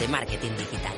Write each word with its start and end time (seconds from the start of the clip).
De 0.00 0.08
marketing 0.08 0.52
digital. 0.56 0.96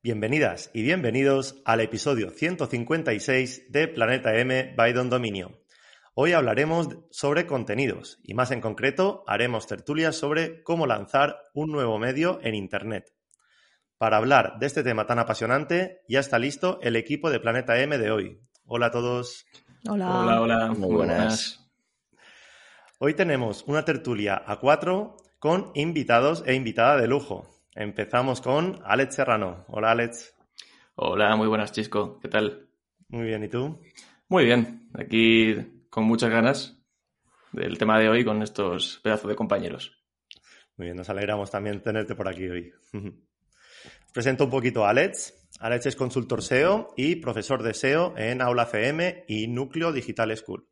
Bienvenidas 0.00 0.70
y 0.72 0.82
bienvenidos 0.82 1.60
al 1.64 1.80
episodio 1.80 2.30
156 2.30 3.72
de 3.72 3.88
Planeta 3.88 4.36
M 4.36 4.72
by 4.76 4.92
Dominio. 4.92 5.60
Hoy 6.14 6.32
hablaremos 6.32 6.88
sobre 7.10 7.48
contenidos 7.48 8.20
y 8.22 8.34
más 8.34 8.52
en 8.52 8.60
concreto 8.60 9.24
haremos 9.26 9.66
tertulias 9.66 10.14
sobre 10.14 10.62
cómo 10.62 10.86
lanzar 10.86 11.40
un 11.54 11.72
nuevo 11.72 11.98
medio 11.98 12.38
en 12.44 12.54
Internet. 12.54 13.12
Para 13.98 14.18
hablar 14.18 14.60
de 14.60 14.66
este 14.66 14.84
tema 14.84 15.06
tan 15.06 15.18
apasionante, 15.18 16.02
ya 16.08 16.20
está 16.20 16.38
listo 16.38 16.78
el 16.82 16.94
equipo 16.94 17.30
de 17.30 17.40
Planeta 17.40 17.80
M 17.80 17.98
de 17.98 18.10
hoy. 18.12 18.46
Hola 18.68 18.86
a 18.86 18.90
todos. 18.90 19.46
Hola. 19.88 20.20
Hola, 20.20 20.40
hola. 20.40 20.72
Muy 20.72 20.92
buenas. 20.92 21.64
Hoy 22.98 23.14
tenemos 23.14 23.62
una 23.68 23.84
tertulia 23.84 24.42
a 24.44 24.58
cuatro 24.58 25.16
con 25.38 25.70
invitados 25.74 26.42
e 26.46 26.54
invitada 26.54 26.96
de 26.96 27.06
lujo. 27.06 27.48
Empezamos 27.76 28.40
con 28.40 28.80
Alex 28.84 29.14
Serrano. 29.14 29.64
Hola 29.68 29.92
Alex. 29.92 30.34
Hola, 30.96 31.36
muy 31.36 31.46
buenas, 31.46 31.70
Chisco. 31.70 32.18
¿Qué 32.18 32.26
tal? 32.26 32.68
Muy 33.08 33.26
bien, 33.26 33.44
¿y 33.44 33.48
tú? 33.48 33.80
Muy 34.28 34.44
bien. 34.44 34.88
Aquí 34.94 35.84
con 35.88 36.02
muchas 36.02 36.30
ganas 36.30 36.76
del 37.52 37.78
tema 37.78 38.00
de 38.00 38.08
hoy 38.08 38.24
con 38.24 38.42
estos 38.42 38.98
pedazos 39.00 39.28
de 39.28 39.36
compañeros. 39.36 39.96
Muy 40.76 40.86
bien, 40.86 40.96
nos 40.96 41.08
alegramos 41.08 41.52
también 41.52 41.80
tenerte 41.82 42.16
por 42.16 42.26
aquí 42.26 42.48
hoy. 42.48 42.72
Presento 44.12 44.42
un 44.42 44.50
poquito 44.50 44.84
a 44.84 44.90
Alex. 44.90 45.35
Alex 45.58 45.86
es 45.86 45.96
consultor 45.96 46.42
SEO 46.42 46.92
y 46.96 47.16
profesor 47.16 47.62
de 47.62 47.72
SEO 47.72 48.14
en 48.18 48.42
Aula 48.42 48.66
CM 48.66 49.24
y 49.26 49.48
Núcleo 49.48 49.92
Digital 49.92 50.36
School. 50.36 50.68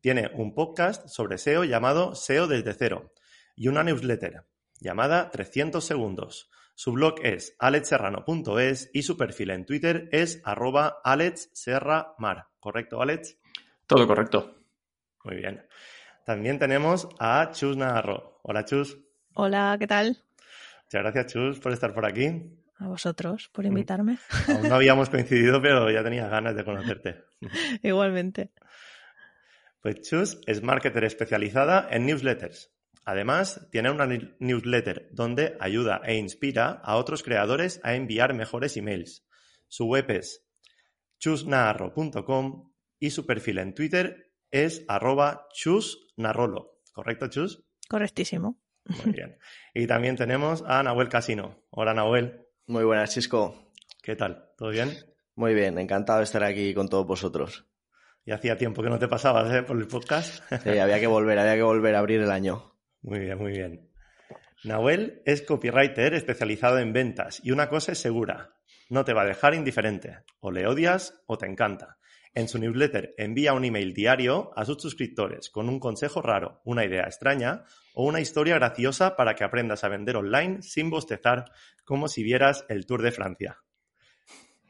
Tiene 0.00 0.30
un 0.34 0.54
podcast 0.54 1.08
sobre 1.08 1.38
SEO 1.38 1.64
llamado 1.64 2.14
SEO 2.14 2.46
desde 2.46 2.74
cero 2.74 3.12
y 3.56 3.68
una 3.68 3.82
newsletter 3.82 4.44
llamada 4.80 5.30
300 5.30 5.82
segundos. 5.84 6.50
Su 6.74 6.92
blog 6.92 7.16
es 7.22 7.56
alexserrano.es 7.58 8.90
y 8.92 9.02
su 9.02 9.16
perfil 9.16 9.50
en 9.50 9.64
Twitter 9.64 10.08
es 10.12 10.40
arroba 10.44 11.00
alexserramar. 11.02 12.48
¿Correcto, 12.60 13.00
Alex? 13.00 13.38
Todo 13.86 14.06
correcto. 14.06 14.62
Muy 15.24 15.36
bien. 15.36 15.66
También 16.24 16.58
tenemos 16.58 17.08
a 17.18 17.50
Chus 17.52 17.76
Navarro. 17.76 18.40
Hola, 18.42 18.64
Chus. 18.66 18.98
Hola, 19.34 19.76
¿qué 19.80 19.86
tal? 19.86 20.18
Muchas 20.84 21.02
gracias, 21.02 21.32
Chus, 21.32 21.58
por 21.58 21.72
estar 21.72 21.94
por 21.94 22.04
aquí. 22.04 22.58
A 22.78 22.86
vosotros 22.88 23.48
Mm. 23.48 23.52
por 23.52 23.66
invitarme. 23.66 24.18
Aún 24.48 24.68
no 24.68 24.74
habíamos 24.76 25.10
coincidido, 25.10 25.60
pero 25.60 25.90
ya 25.90 26.02
tenía 26.04 26.28
ganas 26.28 26.54
de 26.56 26.64
conocerte. 26.64 27.24
Igualmente. 27.82 28.52
Pues 29.80 30.00
Chus 30.02 30.40
es 30.46 30.62
marketer 30.62 31.04
especializada 31.04 31.86
en 31.90 32.06
newsletters. 32.06 32.72
Además, 33.04 33.66
tiene 33.70 33.90
una 33.90 34.06
newsletter 34.38 35.08
donde 35.12 35.56
ayuda 35.60 36.02
e 36.04 36.16
inspira 36.16 36.80
a 36.84 36.96
otros 36.96 37.22
creadores 37.22 37.80
a 37.82 37.94
enviar 37.94 38.34
mejores 38.34 38.76
emails. 38.76 39.24
Su 39.66 39.86
web 39.86 40.10
es 40.10 40.46
chusnaarro.com 41.18 42.72
y 43.00 43.10
su 43.10 43.24
perfil 43.26 43.58
en 43.58 43.74
Twitter 43.74 44.32
es 44.50 44.84
arroba 44.88 45.46
chusnarrolo. 45.52 46.80
¿Correcto, 46.92 47.28
Chus? 47.28 47.64
Correctísimo. 47.88 48.60
Muy 48.84 49.12
bien. 49.12 49.38
Y 49.74 49.86
también 49.86 50.16
tenemos 50.16 50.62
a 50.66 50.82
Nahuel 50.82 51.08
Casino. 51.08 51.62
Hola, 51.70 51.94
Nahuel. 51.94 52.46
Muy 52.68 52.84
buenas, 52.84 53.14
Chisco. 53.14 53.72
¿Qué 54.02 54.14
tal? 54.14 54.50
¿Todo 54.58 54.68
bien? 54.68 54.94
Muy 55.36 55.54
bien, 55.54 55.78
encantado 55.78 56.18
de 56.18 56.24
estar 56.24 56.44
aquí 56.44 56.74
con 56.74 56.86
todos 56.90 57.06
vosotros. 57.06 57.64
Ya 58.26 58.34
hacía 58.34 58.58
tiempo 58.58 58.82
que 58.82 58.90
no 58.90 58.98
te 58.98 59.08
pasabas 59.08 59.50
¿eh? 59.54 59.62
por 59.62 59.78
el 59.78 59.86
podcast. 59.86 60.42
Sí, 60.62 60.78
había 60.78 61.00
que 61.00 61.06
volver, 61.06 61.38
había 61.38 61.54
que 61.54 61.62
volver 61.62 61.94
a 61.94 62.00
abrir 62.00 62.20
el 62.20 62.30
año. 62.30 62.74
Muy 63.00 63.20
bien, 63.20 63.38
muy 63.38 63.52
bien. 63.52 63.90
Nahuel 64.64 65.22
es 65.24 65.40
copywriter 65.40 66.12
especializado 66.12 66.78
en 66.78 66.92
ventas 66.92 67.40
y 67.42 67.52
una 67.52 67.70
cosa 67.70 67.92
es 67.92 68.00
segura, 68.00 68.50
no 68.90 69.02
te 69.02 69.14
va 69.14 69.22
a 69.22 69.26
dejar 69.26 69.54
indiferente. 69.54 70.18
O 70.40 70.50
le 70.50 70.66
odias 70.66 71.22
o 71.26 71.38
te 71.38 71.46
encanta. 71.46 71.96
En 72.38 72.46
su 72.46 72.60
newsletter 72.60 73.16
envía 73.18 73.52
un 73.52 73.64
email 73.64 73.92
diario 73.92 74.52
a 74.54 74.64
sus 74.64 74.80
suscriptores 74.80 75.50
con 75.50 75.68
un 75.68 75.80
consejo 75.80 76.22
raro, 76.22 76.60
una 76.64 76.84
idea 76.84 77.02
extraña 77.02 77.64
o 77.94 78.04
una 78.04 78.20
historia 78.20 78.54
graciosa 78.54 79.16
para 79.16 79.34
que 79.34 79.42
aprendas 79.42 79.82
a 79.82 79.88
vender 79.88 80.14
online 80.14 80.62
sin 80.62 80.88
bostezar 80.88 81.46
como 81.84 82.06
si 82.06 82.22
vieras 82.22 82.64
el 82.68 82.86
Tour 82.86 83.02
de 83.02 83.10
Francia. 83.10 83.58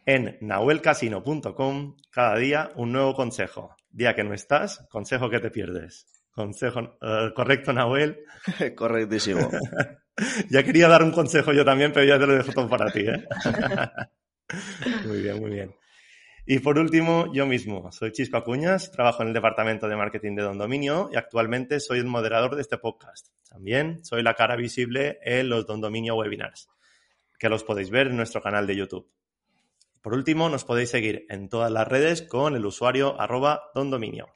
En 0.07 0.39
nahuelcasino.com 0.41 1.97
cada 2.11 2.39
día 2.39 2.73
un 2.75 2.93
nuevo 2.93 3.13
consejo. 3.13 3.77
Día 3.91 4.15
que 4.15 4.25
no 4.25 4.33
estás, 4.33 4.87
consejo 4.89 5.29
que 5.29 5.41
te 5.41 5.51
pierdes. 5.51 6.07
Consejo 6.31 6.97
eh, 7.03 7.33
correcto, 7.35 7.75
Nahuel. 7.75 8.25
Correctísimo. 8.75 9.47
Ya 10.51 10.65
quería 10.65 10.89
dar 10.89 11.05
un 11.05 11.13
consejo 11.13 11.53
yo 11.53 11.65
también, 11.65 11.93
pero 11.93 12.05
ya 12.05 12.19
te 12.19 12.27
lo 12.27 12.35
dejo 12.35 12.51
todo 12.51 12.69
para 12.69 12.91
ti, 12.91 13.03
¿eh? 13.07 13.25
muy 15.07 15.23
bien, 15.23 15.39
muy 15.39 15.51
bien. 15.53 15.73
Y 16.51 16.61
por 16.61 16.79
último, 16.79 17.31
yo 17.31 17.45
mismo. 17.45 17.93
Soy 17.93 18.11
Chisco 18.11 18.39
Acuñas, 18.39 18.91
trabajo 18.91 19.21
en 19.21 19.29
el 19.29 19.35
departamento 19.35 19.87
de 19.87 19.97
marketing 19.97 20.35
de 20.35 20.45
Don 20.45 20.57
Dominio 20.57 21.11
y 21.13 21.17
actualmente 21.17 21.79
soy 21.79 21.99
el 21.99 22.07
moderador 22.07 22.55
de 22.57 22.63
este 22.63 22.79
podcast. 22.79 23.29
También 23.51 24.03
soy 24.03 24.23
la 24.23 24.33
cara 24.33 24.57
visible 24.57 25.19
en 25.23 25.51
los 25.51 25.67
Don 25.67 25.83
Dominio 25.83 26.15
webinars, 26.17 26.71
que 27.39 27.51
los 27.51 27.65
podéis 27.65 27.91
ver 27.91 28.07
en 28.07 28.17
nuestro 28.17 28.41
canal 28.41 28.67
de 28.67 28.77
YouTube. 28.77 29.13
Por 30.01 30.15
último, 30.15 30.49
nos 30.49 30.65
podéis 30.65 30.89
seguir 30.89 31.27
en 31.29 31.51
todas 31.51 31.71
las 31.71 31.87
redes 31.87 32.23
con 32.23 32.57
el 32.57 32.65
usuario 32.65 33.21
arroba 33.21 33.65
Don 33.75 33.91
Dominio. 33.91 34.33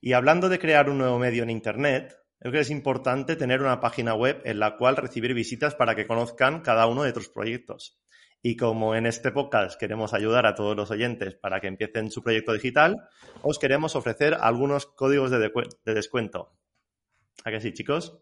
Y 0.00 0.12
hablando 0.12 0.48
de 0.48 0.60
crear 0.60 0.90
un 0.90 0.98
nuevo 0.98 1.18
medio 1.18 1.42
en 1.42 1.50
Internet, 1.50 2.16
creo 2.38 2.52
que 2.52 2.60
es 2.60 2.70
importante 2.70 3.34
tener 3.34 3.62
una 3.62 3.80
página 3.80 4.14
web 4.14 4.40
en 4.44 4.60
la 4.60 4.76
cual 4.76 4.96
recibir 4.96 5.34
visitas 5.34 5.74
para 5.74 5.96
que 5.96 6.06
conozcan 6.06 6.60
cada 6.60 6.86
uno 6.86 7.02
de 7.02 7.12
tus 7.12 7.28
proyectos. 7.28 8.00
Y 8.42 8.56
como 8.56 8.94
en 8.94 9.04
este 9.06 9.32
podcast 9.32 9.78
queremos 9.78 10.14
ayudar 10.14 10.46
a 10.46 10.54
todos 10.54 10.74
los 10.74 10.90
oyentes 10.90 11.34
para 11.34 11.60
que 11.60 11.66
empiecen 11.66 12.10
su 12.10 12.22
proyecto 12.22 12.52
digital, 12.54 13.08
os 13.42 13.58
queremos 13.58 13.96
ofrecer 13.96 14.34
algunos 14.40 14.86
códigos 14.86 15.30
de, 15.30 15.50
descuento. 15.94 16.52
¿A 17.44 17.50
que 17.50 17.60
sí, 17.60 17.72
chicos? 17.72 18.18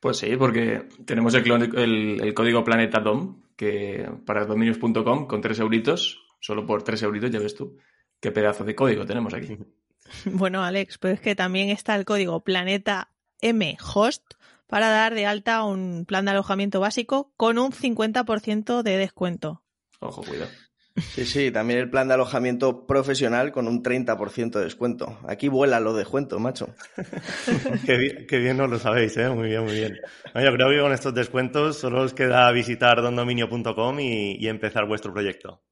Pues 0.00 0.18
sí, 0.18 0.36
porque 0.36 0.88
tenemos 1.04 1.34
el, 1.34 1.50
el- 1.76 2.20
el 2.22 2.34
código 2.34 2.62
PlanetaDom, 2.64 3.42
que 3.56 4.08
para 4.26 4.46
dominios.com 4.46 5.26
con 5.26 5.40
3 5.40 5.58
euritos, 5.60 6.24
solo 6.40 6.64
por 6.66 6.82
3 6.82 7.02
euritos, 7.02 7.30
ya 7.30 7.38
ves 7.40 7.54
tú, 7.54 7.78
qué 8.20 8.30
pedazo 8.32 8.64
de 8.64 8.74
código 8.74 9.06
tenemos 9.06 9.34
aquí. 9.34 9.58
Bueno, 10.26 10.62
Alex, 10.62 10.98
pero 10.98 11.14
es 11.14 11.20
que 11.20 11.34
también 11.34 11.70
está 11.70 11.94
el 11.96 12.04
código 12.04 12.40
Planeta 12.44 13.08
M 13.40 13.76
Host 13.94 14.34
para 14.72 14.88
dar 14.88 15.14
de 15.14 15.26
alta 15.26 15.64
un 15.64 16.06
plan 16.06 16.24
de 16.24 16.30
alojamiento 16.30 16.80
básico 16.80 17.30
con 17.36 17.58
un 17.58 17.72
50% 17.72 18.82
de 18.82 18.96
descuento. 18.96 19.62
Ojo, 20.00 20.22
cuidado. 20.22 20.50
Sí, 20.96 21.26
sí, 21.26 21.50
también 21.50 21.78
el 21.78 21.90
plan 21.90 22.08
de 22.08 22.14
alojamiento 22.14 22.86
profesional 22.86 23.52
con 23.52 23.68
un 23.68 23.82
30% 23.82 24.52
de 24.52 24.64
descuento. 24.64 25.18
Aquí 25.28 25.48
vuela 25.48 25.78
lo 25.78 25.92
de 25.92 25.98
descuento, 25.98 26.38
macho. 26.38 26.74
qué, 27.84 27.98
bien, 27.98 28.26
qué 28.26 28.38
bien 28.38 28.56
nos 28.56 28.70
lo 28.70 28.78
sabéis, 28.78 29.14
¿eh? 29.18 29.28
Muy 29.28 29.48
bien, 29.48 29.62
muy 29.62 29.74
bien. 29.74 29.98
No, 30.34 30.42
yo 30.42 30.50
creo 30.54 30.70
que 30.70 30.80
con 30.80 30.92
estos 30.94 31.12
descuentos 31.12 31.76
solo 31.76 32.00
os 32.00 32.14
queda 32.14 32.50
visitar 32.50 33.02
dondominio.com 33.02 34.00
y, 34.00 34.36
y 34.42 34.48
empezar 34.48 34.86
vuestro 34.86 35.12
proyecto. 35.12 35.62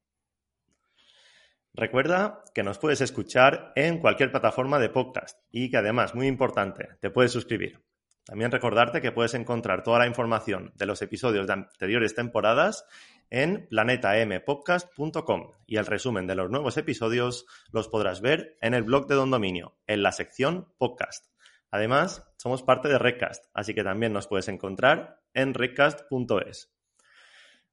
Recuerda 1.73 2.45
que 2.55 2.63
nos 2.63 2.77
puedes 2.77 3.01
escuchar 3.01 3.73
en 3.77 3.99
cualquier 3.99 4.31
plataforma 4.31 4.79
de 4.79 4.91
podcast 4.91 5.39
y 5.51 5.71
que 5.71 5.79
además, 5.79 6.15
muy 6.15 6.27
importante, 6.27 6.87
te 7.01 7.09
puedes 7.09 7.33
suscribir. 7.33 7.81
También 8.25 8.51
recordarte 8.51 9.01
que 9.01 9.13
puedes 9.13 9.35
encontrar 9.35 9.83
toda 9.83 9.99
la 9.99 10.07
información 10.07 10.73
de 10.77 10.87
los 10.87 11.03
episodios 11.03 11.47
de 11.47 11.53
anteriores 11.53 12.15
temporadas 12.15 12.85
en 13.31 13.67
planetampodcast.com 13.69 15.53
y 15.67 15.77
el 15.77 15.87
resumen 15.87 16.27
de 16.27 16.35
los 16.35 16.51
nuevos 16.51 16.77
episodios 16.77 17.47
los 17.73 17.89
podrás 17.89 18.21
ver 18.21 18.57
en 18.61 18.75
el 18.75 18.83
blog 18.83 19.07
de 19.07 19.15
Don 19.15 19.31
Dominio, 19.31 19.77
en 19.87 20.03
la 20.03 20.13
sección 20.13 20.73
podcast. 20.79 21.27
Además, 21.71 22.29
somos 22.37 22.63
parte 22.63 22.89
de 22.89 22.99
Recast, 22.99 23.47
así 23.55 23.75
que 23.75 23.85
también 23.85 24.13
nos 24.13 24.27
puedes 24.27 24.49
encontrar 24.49 25.21
en 25.35 25.55
recast.es. 25.55 26.73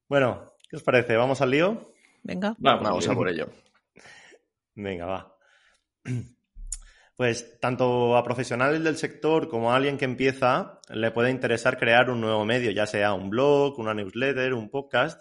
Bueno, 0.08 0.54
¿qué 0.70 0.76
os 0.76 0.84
parece? 0.84 1.16
¿Vamos 1.18 1.42
al 1.42 1.52
lío? 1.52 1.94
Venga. 2.24 2.56
Vamos 2.60 3.08
a 3.08 3.14
por 3.14 3.28
ello. 3.30 3.50
Venga, 4.76 5.06
va. 5.06 5.38
Pues 7.18 7.60
tanto 7.60 8.16
a 8.16 8.24
profesionales 8.24 8.84
del 8.84 8.96
sector 8.96 9.50
como 9.50 9.72
a 9.72 9.76
alguien 9.76 9.98
que 9.98 10.06
empieza 10.06 10.80
le 10.88 11.10
puede 11.10 11.32
interesar 11.32 11.80
crear 11.80 12.12
un 12.12 12.22
nuevo 12.22 12.46
medio, 12.46 12.70
ya 12.70 12.86
sea 12.86 13.14
un 13.14 13.32
blog, 13.32 13.80
una 13.80 13.96
newsletter, 13.96 14.54
un 14.54 14.70
podcast. 14.70 15.20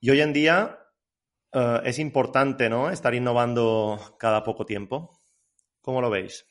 Y 0.00 0.08
hoy 0.08 0.22
en 0.22 0.32
día 0.32 0.78
eh, 1.52 1.80
es 1.84 1.98
importante, 1.98 2.70
¿no? 2.70 2.90
Estar 2.90 3.14
innovando 3.14 4.16
cada 4.18 4.42
poco 4.42 4.64
tiempo. 4.64 5.22
¿Cómo 5.82 6.00
lo 6.00 6.08
veis? 6.08 6.46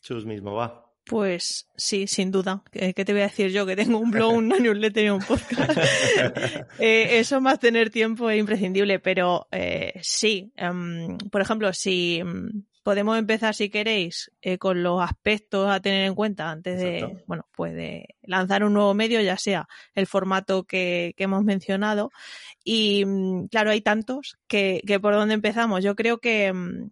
Chus 0.00 0.24
mismo, 0.24 0.54
va. 0.54 0.90
Pues 1.04 1.68
sí, 1.76 2.06
sin 2.06 2.30
duda. 2.30 2.62
¿Qué 2.70 2.92
te 2.92 3.12
voy 3.12 3.22
a 3.22 3.24
decir 3.24 3.50
yo? 3.50 3.66
Que 3.66 3.76
tengo 3.76 3.98
un 3.98 4.10
blog, 4.10 4.32
una 4.36 4.58
newsletter 4.58 5.04
y 5.04 5.10
un 5.10 5.20
podcast. 5.20 5.78
Eh, 6.78 7.18
eso 7.18 7.42
más 7.42 7.58
tener 7.58 7.90
tiempo 7.90 8.30
es 8.30 8.38
imprescindible, 8.38 9.00
pero 9.00 9.48
eh, 9.50 10.00
sí. 10.02 10.50
Em, 10.56 11.18
por 11.18 11.42
ejemplo, 11.42 11.72
si 11.74 12.22
mm, 12.24 12.69
podemos 12.82 13.18
empezar, 13.18 13.54
si 13.54 13.68
queréis, 13.68 14.30
eh, 14.42 14.58
con 14.58 14.82
los 14.82 15.02
aspectos 15.02 15.68
a 15.70 15.80
tener 15.80 16.06
en 16.06 16.14
cuenta 16.14 16.50
antes 16.50 16.78
de, 16.78 17.22
bueno, 17.26 17.46
pues 17.54 17.74
de 17.74 18.16
lanzar 18.22 18.64
un 18.64 18.72
nuevo 18.72 18.94
medio, 18.94 19.20
ya 19.20 19.36
sea 19.36 19.68
el 19.94 20.06
formato 20.06 20.64
que, 20.64 21.14
que 21.16 21.24
hemos 21.24 21.44
mencionado. 21.44 22.10
Y 22.64 23.04
mm, 23.04 23.48
claro, 23.48 23.70
hay 23.70 23.80
tantos 23.80 24.38
que, 24.46 24.82
que 24.86 25.00
por 25.00 25.14
dónde 25.14 25.34
empezamos. 25.34 25.84
Yo 25.84 25.94
creo 25.94 26.18
que 26.18 26.52
mm, 26.52 26.90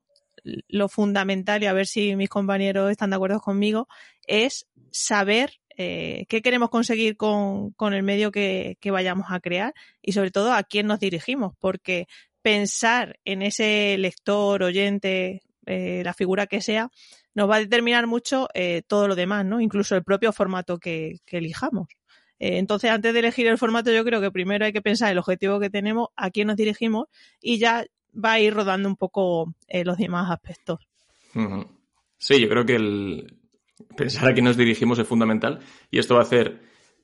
lo 0.69 0.89
fundamental, 0.89 1.63
y 1.63 1.67
a 1.67 1.73
ver 1.73 1.87
si 1.87 2.17
mis 2.17 2.29
compañeros 2.29 2.91
están 2.91 3.11
de 3.11 3.17
acuerdo 3.17 3.41
conmigo, 3.41 3.89
es 4.27 4.67
saber 4.91 5.53
eh, 5.77 6.27
qué 6.29 6.43
queremos 6.43 6.71
conseguir 6.71 7.17
con, 7.17 7.71
con 7.73 7.95
el 7.95 8.03
medio 8.03 8.33
que, 8.33 8.77
que, 8.81 8.91
vayamos 8.91 9.27
a 9.31 9.41
crear 9.41 9.75
y 10.03 10.13
sobre 10.13 10.33
todo 10.33 10.53
a 10.53 10.65
quién 10.65 10.89
nos 10.89 10.99
dirigimos, 10.99 11.55
porque 11.61 12.07
pensar 12.43 13.19
en 13.25 13.43
ese 13.43 13.97
lector, 13.99 14.63
oyente, 14.63 15.43
eh, 15.69 16.03
la 16.03 16.15
figura 16.15 16.47
que 16.47 16.63
sea, 16.63 16.91
nos 17.35 17.49
va 17.49 17.57
a 17.57 17.61
determinar 17.61 18.07
mucho 18.07 18.49
eh, 18.55 18.83
todo 18.87 19.07
lo 19.07 19.15
demás, 19.15 19.45
¿no? 19.45 19.61
Incluso 19.61 19.95
el 19.97 20.03
propio 20.03 20.33
formato 20.33 20.79
que, 20.79 21.21
elijamos. 21.27 21.89
Eh, 22.39 22.57
entonces, 22.59 22.91
antes 22.91 23.13
de 23.13 23.19
elegir 23.19 23.47
el 23.47 23.59
formato, 23.59 23.93
yo 23.93 24.03
creo 24.05 24.21
que 24.21 24.31
primero 24.31 24.65
hay 24.65 24.73
que 24.73 24.81
pensar 24.81 25.13
el 25.13 25.19
objetivo 25.19 25.61
que 25.61 25.69
tenemos, 25.69 26.09
a 26.17 26.31
quién 26.31 26.47
nos 26.47 26.57
dirigimos 26.57 27.09
y 27.43 27.59
ya 27.59 27.85
va 28.13 28.33
a 28.33 28.41
ir 28.41 28.55
rodando 28.55 28.89
un 28.89 28.97
poco 28.97 29.53
los 29.69 29.99
demás 29.99 30.31
aspectos. 30.31 30.81
Sí, 32.17 32.41
yo 32.41 32.49
creo 32.49 32.65
que 32.65 32.77
el 32.77 33.37
pensar 33.95 34.31
a 34.31 34.33
quién 34.33 34.47
nos 34.47 34.57
dirigimos 34.57 34.99
es 34.99 35.07
fundamental 35.07 35.61
y 35.91 35.99
esto 35.99 36.15
va 36.15 36.21
a 36.21 36.25
hacer 36.25 36.63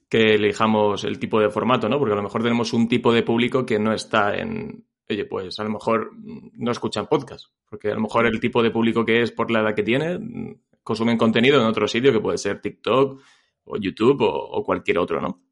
que 0.09 0.35
elijamos 0.37 1.05
el 1.05 1.19
tipo 1.19 1.39
de 1.39 1.51
formato, 1.51 1.89
¿no? 1.89 1.99
Porque 1.99 2.15
a 2.15 2.17
lo 2.17 2.23
mejor 2.23 2.43
tenemos 2.43 2.73
un 2.73 2.89
tipo 2.89 3.13
de 3.13 3.23
público 3.23 3.67
que 3.67 3.79
no 3.79 3.93
está 3.93 4.35
en, 4.35 4.85
oye, 5.09 5.25
pues 5.27 5.59
a 5.59 5.65
lo 5.65 5.71
mejor 5.71 6.13
no 6.15 6.71
escuchan 6.71 7.07
podcast, 7.07 7.47
porque 7.69 7.91
a 7.91 7.95
lo 7.95 8.01
mejor 8.01 8.27
el 8.27 8.41
tipo 8.41 8.63
de 8.63 8.71
público 8.71 9.05
que 9.05 9.23
es 9.23 9.33
por 9.33 9.51
la 9.51 9.61
edad 9.61 9.75
que 9.75 9.83
tiene, 9.83 10.59
consumen 10.83 11.19
contenido 11.19 11.61
en 11.61 11.67
otro 11.67 11.87
sitio 11.89 12.13
que 12.13 12.21
puede 12.21 12.39
ser 12.39 12.61
TikTok 12.61 13.21
o 13.65 13.77
YouTube 13.77 14.21
o, 14.23 14.63
cualquier 14.65 14.99
otro, 14.99 15.21
¿no? 15.21 15.43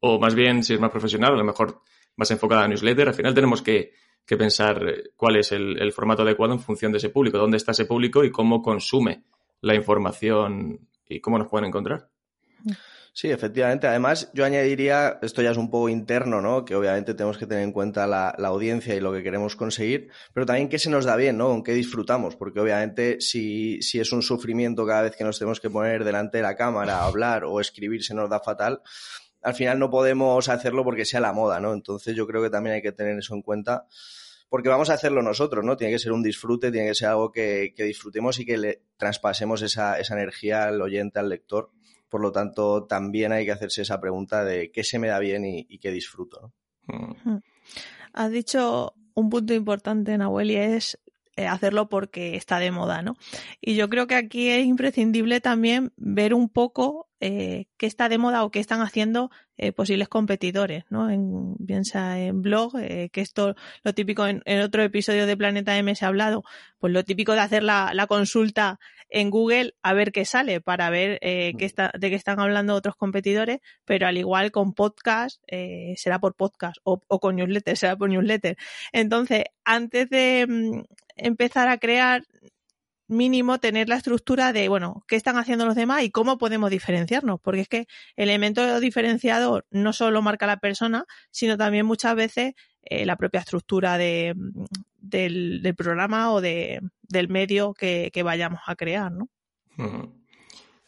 O 0.00 0.18
más 0.18 0.34
bien, 0.34 0.62
si 0.62 0.74
es 0.74 0.80
más 0.80 0.90
profesional, 0.90 1.34
a 1.34 1.36
lo 1.36 1.44
mejor 1.44 1.80
más 2.16 2.30
enfocada 2.30 2.64
a 2.64 2.68
newsletter, 2.68 3.08
al 3.08 3.14
final 3.14 3.34
tenemos 3.34 3.62
que 3.62 3.92
pensar 4.26 4.88
eh, 4.88 5.10
cuál 5.16 5.36
es 5.36 5.52
el, 5.52 5.92
formato 5.92 6.22
adecuado 6.22 6.54
en 6.54 6.60
función 6.60 6.92
de 6.92 6.98
ese 6.98 7.10
público, 7.10 7.38
dónde 7.38 7.56
está 7.56 7.72
ese 7.72 7.86
público 7.86 8.24
y 8.24 8.30
cómo 8.30 8.62
consume 8.62 9.24
la 9.60 9.74
información 9.74 10.88
y 11.08 11.20
cómo 11.20 11.38
nos 11.38 11.48
pueden 11.48 11.68
encontrar. 11.68 12.08
Sí, 13.16 13.30
efectivamente. 13.30 13.86
Además, 13.86 14.28
yo 14.34 14.44
añadiría, 14.44 15.20
esto 15.22 15.40
ya 15.40 15.52
es 15.52 15.56
un 15.56 15.70
poco 15.70 15.88
interno, 15.88 16.40
¿no? 16.40 16.64
Que 16.64 16.74
obviamente 16.74 17.14
tenemos 17.14 17.38
que 17.38 17.46
tener 17.46 17.62
en 17.62 17.70
cuenta 17.70 18.08
la, 18.08 18.30
audiencia 18.30 18.92
y 18.96 19.00
lo 19.00 19.12
que 19.12 19.22
queremos 19.22 19.54
conseguir, 19.54 20.08
pero 20.32 20.44
también 20.44 20.68
qué 20.68 20.80
se 20.80 20.90
nos 20.90 21.04
da 21.04 21.14
bien, 21.14 21.38
¿no? 21.38 21.46
Con 21.46 21.62
qué 21.62 21.74
disfrutamos, 21.74 22.34
porque 22.34 22.58
obviamente 22.58 23.20
si, 23.20 23.80
si 23.82 24.00
es 24.00 24.10
un 24.10 24.20
sufrimiento 24.20 24.84
cada 24.84 25.02
vez 25.02 25.14
que 25.14 25.22
nos 25.22 25.38
tenemos 25.38 25.60
que 25.60 25.70
poner 25.70 26.02
delante 26.02 26.38
de 26.38 26.42
la 26.42 26.56
cámara, 26.56 26.98
a 26.98 27.06
hablar 27.06 27.44
o 27.44 27.60
escribir 27.60 28.02
se 28.02 28.14
nos 28.14 28.28
da 28.28 28.40
fatal, 28.40 28.82
al 29.42 29.54
final 29.54 29.78
no 29.78 29.90
podemos 29.90 30.48
hacerlo 30.48 30.82
porque 30.82 31.04
sea 31.04 31.20
la 31.20 31.32
moda, 31.32 31.60
¿no? 31.60 31.72
Entonces 31.72 32.16
yo 32.16 32.26
creo 32.26 32.42
que 32.42 32.50
también 32.50 32.74
hay 32.74 32.82
que 32.82 32.90
tener 32.90 33.16
eso 33.16 33.34
en 33.34 33.42
cuenta 33.42 33.86
porque 34.48 34.68
vamos 34.68 34.90
a 34.90 34.94
hacerlo 34.94 35.22
nosotros, 35.22 35.64
¿no? 35.64 35.76
Tiene 35.76 35.92
que 35.92 35.98
ser 36.00 36.10
un 36.10 36.22
disfrute, 36.22 36.72
tiene 36.72 36.88
que 36.88 36.94
ser 36.94 37.08
algo 37.08 37.30
que, 37.30 37.74
que 37.76 37.84
disfrutemos 37.84 38.40
y 38.40 38.44
que 38.44 38.56
le 38.56 38.82
traspasemos 38.96 39.62
esa, 39.62 40.00
esa, 40.00 40.14
energía 40.14 40.64
al 40.64 40.82
oyente, 40.82 41.18
al 41.18 41.28
lector. 41.28 41.70
Por 42.08 42.20
lo 42.20 42.32
tanto, 42.32 42.84
también 42.84 43.32
hay 43.32 43.44
que 43.44 43.52
hacerse 43.52 43.82
esa 43.82 44.00
pregunta 44.00 44.44
de 44.44 44.70
qué 44.70 44.84
se 44.84 44.98
me 44.98 45.08
da 45.08 45.18
bien 45.18 45.44
y, 45.44 45.66
y 45.68 45.78
qué 45.78 45.90
disfruto, 45.90 46.40
¿no? 46.40 46.52
Mm. 46.86 47.38
Has 48.12 48.30
dicho 48.30 48.94
un 49.14 49.30
punto 49.30 49.54
importante, 49.54 50.16
Nahuel, 50.16 50.50
y 50.50 50.56
es 50.56 50.98
eh, 51.36 51.46
hacerlo 51.46 51.88
porque 51.88 52.36
está 52.36 52.60
de 52.60 52.70
moda, 52.70 53.02
¿no? 53.02 53.16
Y 53.60 53.74
yo 53.74 53.88
creo 53.88 54.06
que 54.06 54.14
aquí 54.14 54.50
es 54.50 54.64
imprescindible 54.64 55.40
también 55.40 55.92
ver 55.96 56.32
un 56.32 56.48
poco 56.48 57.08
eh, 57.26 57.68
qué 57.78 57.86
está 57.86 58.10
de 58.10 58.18
moda 58.18 58.44
o 58.44 58.50
qué 58.50 58.60
están 58.60 58.82
haciendo 58.82 59.30
eh, 59.56 59.72
posibles 59.72 60.08
competidores, 60.08 60.84
¿no? 60.90 61.08
En, 61.08 61.56
piensa 61.66 62.20
en 62.20 62.42
blog, 62.42 62.76
eh, 62.78 63.08
que 63.10 63.22
esto, 63.22 63.54
lo 63.82 63.94
típico 63.94 64.26
en, 64.26 64.42
en, 64.44 64.60
otro 64.60 64.82
episodio 64.82 65.24
de 65.26 65.34
Planeta 65.34 65.78
M 65.78 65.94
se 65.94 66.04
ha 66.04 66.08
hablado, 66.08 66.44
pues 66.78 66.92
lo 66.92 67.02
típico 67.02 67.32
de 67.32 67.40
hacer 67.40 67.62
la, 67.62 67.92
la 67.94 68.06
consulta 68.06 68.78
en 69.08 69.30
Google 69.30 69.74
a 69.82 69.94
ver 69.94 70.12
qué 70.12 70.26
sale 70.26 70.60
para 70.60 70.90
ver 70.90 71.18
eh, 71.22 71.54
qué 71.58 71.64
está, 71.64 71.92
de 71.98 72.10
qué 72.10 72.16
están 72.16 72.40
hablando 72.40 72.74
otros 72.74 72.94
competidores, 72.94 73.60
pero 73.86 74.06
al 74.06 74.18
igual 74.18 74.50
con 74.50 74.74
podcast 74.74 75.40
será 75.96 76.18
por 76.18 76.34
podcast 76.34 76.76
o, 76.84 77.00
o, 77.08 77.20
con 77.20 77.36
newsletter 77.36 77.76
será 77.78 77.96
por 77.96 78.10
newsletter. 78.10 78.58
Entonces, 78.92 79.44
antes 79.64 80.10
de 80.10 80.46
mm, 80.46 80.82
empezar 81.16 81.68
a 81.68 81.78
crear 81.78 82.24
mínimo 83.06 83.58
tener 83.58 83.88
la 83.88 83.96
estructura 83.96 84.52
de, 84.52 84.68
bueno, 84.68 85.04
qué 85.06 85.16
están 85.16 85.36
haciendo 85.36 85.66
los 85.66 85.74
demás 85.74 86.02
y 86.02 86.10
cómo 86.10 86.38
podemos 86.38 86.70
diferenciarnos, 86.70 87.40
porque 87.40 87.60
es 87.62 87.68
que 87.68 87.86
el 88.16 88.28
elemento 88.28 88.80
diferenciador 88.80 89.66
no 89.70 89.92
solo 89.92 90.22
marca 90.22 90.46
la 90.46 90.58
persona, 90.58 91.04
sino 91.30 91.56
también 91.56 91.86
muchas 91.86 92.14
veces 92.14 92.54
eh, 92.82 93.06
la 93.06 93.16
propia 93.16 93.40
estructura 93.40 93.98
de, 93.98 94.34
del, 94.98 95.62
del, 95.62 95.74
programa 95.74 96.32
o 96.32 96.40
de, 96.40 96.80
del 97.02 97.28
medio 97.28 97.74
que, 97.74 98.10
que, 98.12 98.22
vayamos 98.22 98.60
a 98.66 98.76
crear, 98.76 99.12
¿no? 99.12 99.28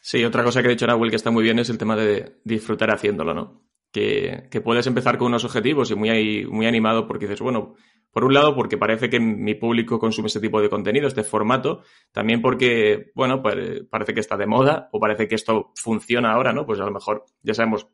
Sí, 0.00 0.24
otra 0.24 0.44
cosa 0.44 0.62
que 0.62 0.68
ha 0.68 0.70
dicho 0.70 0.86
Nahuel 0.86 1.10
que 1.10 1.16
está 1.16 1.30
muy 1.30 1.42
bien 1.42 1.58
es 1.58 1.70
el 1.70 1.78
tema 1.78 1.96
de 1.96 2.36
disfrutar 2.44 2.90
haciéndolo, 2.90 3.34
¿no? 3.34 3.62
Que, 3.90 4.48
que 4.50 4.60
puedes 4.60 4.86
empezar 4.86 5.16
con 5.16 5.28
unos 5.28 5.44
objetivos 5.44 5.90
y 5.90 5.94
muy, 5.94 6.46
muy 6.46 6.66
animado 6.66 7.06
porque 7.06 7.26
dices, 7.26 7.40
bueno, 7.40 7.76
por 8.16 8.24
un 8.24 8.32
lado, 8.32 8.54
porque 8.54 8.78
parece 8.78 9.10
que 9.10 9.20
mi 9.20 9.56
público 9.56 9.98
consume 9.98 10.28
este 10.28 10.40
tipo 10.40 10.58
de 10.62 10.70
contenido, 10.70 11.06
este 11.06 11.22
formato. 11.22 11.82
También 12.12 12.40
porque, 12.40 13.12
bueno, 13.14 13.42
pues 13.42 13.82
parece 13.90 14.14
que 14.14 14.20
está 14.20 14.38
de 14.38 14.46
moda 14.46 14.88
o 14.92 14.98
parece 14.98 15.28
que 15.28 15.34
esto 15.34 15.74
funciona 15.76 16.32
ahora, 16.32 16.50
¿no? 16.54 16.64
Pues 16.64 16.80
a 16.80 16.86
lo 16.86 16.92
mejor 16.92 17.26
ya 17.42 17.52
sabemos, 17.52 17.88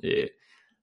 eh, 0.00 0.36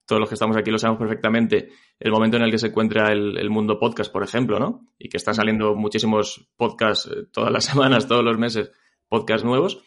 todos 0.05 0.20
los 0.20 0.27
que 0.27 0.36
estamos 0.36 0.58
aquí 0.58 0.72
lo 0.72 0.77
sabemos 0.77 1.00
perfectamente, 1.00 1.70
el 1.98 2.12
momento 2.12 2.36
en 2.36 2.44
el 2.44 2.51
que 2.51 2.58
se 2.58 2.67
encuentra 2.67 3.13
el, 3.13 3.38
el 3.38 3.50
mundo 3.50 3.79
podcast, 3.79 4.12
por 4.12 4.24
ejemplo, 4.24 4.60
¿no? 4.60 4.89
Y 5.00 5.08
que 5.08 5.15
están 5.15 5.36
saliendo 5.36 5.74
muchísimos 5.74 6.51
podcasts 6.58 7.10
eh, 7.10 7.27
todas 7.32 7.53
las 7.53 7.63
semanas, 7.72 8.10
todos 8.10 8.25
los 8.25 8.38
meses, 8.38 8.74
podcasts 9.08 9.46
nuevos, 9.46 9.86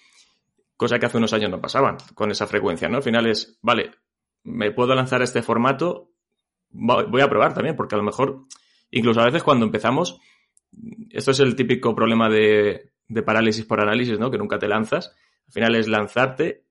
cosa 0.78 0.98
que 0.98 1.04
hace 1.04 1.18
unos 1.18 1.34
años 1.34 1.50
no 1.50 1.60
pasaban 1.60 1.98
con 2.14 2.30
esa 2.30 2.46
frecuencia, 2.46 2.88
¿no? 2.88 2.96
Al 2.96 3.02
final 3.02 3.26
es, 3.26 3.58
vale, 3.60 3.90
me 4.44 4.70
puedo 4.70 4.94
lanzar 4.94 5.20
este 5.20 5.42
formato, 5.42 6.14
voy 6.70 7.20
a 7.20 7.28
probar 7.28 7.52
también, 7.52 7.76
porque 7.76 7.94
a 7.94 7.98
lo 7.98 8.04
mejor 8.04 8.46
Incluso 8.90 9.20
a 9.20 9.26
veces 9.26 9.42
cuando 9.42 9.66
empezamos, 9.66 10.20
esto 11.10 11.30
es 11.30 11.40
el 11.40 11.56
típico 11.56 11.94
problema 11.94 12.28
de, 12.28 12.92
parálisis 13.24 13.64
por 13.64 13.80
análisis, 13.80 14.18
¿no? 14.18 14.30
Que 14.30 14.38
nunca 14.38 14.58
te 14.58 14.68
lanzas. 14.68 15.14
Al 15.46 15.52
final 15.52 15.74
es 15.76 15.88
lanzarte 15.88 16.64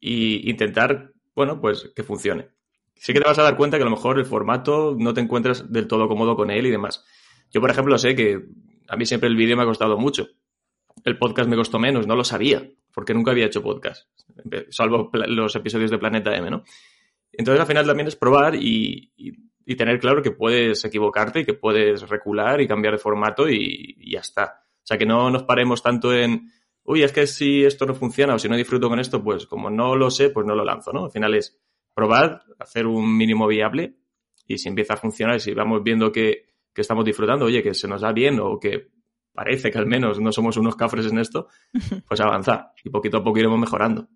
e 0.00 0.40
intentar, 0.44 1.12
bueno, 1.34 1.60
pues 1.60 1.92
que 1.94 2.02
funcione. 2.02 2.48
Sí 2.94 3.12
que 3.12 3.20
te 3.20 3.26
vas 3.26 3.38
a 3.38 3.42
dar 3.42 3.56
cuenta 3.56 3.78
que 3.78 3.82
a 3.82 3.86
lo 3.86 3.90
mejor 3.90 4.18
el 4.18 4.26
formato 4.26 4.94
no 4.98 5.12
te 5.14 5.20
encuentras 5.20 5.72
del 5.72 5.88
todo 5.88 6.08
cómodo 6.08 6.36
con 6.36 6.50
él 6.50 6.66
y 6.66 6.70
demás. 6.70 7.04
Yo, 7.50 7.60
por 7.60 7.70
ejemplo, 7.70 7.98
sé 7.98 8.14
que 8.14 8.40
a 8.88 8.96
mí 8.96 9.06
siempre 9.06 9.28
el 9.28 9.36
vídeo 9.36 9.56
me 9.56 9.62
ha 9.62 9.66
costado 9.66 9.98
mucho. 9.98 10.28
El 11.04 11.18
podcast 11.18 11.48
me 11.48 11.56
costó 11.56 11.78
menos, 11.78 12.06
no 12.06 12.14
lo 12.14 12.22
sabía, 12.22 12.70
porque 12.92 13.14
nunca 13.14 13.30
había 13.30 13.46
hecho 13.46 13.62
podcast, 13.62 14.08
salvo 14.68 15.10
los 15.12 15.56
episodios 15.56 15.90
de 15.90 15.98
Planeta 15.98 16.36
M, 16.36 16.50
¿no? 16.50 16.64
Entonces, 17.32 17.60
al 17.60 17.66
final 17.66 17.86
también 17.86 18.08
es 18.08 18.14
probar 18.14 18.54
y 18.54 19.10
y 19.64 19.76
tener 19.76 19.98
claro 19.98 20.22
que 20.22 20.30
puedes 20.30 20.84
equivocarte 20.84 21.40
y 21.40 21.44
que 21.44 21.54
puedes 21.54 22.08
recular 22.08 22.60
y 22.60 22.68
cambiar 22.68 22.94
de 22.94 22.98
formato 22.98 23.48
y, 23.48 23.96
y, 23.98 24.12
ya 24.12 24.20
está. 24.20 24.64
O 24.76 24.86
sea, 24.86 24.98
que 24.98 25.06
no 25.06 25.30
nos 25.30 25.44
paremos 25.44 25.82
tanto 25.82 26.12
en, 26.12 26.50
uy, 26.84 27.02
es 27.02 27.12
que 27.12 27.26
si 27.26 27.64
esto 27.64 27.86
no 27.86 27.94
funciona 27.94 28.34
o 28.34 28.38
si 28.38 28.48
no 28.48 28.56
disfruto 28.56 28.88
con 28.88 28.98
esto, 28.98 29.22
pues 29.22 29.46
como 29.46 29.70
no 29.70 29.96
lo 29.96 30.10
sé, 30.10 30.30
pues 30.30 30.46
no 30.46 30.54
lo 30.54 30.64
lanzo, 30.64 30.92
¿no? 30.92 31.04
Al 31.04 31.10
final 31.10 31.34
es 31.34 31.60
probar, 31.94 32.42
hacer 32.58 32.86
un 32.86 33.16
mínimo 33.16 33.46
viable 33.46 33.96
y 34.46 34.58
si 34.58 34.68
empieza 34.68 34.94
a 34.94 34.96
funcionar 34.96 35.36
y 35.36 35.40
si 35.40 35.54
vamos 35.54 35.82
viendo 35.82 36.10
que, 36.10 36.46
que 36.74 36.80
estamos 36.80 37.04
disfrutando, 37.04 37.44
oye, 37.44 37.62
que 37.62 37.74
se 37.74 37.88
nos 37.88 38.00
da 38.00 38.12
bien 38.12 38.40
o 38.40 38.58
que 38.58 38.90
parece 39.32 39.70
que 39.70 39.78
al 39.78 39.86
menos 39.86 40.20
no 40.20 40.32
somos 40.32 40.56
unos 40.56 40.76
cafres 40.76 41.06
en 41.06 41.18
esto, 41.18 41.48
pues 42.08 42.20
avanzar 42.20 42.72
y 42.84 42.90
poquito 42.90 43.18
a 43.18 43.24
poco 43.24 43.38
iremos 43.38 43.58
mejorando. 43.58 44.08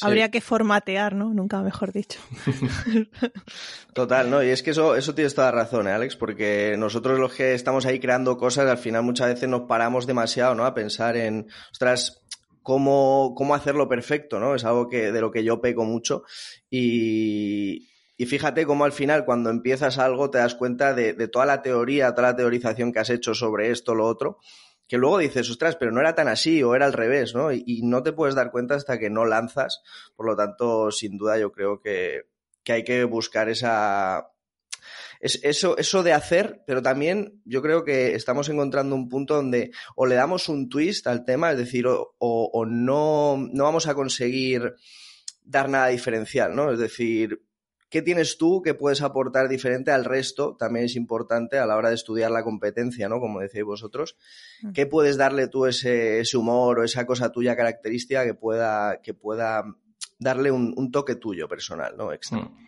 Habría 0.00 0.30
que 0.30 0.40
formatear, 0.40 1.14
¿no? 1.14 1.32
Nunca 1.32 1.60
mejor 1.62 1.92
dicho. 1.92 2.20
Total, 3.94 4.30
¿no? 4.30 4.42
Y 4.42 4.48
es 4.48 4.62
que 4.62 4.70
eso, 4.70 4.96
eso 4.96 5.14
tienes 5.14 5.34
toda 5.34 5.50
razón, 5.50 5.88
¿eh, 5.88 5.92
Alex, 5.92 6.16
porque 6.16 6.76
nosotros 6.78 7.18
los 7.18 7.34
que 7.34 7.54
estamos 7.54 7.86
ahí 7.86 7.98
creando 8.00 8.36
cosas, 8.36 8.68
al 8.68 8.78
final 8.78 9.02
muchas 9.02 9.28
veces 9.28 9.48
nos 9.48 9.62
paramos 9.62 10.06
demasiado, 10.06 10.54
¿no? 10.54 10.64
A 10.64 10.74
pensar 10.74 11.16
en, 11.16 11.46
ostras, 11.72 12.22
cómo, 12.62 13.34
cómo 13.36 13.54
hacerlo 13.54 13.88
perfecto, 13.88 14.40
¿no? 14.40 14.54
Es 14.54 14.64
algo 14.64 14.88
que, 14.88 15.12
de 15.12 15.20
lo 15.20 15.30
que 15.30 15.44
yo 15.44 15.60
peco 15.60 15.84
mucho. 15.84 16.24
Y, 16.68 17.88
y 18.16 18.26
fíjate 18.26 18.66
cómo 18.66 18.84
al 18.84 18.92
final, 18.92 19.24
cuando 19.24 19.50
empiezas 19.50 19.98
algo, 19.98 20.30
te 20.30 20.38
das 20.38 20.54
cuenta 20.56 20.92
de, 20.94 21.12
de, 21.12 21.28
toda 21.28 21.46
la 21.46 21.62
teoría, 21.62 22.14
toda 22.14 22.30
la 22.30 22.36
teorización 22.36 22.92
que 22.92 22.98
has 22.98 23.10
hecho 23.10 23.34
sobre 23.34 23.70
esto, 23.70 23.94
lo 23.94 24.06
otro, 24.06 24.38
que 24.88 24.98
luego 24.98 25.18
dices, 25.18 25.50
ostras, 25.50 25.76
pero 25.76 25.90
no 25.90 26.00
era 26.00 26.14
tan 26.14 26.28
así 26.28 26.62
o 26.62 26.74
era 26.74 26.86
al 26.86 26.92
revés, 26.92 27.34
¿no? 27.34 27.52
Y, 27.52 27.82
no 27.82 28.02
te 28.02 28.12
puedes 28.12 28.34
dar 28.34 28.50
cuenta 28.50 28.74
hasta 28.74 28.98
que 28.98 29.10
no 29.10 29.24
lanzas. 29.24 29.82
Por 30.14 30.26
lo 30.26 30.36
tanto, 30.36 30.90
sin 30.90 31.18
duda, 31.18 31.38
yo 31.38 31.52
creo 31.52 31.80
que, 31.80 32.26
que 32.62 32.72
hay 32.72 32.84
que 32.84 33.04
buscar 33.04 33.48
esa, 33.48 34.30
es 35.20 35.40
eso, 35.42 35.76
eso 35.78 36.02
de 36.02 36.12
hacer, 36.12 36.62
pero 36.66 36.82
también 36.82 37.40
yo 37.44 37.62
creo 37.62 37.84
que 37.84 38.14
estamos 38.14 38.48
encontrando 38.48 38.94
un 38.94 39.08
punto 39.08 39.34
donde 39.34 39.72
o 39.94 40.06
le 40.06 40.14
damos 40.14 40.48
un 40.48 40.68
twist 40.68 41.06
al 41.06 41.24
tema, 41.24 41.52
es 41.52 41.58
decir, 41.58 41.86
o, 41.86 42.14
o, 42.18 42.50
o 42.52 42.66
no, 42.66 43.36
no 43.52 43.64
vamos 43.64 43.86
a 43.86 43.94
conseguir 43.94 44.74
dar 45.42 45.68
nada 45.68 45.88
diferencial, 45.88 46.54
¿no? 46.54 46.72
Es 46.72 46.78
decir, 46.78 47.45
¿qué 47.88 48.02
tienes 48.02 48.38
tú 48.38 48.62
que 48.62 48.74
puedes 48.74 49.02
aportar 49.02 49.48
diferente 49.48 49.90
al 49.90 50.04
resto? 50.04 50.56
También 50.58 50.86
es 50.86 50.96
importante 50.96 51.58
a 51.58 51.66
la 51.66 51.76
hora 51.76 51.88
de 51.88 51.94
estudiar 51.94 52.30
la 52.30 52.42
competencia, 52.42 53.08
¿no? 53.08 53.20
Como 53.20 53.40
decíais 53.40 53.64
vosotros. 53.64 54.16
¿Qué 54.74 54.86
puedes 54.86 55.16
darle 55.16 55.48
tú 55.48 55.66
ese, 55.66 56.20
ese 56.20 56.36
humor 56.36 56.80
o 56.80 56.84
esa 56.84 57.06
cosa 57.06 57.32
tuya 57.32 57.56
característica 57.56 58.24
que 58.24 58.34
pueda, 58.34 59.00
que 59.02 59.14
pueda 59.14 59.64
darle 60.18 60.50
un, 60.50 60.74
un 60.76 60.90
toque 60.90 61.16
tuyo 61.16 61.48
personal, 61.48 61.94
¿no? 61.96 62.12
Extra. 62.12 62.38
Mm. 62.38 62.66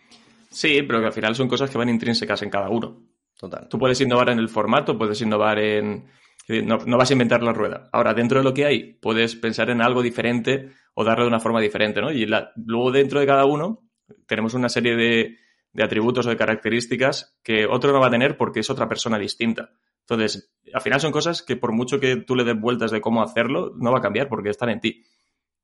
Sí, 0.50 0.82
pero 0.82 1.00
que 1.00 1.06
al 1.06 1.12
final 1.12 1.34
son 1.34 1.48
cosas 1.48 1.70
que 1.70 1.78
van 1.78 1.88
intrínsecas 1.88 2.42
en 2.42 2.50
cada 2.50 2.70
uno. 2.70 3.04
Total. 3.38 3.68
Tú 3.68 3.78
puedes 3.78 4.00
innovar 4.00 4.30
en 4.30 4.38
el 4.38 4.48
formato, 4.48 4.98
puedes 4.98 5.20
innovar 5.20 5.58
en... 5.58 6.06
No, 6.48 6.78
no, 6.78 6.96
vas 6.96 7.10
a 7.10 7.12
inventar 7.12 7.42
la 7.42 7.52
rueda. 7.52 7.90
Ahora, 7.92 8.14
dentro 8.14 8.38
de 8.38 8.44
lo 8.44 8.54
que 8.54 8.64
hay, 8.64 8.94
puedes 8.94 9.36
pensar 9.36 9.68
en 9.68 9.82
algo 9.82 10.00
diferente 10.00 10.70
o 10.94 11.04
darle 11.04 11.24
de 11.24 11.28
una 11.28 11.40
forma 11.40 11.60
diferente, 11.60 12.00
¿no? 12.00 12.10
Y 12.10 12.24
la, 12.24 12.52
luego 12.56 12.90
dentro 12.90 13.20
de 13.20 13.26
cada 13.26 13.44
uno 13.44 13.87
tenemos 14.26 14.54
una 14.54 14.68
serie 14.68 14.96
de, 14.96 15.38
de, 15.72 15.82
atributos 15.84 16.26
o 16.26 16.30
de 16.30 16.36
características 16.36 17.38
que 17.42 17.66
otro 17.66 17.92
no 17.92 18.00
va 18.00 18.08
a 18.08 18.10
tener 18.10 18.36
porque 18.36 18.60
es 18.60 18.70
otra 18.70 18.88
persona 18.88 19.18
distinta. 19.18 19.70
Entonces, 20.00 20.54
al 20.72 20.80
final 20.80 21.00
son 21.00 21.12
cosas 21.12 21.42
que 21.42 21.56
por 21.56 21.72
mucho 21.72 22.00
que 22.00 22.16
tú 22.16 22.34
le 22.34 22.44
des 22.44 22.58
vueltas 22.58 22.90
de 22.90 23.00
cómo 23.00 23.22
hacerlo, 23.22 23.72
no 23.76 23.92
va 23.92 23.98
a 23.98 24.02
cambiar 24.02 24.28
porque 24.28 24.50
están 24.50 24.70
en 24.70 24.80
ti. 24.80 25.04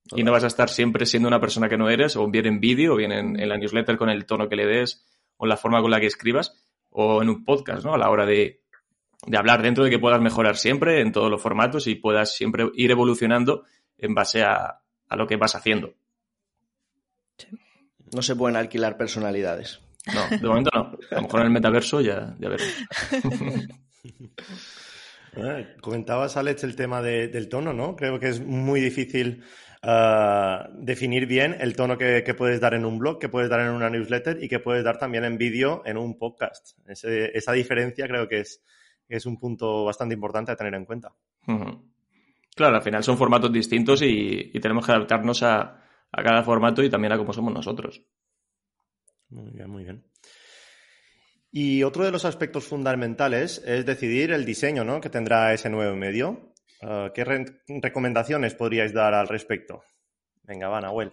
Total. 0.06 0.20
Y 0.20 0.22
no 0.22 0.32
vas 0.32 0.44
a 0.44 0.48
estar 0.48 0.68
siempre 0.68 1.06
siendo 1.06 1.28
una 1.28 1.40
persona 1.40 1.68
que 1.68 1.78
no 1.78 1.88
eres, 1.88 2.14
o 2.16 2.28
bien 2.28 2.46
en 2.46 2.60
vídeo, 2.60 2.92
o 2.92 2.96
bien 2.96 3.10
en, 3.10 3.40
en, 3.40 3.48
la 3.48 3.56
newsletter 3.56 3.96
con 3.96 4.10
el 4.10 4.26
tono 4.26 4.50
que 4.50 4.56
le 4.56 4.66
des, 4.66 5.06
o 5.38 5.46
la 5.46 5.56
forma 5.56 5.80
con 5.80 5.90
la 5.90 5.98
que 5.98 6.06
escribas, 6.06 6.62
o 6.90 7.22
en 7.22 7.30
un 7.30 7.42
podcast, 7.42 7.86
¿no? 7.86 7.94
A 7.94 7.98
la 7.98 8.10
hora 8.10 8.26
de, 8.26 8.60
de 9.26 9.38
hablar, 9.38 9.62
dentro 9.62 9.82
de 9.82 9.88
que 9.88 9.98
puedas 9.98 10.20
mejorar 10.20 10.56
siempre 10.56 11.00
en 11.00 11.10
todos 11.10 11.30
los 11.30 11.40
formatos 11.40 11.86
y 11.86 11.94
puedas 11.94 12.36
siempre 12.36 12.70
ir 12.74 12.90
evolucionando 12.90 13.64
en 13.96 14.14
base 14.14 14.42
a, 14.42 14.82
a 15.08 15.16
lo 15.16 15.26
que 15.26 15.36
vas 15.36 15.54
haciendo. 15.54 15.94
Sí. 17.38 17.48
No 18.14 18.22
se 18.22 18.36
pueden 18.36 18.56
alquilar 18.56 18.96
personalidades. 18.96 19.80
No, 20.12 20.36
de 20.36 20.46
momento 20.46 20.70
no. 20.74 20.98
A 21.10 21.14
lo 21.16 21.22
mejor 21.22 21.40
en 21.40 21.46
el 21.46 21.52
metaverso 21.52 22.00
ya, 22.00 22.36
ya 22.38 22.48
veremos. 22.48 22.74
Eh, 25.36 25.76
comentabas, 25.80 26.36
Alex, 26.36 26.64
el 26.64 26.76
tema 26.76 27.00
de, 27.02 27.28
del 27.28 27.48
tono, 27.48 27.72
¿no? 27.72 27.96
Creo 27.96 28.20
que 28.20 28.28
es 28.28 28.40
muy 28.40 28.80
difícil 28.80 29.42
uh, 29.82 30.68
definir 30.74 31.26
bien 31.26 31.56
el 31.58 31.74
tono 31.74 31.96
que, 31.96 32.22
que, 32.22 32.34
puedes 32.34 32.60
dar 32.60 32.74
en 32.74 32.84
un 32.84 32.98
blog, 32.98 33.18
que 33.18 33.30
puedes 33.30 33.48
dar 33.48 33.60
en 33.60 33.70
una 33.70 33.88
newsletter 33.88 34.42
y 34.42 34.48
que 34.48 34.60
puedes 34.60 34.84
dar 34.84 34.98
también 34.98 35.24
en 35.24 35.38
vídeo 35.38 35.82
en 35.86 35.96
un 35.96 36.18
podcast. 36.18 36.78
Ese, 36.86 37.36
esa 37.36 37.52
diferencia 37.52 38.06
creo 38.06 38.28
que 38.28 38.40
es, 38.40 38.62
es, 39.08 39.24
un 39.24 39.38
punto 39.38 39.84
bastante 39.84 40.14
importante 40.14 40.52
a 40.52 40.56
tener 40.56 40.74
en 40.74 40.84
cuenta. 40.84 41.12
Uh 41.46 41.52
-huh. 41.52 41.82
Claro, 42.54 42.76
al 42.76 42.82
final 42.82 43.02
son 43.02 43.18
formatos 43.18 43.52
distintos 43.52 44.02
y, 44.02 44.50
y 44.52 44.60
tenemos 44.60 44.86
que 44.86 44.92
adaptarnos 44.92 45.42
a, 45.42 45.83
a, 46.16 46.22
cada 46.22 46.42
formato 46.42 46.82
y 46.82 46.90
también 46.90 47.12
a 47.12 47.18
cómo 47.18 47.32
somos 47.32 47.52
nosotros. 47.52 48.02
Muy 49.28 49.50
bien, 49.50 49.70
muy 49.70 49.84
bien. 49.84 50.04
Y 51.50 51.82
otro 51.82 52.04
de 52.04 52.10
los 52.10 52.24
aspectos 52.24 52.64
fundamentales 52.64 53.62
es 53.64 53.86
decidir 53.86 54.32
el 54.32 54.44
diseño 54.44 54.84
¿no? 54.84 55.00
que 55.00 55.10
tendrá 55.10 55.52
ese 55.52 55.70
nuevo 55.70 55.94
medio. 55.94 56.52
Uh, 56.82 57.12
¿Qué 57.14 57.24
re 57.24 57.44
recomendaciones 57.80 58.54
podríais 58.54 58.92
dar 58.92 59.14
al 59.14 59.28
respecto? 59.28 59.82
Venga, 60.42 60.68
va, 60.68 60.80
Nahuel. 60.80 61.12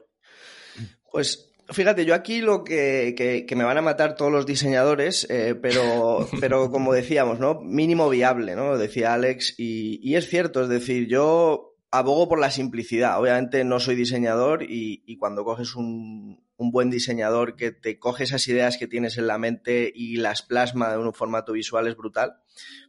Pues 1.12 1.54
fíjate, 1.70 2.06
yo 2.06 2.14
aquí 2.14 2.42
lo 2.42 2.64
que, 2.64 3.14
que, 3.16 3.46
que 3.46 3.56
me 3.56 3.64
van 3.64 3.78
a 3.78 3.82
matar 3.82 4.16
todos 4.16 4.32
los 4.32 4.46
diseñadores, 4.46 5.30
eh, 5.30 5.56
pero, 5.56 6.28
pero 6.40 6.70
como 6.72 6.94
decíamos, 6.94 7.40
¿no? 7.40 7.62
Mínimo 7.62 8.10
viable, 8.10 8.56
¿no? 8.56 8.78
Decía 8.78 9.14
Alex, 9.14 9.56
y, 9.58 10.00
y 10.02 10.16
es 10.16 10.28
cierto, 10.28 10.64
es 10.64 10.70
decir, 10.70 11.08
yo 11.08 11.71
abogo 11.92 12.30
por 12.30 12.40
la 12.40 12.52
simplicidad. 12.52 13.20
Obviamente 13.20 13.64
no 13.64 13.80
soy 13.80 13.96
diseñador 13.96 14.64
y, 14.64 15.04
y 15.06 15.18
cuando 15.18 15.44
coges 15.44 15.76
un, 15.76 16.44
un, 16.56 16.72
buen 16.72 16.90
diseñador 16.90 17.56
que 17.56 17.72
te 17.72 18.00
coge 18.00 18.24
esas 18.24 18.48
ideas 18.48 18.78
que 18.78 18.88
tienes 18.88 19.18
en 19.18 19.28
la 19.28 19.38
mente 19.38 19.92
y 19.94 20.16
las 20.18 20.42
plasma 20.42 20.94
en 20.94 21.02
un 21.02 21.14
formato 21.14 21.52
visual 21.52 21.88
es 21.88 21.98
brutal. 21.98 22.38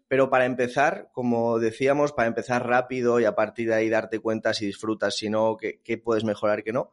Pero 0.06 0.30
para 0.30 0.44
empezar, 0.44 1.10
como 1.12 1.58
decíamos, 1.58 2.12
para 2.12 2.28
empezar 2.28 2.66
rápido 2.66 3.18
y 3.18 3.24
a 3.24 3.34
partir 3.34 3.68
de 3.68 3.74
ahí 3.74 3.88
darte 3.88 4.20
cuenta 4.20 4.54
si 4.54 4.66
disfrutas, 4.66 5.16
si 5.16 5.28
no, 5.28 5.56
qué, 5.56 5.80
qué 5.82 5.98
puedes 5.98 6.22
mejorar, 6.22 6.62
qué 6.62 6.72
no, 6.72 6.92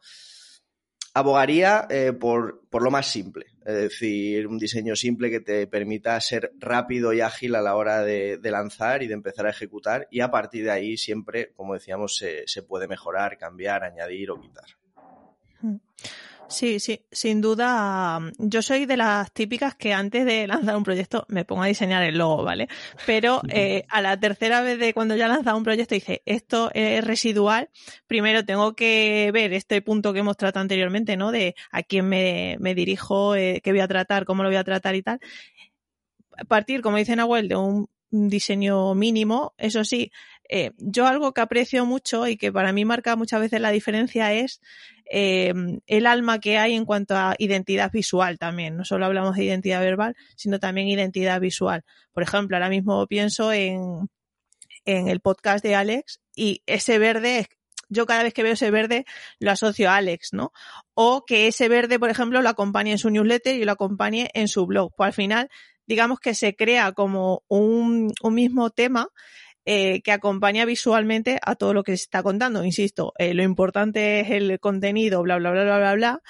abogaría 1.20 1.88
eh, 1.90 2.14
por, 2.14 2.62
por, 2.70 2.82
lo 2.82 2.92
más 2.92 3.08
simple, 3.08 3.48
es 3.66 3.76
decir, 3.76 4.48
un 4.48 4.58
diseño 4.58 4.96
simple 4.96 5.30
que 5.30 5.40
te 5.40 5.68
permita 5.68 6.20
ser 6.20 6.52
rápido 6.58 7.14
y 7.14 7.22
ágil 7.22 7.56
a 7.56 7.62
la 7.62 7.76
hora 7.76 8.02
de, 8.04 8.40
lanzar 8.44 9.04
y 9.04 9.08
de 9.08 9.14
empezar 9.14 9.46
a 9.46 9.52
ejecutar. 9.52 10.08
Y 10.12 10.22
a 10.22 10.32
partir 10.32 10.64
de 10.66 10.72
ahí 10.72 10.98
siempre, 10.98 11.52
como 11.54 11.74
decíamos, 11.74 12.18
se, 12.18 12.44
se 12.48 12.64
puede 12.64 12.88
mejorar, 12.88 13.38
cambiar, 13.38 13.84
añadir 13.84 14.32
o 14.32 14.40
quitar. 14.40 14.66
Sí, 16.50 16.80
sí, 16.80 17.06
sin 17.12 17.42
duda. 17.42 18.20
Yo 18.40 18.64
soy 18.64 18.88
de 18.88 18.98
las 18.98 19.32
típicas 19.32 19.76
que 19.76 19.94
antes 19.94 20.26
de 20.26 20.48
lanzar 20.48 20.76
un 20.76 20.84
proyecto 20.84 21.26
me 21.30 21.46
pongo 21.46 21.62
a 21.62 21.68
diseñar 21.68 22.02
el 22.02 22.18
logo, 22.18 22.44
¿vale? 22.44 22.68
Pero 23.06 23.42
eh, 23.50 23.86
a 23.88 24.02
la 24.02 24.20
tercera 24.20 24.62
vez 24.62 24.80
de 24.80 24.96
cuando 24.96 25.16
ya 25.16 25.28
he 25.28 25.30
lanzado 25.30 25.58
un 25.58 25.64
proyecto 25.64 25.94
dice, 25.94 26.24
esto 26.26 26.72
es 26.74 27.04
residual, 27.04 27.70
primero 28.08 28.44
tengo 28.46 28.76
que 28.76 29.30
ver 29.32 29.54
este 29.54 29.84
punto 29.84 30.12
que 30.12 30.20
hemos 30.20 30.38
tratado 30.38 30.64
anteriormente, 30.64 31.18
¿no? 31.18 31.32
De 31.32 31.54
a 31.72 31.84
quién 31.84 32.10
me, 32.10 32.58
me 32.60 32.74
dirijo, 32.74 33.36
eh, 33.36 33.62
qué 33.64 33.72
voy 33.72 33.82
a 33.82 33.88
tratar, 33.88 34.26
cómo 34.26 34.42
lo 34.42 34.50
voy 34.50 34.58
a 34.58 34.64
tratar 34.64 34.96
y 34.96 35.04
tal. 35.04 35.20
Partir, 36.48 36.82
como 36.82 36.98
dice 36.98 37.16
Nahuel, 37.16 37.48
de 37.48 37.58
un 37.58 37.88
diseño 38.10 38.96
mínimo, 38.96 39.54
eso 39.58 39.84
sí, 39.84 40.12
eh, 40.52 40.72
yo 40.80 41.06
algo 41.06 41.32
que 41.32 41.42
aprecio 41.42 41.86
mucho 41.86 42.28
y 42.28 42.36
que 42.36 42.52
para 42.52 42.74
mí 42.74 42.84
marca 42.84 43.16
muchas 43.16 43.40
veces 43.40 43.62
la 43.62 43.70
diferencia 43.70 44.34
es 44.34 44.62
eh, 45.10 45.54
el 45.88 46.06
alma 46.06 46.40
que 46.40 46.58
hay 46.58 46.76
en 46.76 46.86
cuanto 46.86 47.16
a 47.16 47.36
identidad 47.40 47.92
visual 47.92 48.38
también. 48.38 48.78
No 48.78 48.86
solo 48.86 49.06
hablamos 49.06 49.36
de 49.36 49.46
identidad 49.46 49.82
verbal, 49.82 50.16
sino 50.36 50.60
también 50.60 50.88
identidad 50.88 51.40
visual. 51.40 51.84
Por 52.12 52.24
ejemplo, 52.24 52.56
ahora 52.58 52.70
mismo 52.70 53.06
pienso 53.08 53.52
en, 53.52 54.10
en 54.86 55.08
el 55.08 55.20
podcast 55.20 55.64
de 55.64 55.76
Alex 55.76 56.20
y 56.36 56.62
ese 56.66 57.00
verde 57.00 57.48
yo 57.90 58.06
cada 58.06 58.24
vez 58.24 58.34
que 58.34 58.44
veo 58.44 58.54
ese 58.54 58.70
verde 58.70 59.06
lo 59.40 59.52
asocio 59.52 59.90
a 59.90 59.96
Alex, 59.96 60.34
¿no? 60.34 60.54
O 60.94 61.26
que 61.26 61.48
ese 61.48 61.68
verde, 61.70 61.98
por 61.98 62.12
ejemplo, 62.12 62.42
lo 62.42 62.50
acompañe 62.50 62.92
en 62.92 63.00
su 63.00 63.10
newsletter 63.10 63.56
y 63.56 63.66
lo 63.66 63.72
acompañe 63.72 64.30
en 64.36 64.48
su 64.48 64.68
blog. 64.68 64.94
Pues 64.96 65.08
al 65.08 65.14
final, 65.14 65.50
digamos 65.88 66.20
que 66.20 66.36
se 66.36 66.56
crea 66.56 66.92
como 66.92 67.44
un, 67.48 68.14
un 68.22 68.34
mismo 68.36 68.70
tema 68.70 69.10
eh, 69.72 70.02
que 70.02 70.12
acompaña 70.12 70.66
visualmente 70.66 71.38
a 71.44 71.54
todo 71.54 71.76
lo 71.76 71.84
que 71.84 71.96
se 71.96 72.02
está 72.02 72.24
contando. 72.24 72.64
Insisto, 72.66 73.14
eh, 73.20 73.36
lo 73.36 73.44
importante 73.44 74.20
es 74.22 74.32
el 74.32 74.60
contenido, 74.60 75.22
bla, 75.22 75.38
bla, 75.38 75.52
bla, 75.52 75.64
bla, 75.64 75.78
bla, 75.78 75.94
bla, 75.94 76.22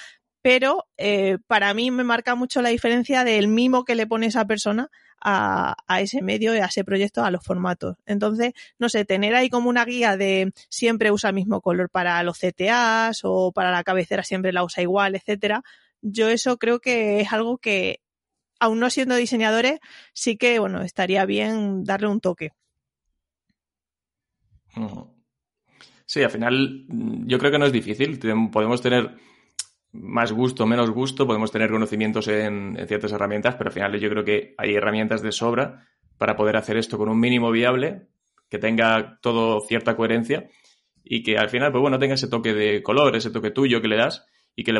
pero 0.41 0.87
eh, 0.97 1.37
para 1.47 1.73
mí 1.73 1.89
me 1.89 2.03
marca 2.03 2.35
mucho 2.35 2.61
la 2.61 2.67
diferencia 2.67 3.23
del 3.23 3.47
mimo 3.47 3.85
que 3.85 3.95
le 3.95 4.07
pone 4.07 4.25
esa 4.25 4.43
persona 4.43 4.89
a, 5.21 5.73
ese 6.01 6.21
medio, 6.21 6.51
a 6.51 6.65
ese 6.65 6.83
proyecto, 6.83 7.23
a 7.23 7.31
los 7.31 7.41
formatos. 7.41 7.95
Entonces, 8.05 8.51
no 8.77 8.89
sé, 8.89 9.05
tener 9.05 9.33
ahí 9.35 9.49
como 9.49 9.69
una 9.69 9.85
guía 9.85 10.17
de 10.17 10.51
siempre 10.69 11.09
usa 11.09 11.29
el 11.29 11.35
mismo 11.35 11.61
color 11.61 11.89
para 11.89 12.21
los 12.23 12.39
CTAs 12.39 13.21
o 13.23 13.53
para 13.53 13.71
la 13.71 13.85
cabecera 13.85 14.23
siempre 14.23 14.51
la 14.51 14.65
usa 14.65 14.83
igual, 14.83 15.15
etcétera. 15.15 15.63
Yo 16.01 16.27
eso 16.27 16.57
creo 16.57 16.81
que 16.81 17.21
es 17.21 17.31
algo 17.31 17.57
que, 17.57 18.01
aún 18.59 18.81
no 18.81 18.89
siendo 18.89 19.15
diseñadores, 19.15 19.79
sí 20.13 20.35
que, 20.35 20.59
bueno, 20.59 20.81
estaría 20.81 21.25
bien 21.25 21.85
darle 21.85 22.07
un 22.09 22.19
toque. 22.19 22.51
Sí, 26.05 26.23
al 26.23 26.31
final 26.31 26.85
yo 27.27 27.37
creo 27.37 27.51
que 27.51 27.59
no 27.59 27.67
es 27.67 27.71
difícil. 27.71 28.19
Podemos 28.51 28.81
tener 28.81 29.15
más 29.91 30.31
gusto, 30.31 30.65
menos 30.65 30.89
gusto, 30.91 31.25
podemos 31.25 31.51
tener 31.51 31.69
conocimientos 31.69 32.27
en, 32.27 32.77
ciertas 32.87 33.11
herramientas, 33.11 33.55
pero 33.55 33.69
al 33.69 33.73
final 33.73 33.99
yo 33.99 34.09
creo 34.09 34.23
que 34.23 34.55
hay 34.57 34.73
herramientas 34.73 35.21
de 35.21 35.31
sobra 35.31 35.87
para 36.17 36.35
poder 36.35 36.57
hacer 36.57 36.77
esto 36.77 36.97
con 36.97 37.09
un 37.09 37.19
mínimo 37.19 37.51
viable, 37.51 38.07
que 38.49 38.57
tenga 38.57 39.19
todo 39.21 39.61
cierta 39.61 39.95
coherencia 39.95 40.49
y 41.03 41.23
que 41.23 41.37
al 41.37 41.49
final, 41.49 41.71
pues 41.71 41.81
bueno, 41.81 41.99
tenga 41.99 42.15
ese 42.15 42.27
toque 42.27 42.53
de 42.53 42.81
color, 42.83 43.15
ese 43.15 43.31
toque 43.31 43.51
tuyo 43.51 43.81
que 43.81 43.87
le 43.87 43.97
das 43.97 44.25
y 44.55 44.63
que, 44.63 44.73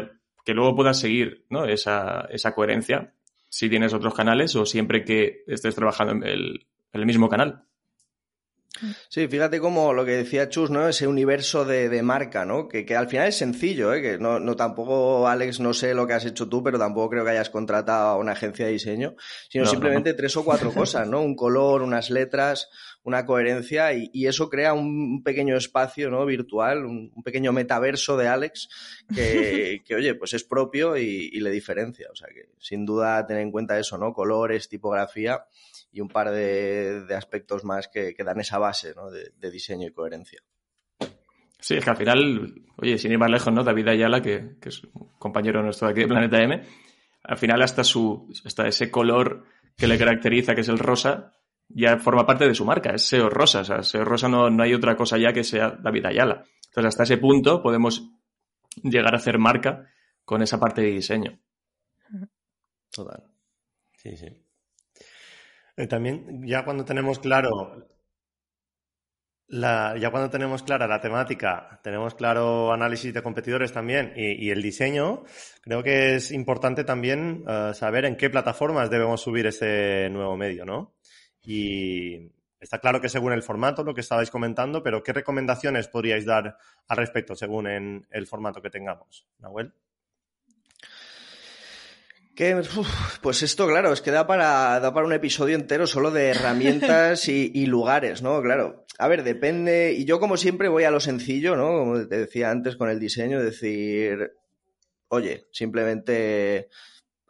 luego 0.53 0.75
puedas 0.75 1.00
seguir 1.00 1.46
esa, 1.68 2.27
coherencia 2.56 3.13
si 3.50 3.70
tienes 3.70 3.94
otros 3.94 4.15
canales 4.15 4.56
o 4.56 4.65
siempre 4.65 5.03
que 5.03 5.44
estés 5.46 5.75
trabajando 5.75 6.25
en 6.25 6.60
el 6.91 7.06
mismo 7.06 7.29
canal. 7.29 7.69
Sí, 9.10 9.28
fíjate 9.28 9.60
como 9.60 9.94
lo 9.94 10.06
que 10.06 10.12
decía 10.12 10.50
Chus, 10.50 10.70
¿no? 10.70 10.88
Ese 10.88 11.08
universo 11.08 11.66
de, 11.66 12.02
marca, 12.02 12.46
¿no? 12.46 12.68
Que, 12.68 12.86
que, 12.86 12.96
al 12.96 13.10
final 13.10 13.28
es 13.28 13.38
sencillo, 13.38 13.94
¿eh? 13.94 14.02
Que 14.02 14.18
no, 14.18 14.40
no 14.40 14.56
tampoco, 14.56 15.28
Alex, 15.28 15.60
no 15.60 15.74
sé 15.74 15.94
lo 15.94 16.08
que 16.08 16.14
has 16.14 16.26
hecho 16.26 16.48
tú, 16.48 16.64
pero 16.64 16.80
tampoco 16.80 17.10
creo 17.10 17.24
que 17.24 17.32
hayas 17.32 17.50
contratado 17.50 18.10
a 18.10 18.18
una 18.18 18.34
agencia 18.34 18.66
de 18.66 18.72
diseño, 18.72 19.16
sino 19.50 19.66
simplemente 19.66 20.14
tres 20.14 20.36
o 20.38 20.46
cuatro 20.46 20.72
cosas, 20.72 21.08
¿no? 21.08 21.22
Un 21.22 21.36
color, 21.36 21.82
unas 21.82 22.10
letras, 22.10 22.70
una 23.04 23.26
coherencia 23.26 23.94
y, 23.94 24.10
y 24.14 24.28
eso 24.28 24.50
crea 24.50 24.74
un 24.74 25.24
pequeño 25.24 25.58
espacio, 25.58 26.10
¿no? 26.10 26.26
Virtual, 26.26 26.86
un, 26.86 27.12
pequeño 27.24 27.52
metaverso 27.52 28.18
de 28.18 28.28
Alex 28.28 28.70
que, 29.14 29.82
que 29.86 29.96
oye, 29.96 30.16
pues 30.16 30.34
es 30.34 30.44
propio 30.44 30.98
y, 30.98 31.30
y 31.32 31.40
le 31.40 31.52
diferencia. 31.52 32.08
O 32.12 32.16
sea 32.16 32.28
que 32.30 32.50
sin 32.60 32.86
duda 32.86 33.26
tener 33.26 33.44
en 33.44 33.52
cuenta 33.52 33.80
eso, 33.80 33.98
¿no? 33.98 34.14
Colores, 34.14 34.70
tipografía 34.70 35.46
y 35.91 36.01
un 36.01 36.08
par 36.08 36.31
de, 36.31 37.05
aspectos 37.15 37.63
más 37.63 37.88
que, 37.88 38.15
dan 38.24 38.39
esa 38.39 38.58
base 38.58 38.93
de, 39.38 39.51
diseño 39.51 39.88
y 39.88 39.91
coherencia. 39.91 40.41
Sí, 41.60 41.75
es 41.75 41.84
que 41.84 41.89
al 41.89 41.98
final, 41.98 42.53
oye, 42.77 42.98
sin 42.98 43.12
ir 43.12 43.17
más 43.17 43.29
lejos, 43.29 43.53
¿no? 43.53 43.63
David 43.63 43.89
Ayala, 43.89 44.22
que, 44.22 44.55
es 44.63 44.84
un 44.84 45.12
compañero 45.17 45.62
nuestro 45.62 45.88
de 45.88 45.91
aquí 45.91 46.01
de 46.01 46.08
Planeta 46.08 46.41
M, 46.41 46.63
al 47.24 47.38
final 47.38 47.62
hasta 47.62 47.84
su, 47.84 48.31
hasta 48.46 48.67
ese 48.67 48.89
color 48.89 49.46
que 49.75 49.88
le 49.88 49.98
caracteriza, 49.98 50.55
que 50.55 50.62
es 50.62 50.69
el 50.69 50.79
rosa, 50.79 51.34
ya 51.67 51.98
forma 51.98 52.25
parte 52.25 52.48
de 52.48 52.55
su 52.55 52.65
marca, 52.65 52.91
es 52.91 53.03
SEO 53.03 53.29
rosa, 53.29 53.62
o 53.62 53.63
sea, 53.63 53.84
SEO 53.84 54.05
rosa 54.05 54.29
no, 54.29 54.50
no 54.50 54.63
hay 54.63 54.74
otra 54.74 54.96
cosa 54.96 55.17
ya 55.17 55.34
que 55.34 55.43
sea 55.43 55.72
David 55.72 56.05
Ayala. 56.05 56.46
Entonces, 56.67 56.88
hasta 56.88 57.03
ese 57.03 57.17
punto 57.17 57.62
podemos 57.62 58.10
llegar 58.84 59.13
a 59.13 59.17
hacer 59.17 59.38
marca 59.38 59.91
con 60.24 60.41
esa 60.41 60.60
parte 60.60 60.81
de 60.81 60.91
diseño. 60.91 61.39
Total. 62.91 63.24
Sí, 63.93 64.15
sí. 64.15 64.27
Eh, 65.80 65.88
también, 65.88 66.46
ya 66.46 66.66
cuando 66.66 66.84
tenemos 66.84 67.20
claro 67.20 67.88
la, 69.48 69.96
ya 69.98 70.12
cuando 70.12 70.30
tenemos 70.30 70.62
clara 70.62 70.88
la 70.88 71.00
temática, 71.00 71.80
tenemos 71.82 72.16
claro 72.16 72.74
análisis 72.74 73.14
de 73.14 73.24
competidores 73.24 73.72
también 73.72 74.12
y, 74.14 74.50
el 74.50 74.62
diseño, 74.62 75.24
creo 75.62 75.82
que 75.82 76.16
es 76.16 76.32
importante 76.32 76.84
también 76.84 77.46
eh, 77.48 77.72
saber 77.74 78.04
en 78.04 78.18
qué 78.18 78.30
plataformas 78.30 78.90
debemos 78.90 79.22
subir 79.22 79.48
ese 79.48 80.10
nuevo 80.10 80.36
medio, 80.36 80.66
¿no? 80.66 80.96
Y 81.42 82.30
está 82.60 82.80
claro 82.80 83.00
que 83.00 83.08
según 83.08 83.32
el 83.32 83.42
formato, 83.42 83.86
lo 83.86 83.94
que 83.94 84.02
estabais 84.02 84.30
comentando, 84.30 84.84
pero 84.84 85.02
¿qué 85.02 85.14
recomendaciones 85.14 85.88
podríais 85.88 86.26
dar 86.26 86.58
al 86.90 86.98
respecto 86.98 87.38
según 87.38 87.68
en 87.68 88.06
el 88.12 88.28
formato 88.28 88.62
que 88.62 88.70
tengamos? 88.70 89.26
Nahuel 89.38 89.74
pues 93.22 93.43
esto, 93.43 93.67
claro, 93.67 93.91
es 93.91 94.01
que 94.01 94.12
da 94.12 94.25
para, 94.25 94.79
para 94.93 95.05
un 95.05 95.13
episodio 95.13 95.55
entero 95.55 95.86
solo 95.88 96.10
de 96.12 96.29
herramientas 96.29 97.27
y, 97.27 97.65
lugares, 97.65 98.22
¿no? 98.22 98.41
Claro. 98.41 98.86
A 98.98 99.08
ver, 99.08 99.24
depende. 99.24 99.93
Y 99.93 100.05
yo, 100.05 100.19
como 100.19 100.38
siempre, 100.38 100.69
voy 100.69 100.86
a 100.86 100.91
lo 100.91 101.00
sencillo, 101.00 101.55
¿no? 101.55 101.67
Como 101.79 102.08
te 102.08 102.17
decía 102.17 102.50
antes 102.50 102.75
con 102.77 102.89
el 102.89 103.00
diseño, 103.00 103.41
decir, 103.41 104.31
oye, 105.10 105.48
simplemente 105.51 106.69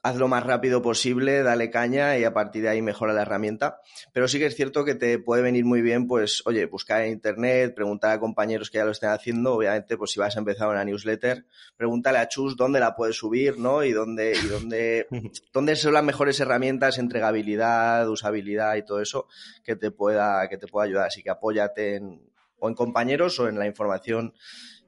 haz 0.03 0.15
lo 0.15 0.27
más 0.27 0.43
rápido 0.43 0.81
posible, 0.81 1.43
dale 1.43 1.69
caña 1.69 2.17
y 2.17 2.23
a 2.23 2.33
partir 2.33 2.63
de 2.63 2.69
ahí 2.69 2.81
mejora 2.81 3.13
la 3.13 3.23
herramienta. 3.23 3.79
Pero 4.13 4.27
sí 4.27 4.39
que 4.39 4.45
es 4.45 4.55
cierto 4.55 4.85
que 4.85 4.95
te 4.95 5.19
puede 5.19 5.41
venir 5.41 5.65
muy 5.65 5.81
bien, 5.81 6.07
pues, 6.07 6.41
oye, 6.45 6.65
buscar 6.65 7.01
en 7.01 7.11
internet, 7.11 7.73
preguntar 7.75 8.11
a 8.11 8.19
compañeros 8.19 8.69
que 8.69 8.77
ya 8.77 8.85
lo 8.85 8.91
estén 8.91 9.09
haciendo. 9.09 9.53
Obviamente, 9.53 9.97
pues 9.97 10.11
si 10.11 10.19
vas 10.19 10.35
a 10.35 10.39
empezar 10.39 10.69
una 10.69 10.83
newsletter, 10.83 11.45
pregúntale 11.77 12.19
a 12.19 12.27
Chus 12.27 12.55
dónde 12.55 12.79
la 12.79 12.95
puedes 12.95 13.17
subir, 13.17 13.57
¿no? 13.57 13.83
Y 13.83 13.91
dónde, 13.91 14.33
y 14.33 14.47
dónde, 14.47 15.07
dónde 15.53 15.75
son 15.75 15.93
las 15.93 16.03
mejores 16.03 16.39
herramientas, 16.39 16.97
entregabilidad, 16.97 18.09
usabilidad 18.09 18.75
y 18.75 18.83
todo 18.83 19.01
eso 19.01 19.27
que 19.63 19.75
te 19.75 19.91
pueda, 19.91 20.47
que 20.49 20.57
te 20.57 20.67
pueda 20.67 20.85
ayudar. 20.85 21.07
Así 21.07 21.23
que 21.23 21.29
apóyate 21.29 21.95
en, 21.95 22.21
o 22.59 22.69
en 22.69 22.75
compañeros 22.75 23.39
o 23.39 23.47
en 23.47 23.57
la 23.57 23.65
información 23.65 24.33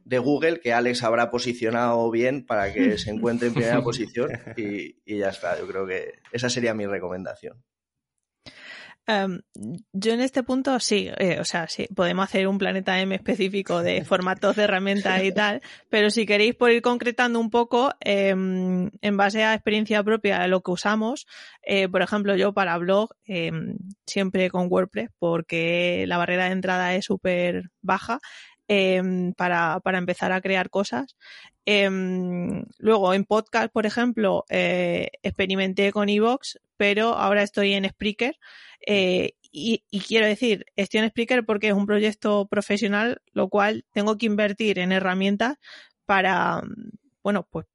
de 0.06 0.20
Google 0.20 0.60
que 0.60 0.74
Alex 0.74 1.04
habrá 1.04 1.32
posicionado 1.32 2.10
bien 2.12 2.46
para 2.46 2.74
que 2.74 2.98
se 2.98 3.12
encuentre 3.12 3.48
en 3.48 3.54
primera 3.54 3.82
posición 3.84 4.30
y, 4.58 4.96
ya 5.06 5.30
está. 5.30 5.60
Yo 5.60 5.68
creo 5.68 5.86
que 5.86 6.20
esa 6.32 6.50
sería 6.50 6.74
mi 6.74 6.86
recomendación. 6.86 7.62
Em, 9.08 9.42
yo 9.94 10.14
en 10.14 10.22
este 10.22 10.44
punto 10.44 10.80
sí, 10.80 11.10
eh, 11.18 11.40
o 11.40 11.44
sea, 11.44 11.68
sí, 11.68 11.88
podemos 11.96 12.24
hacer 12.24 12.48
un 12.48 12.60
planeta 12.60 13.00
M 13.00 13.16
específico 13.16 13.82
de 13.82 14.06
formatos 14.06 14.56
de 14.56 14.64
herramientas 14.64 15.24
y 15.24 15.32
tal, 15.34 15.62
pero 15.90 16.12
si 16.12 16.26
queréis 16.26 16.56
por 16.56 16.72
ir 16.72 16.82
concretando 16.84 17.40
un 17.40 17.50
poco, 17.50 17.94
em, 18.00 18.92
en 19.02 19.18
base 19.18 19.44
a 19.44 19.56
experiencia 19.56 20.04
propia 20.04 20.40
de 20.40 20.48
lo 20.48 20.62
que 20.62 20.72
usamos, 20.72 21.26
eh, 21.64 21.90
por 21.90 22.04
ejemplo, 22.04 22.36
yo 22.36 22.54
para 22.54 22.78
blog, 22.78 23.10
em, 23.26 23.78
siempre 24.06 24.50
con 24.52 24.68
WordPress, 24.70 25.10
porque 25.18 26.06
la 26.08 26.18
barrera 26.18 26.46
de 26.46 26.52
entrada 26.52 26.94
es 26.96 27.06
súper 27.06 27.72
baja 27.82 28.20
Em, 28.68 29.34
para, 29.34 29.80
para, 29.82 29.98
empezar 29.98 30.32
a 30.32 30.42
crear 30.42 30.70
cosas. 30.70 31.18
Em, 31.66 32.64
luego, 32.78 33.14
en 33.14 33.26
podcast, 33.26 33.72
por 33.72 33.86
ejemplo, 33.86 34.46
eh, 34.50 35.10
experimenté 35.24 35.92
con 35.92 36.10
Evox, 36.10 36.60
pero 36.78 37.10
ahora 37.16 37.44
estoy 37.44 37.74
en 37.74 37.88
Spreaker. 37.90 38.38
Eh, 38.88 39.34
y, 39.52 39.84
quiero 40.08 40.26
decir, 40.26 40.66
estoy 40.76 41.02
en 41.02 41.10
Spreaker 41.10 41.46
porque 41.46 41.68
es 41.68 41.74
un 41.74 41.86
proyecto 41.86 42.48
profesional, 42.48 43.22
lo 43.34 43.50
cual 43.50 43.86
tengo 43.92 44.18
que 44.18 44.26
invertir 44.28 44.80
en 44.80 44.92
herramientas 44.94 45.58
para, 46.06 46.62
bueno, 47.24 47.48
pues 47.52 47.66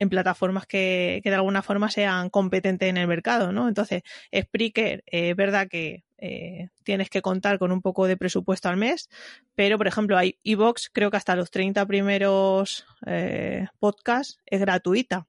en 0.00 0.08
plataformas 0.10 0.66
que, 0.66 1.20
que 1.22 1.30
de 1.30 1.36
alguna 1.36 1.62
forma 1.62 1.88
sean 1.90 2.28
competentes 2.30 2.88
en 2.88 2.96
el 2.96 3.06
mercado, 3.06 3.52
¿no? 3.52 3.68
Entonces, 3.68 4.02
Spreaker, 4.34 5.04
eh, 5.06 5.30
es 5.30 5.36
verdad 5.36 5.68
que 5.68 6.02
eh, 6.24 6.68
tienes 6.84 7.10
que 7.10 7.20
contar 7.20 7.58
con 7.58 7.72
un 7.72 7.82
poco 7.82 8.06
de 8.06 8.16
presupuesto 8.16 8.68
al 8.68 8.76
mes, 8.76 9.10
pero 9.56 9.76
por 9.76 9.88
ejemplo 9.88 10.16
hay 10.16 10.38
Evox, 10.44 10.88
creo 10.88 11.10
que 11.10 11.16
hasta 11.16 11.34
los 11.34 11.50
30 11.50 11.84
primeros 11.86 12.86
eh, 13.06 13.66
podcasts 13.80 14.38
es 14.46 14.60
gratuita. 14.60 15.26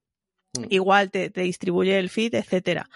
Mm. 0.56 0.65
Igual 0.69 1.10
te, 1.10 1.29
distribuye 1.29 1.97
el 1.97 2.12
feed, 2.12 2.36
etcétera. 2.36 2.91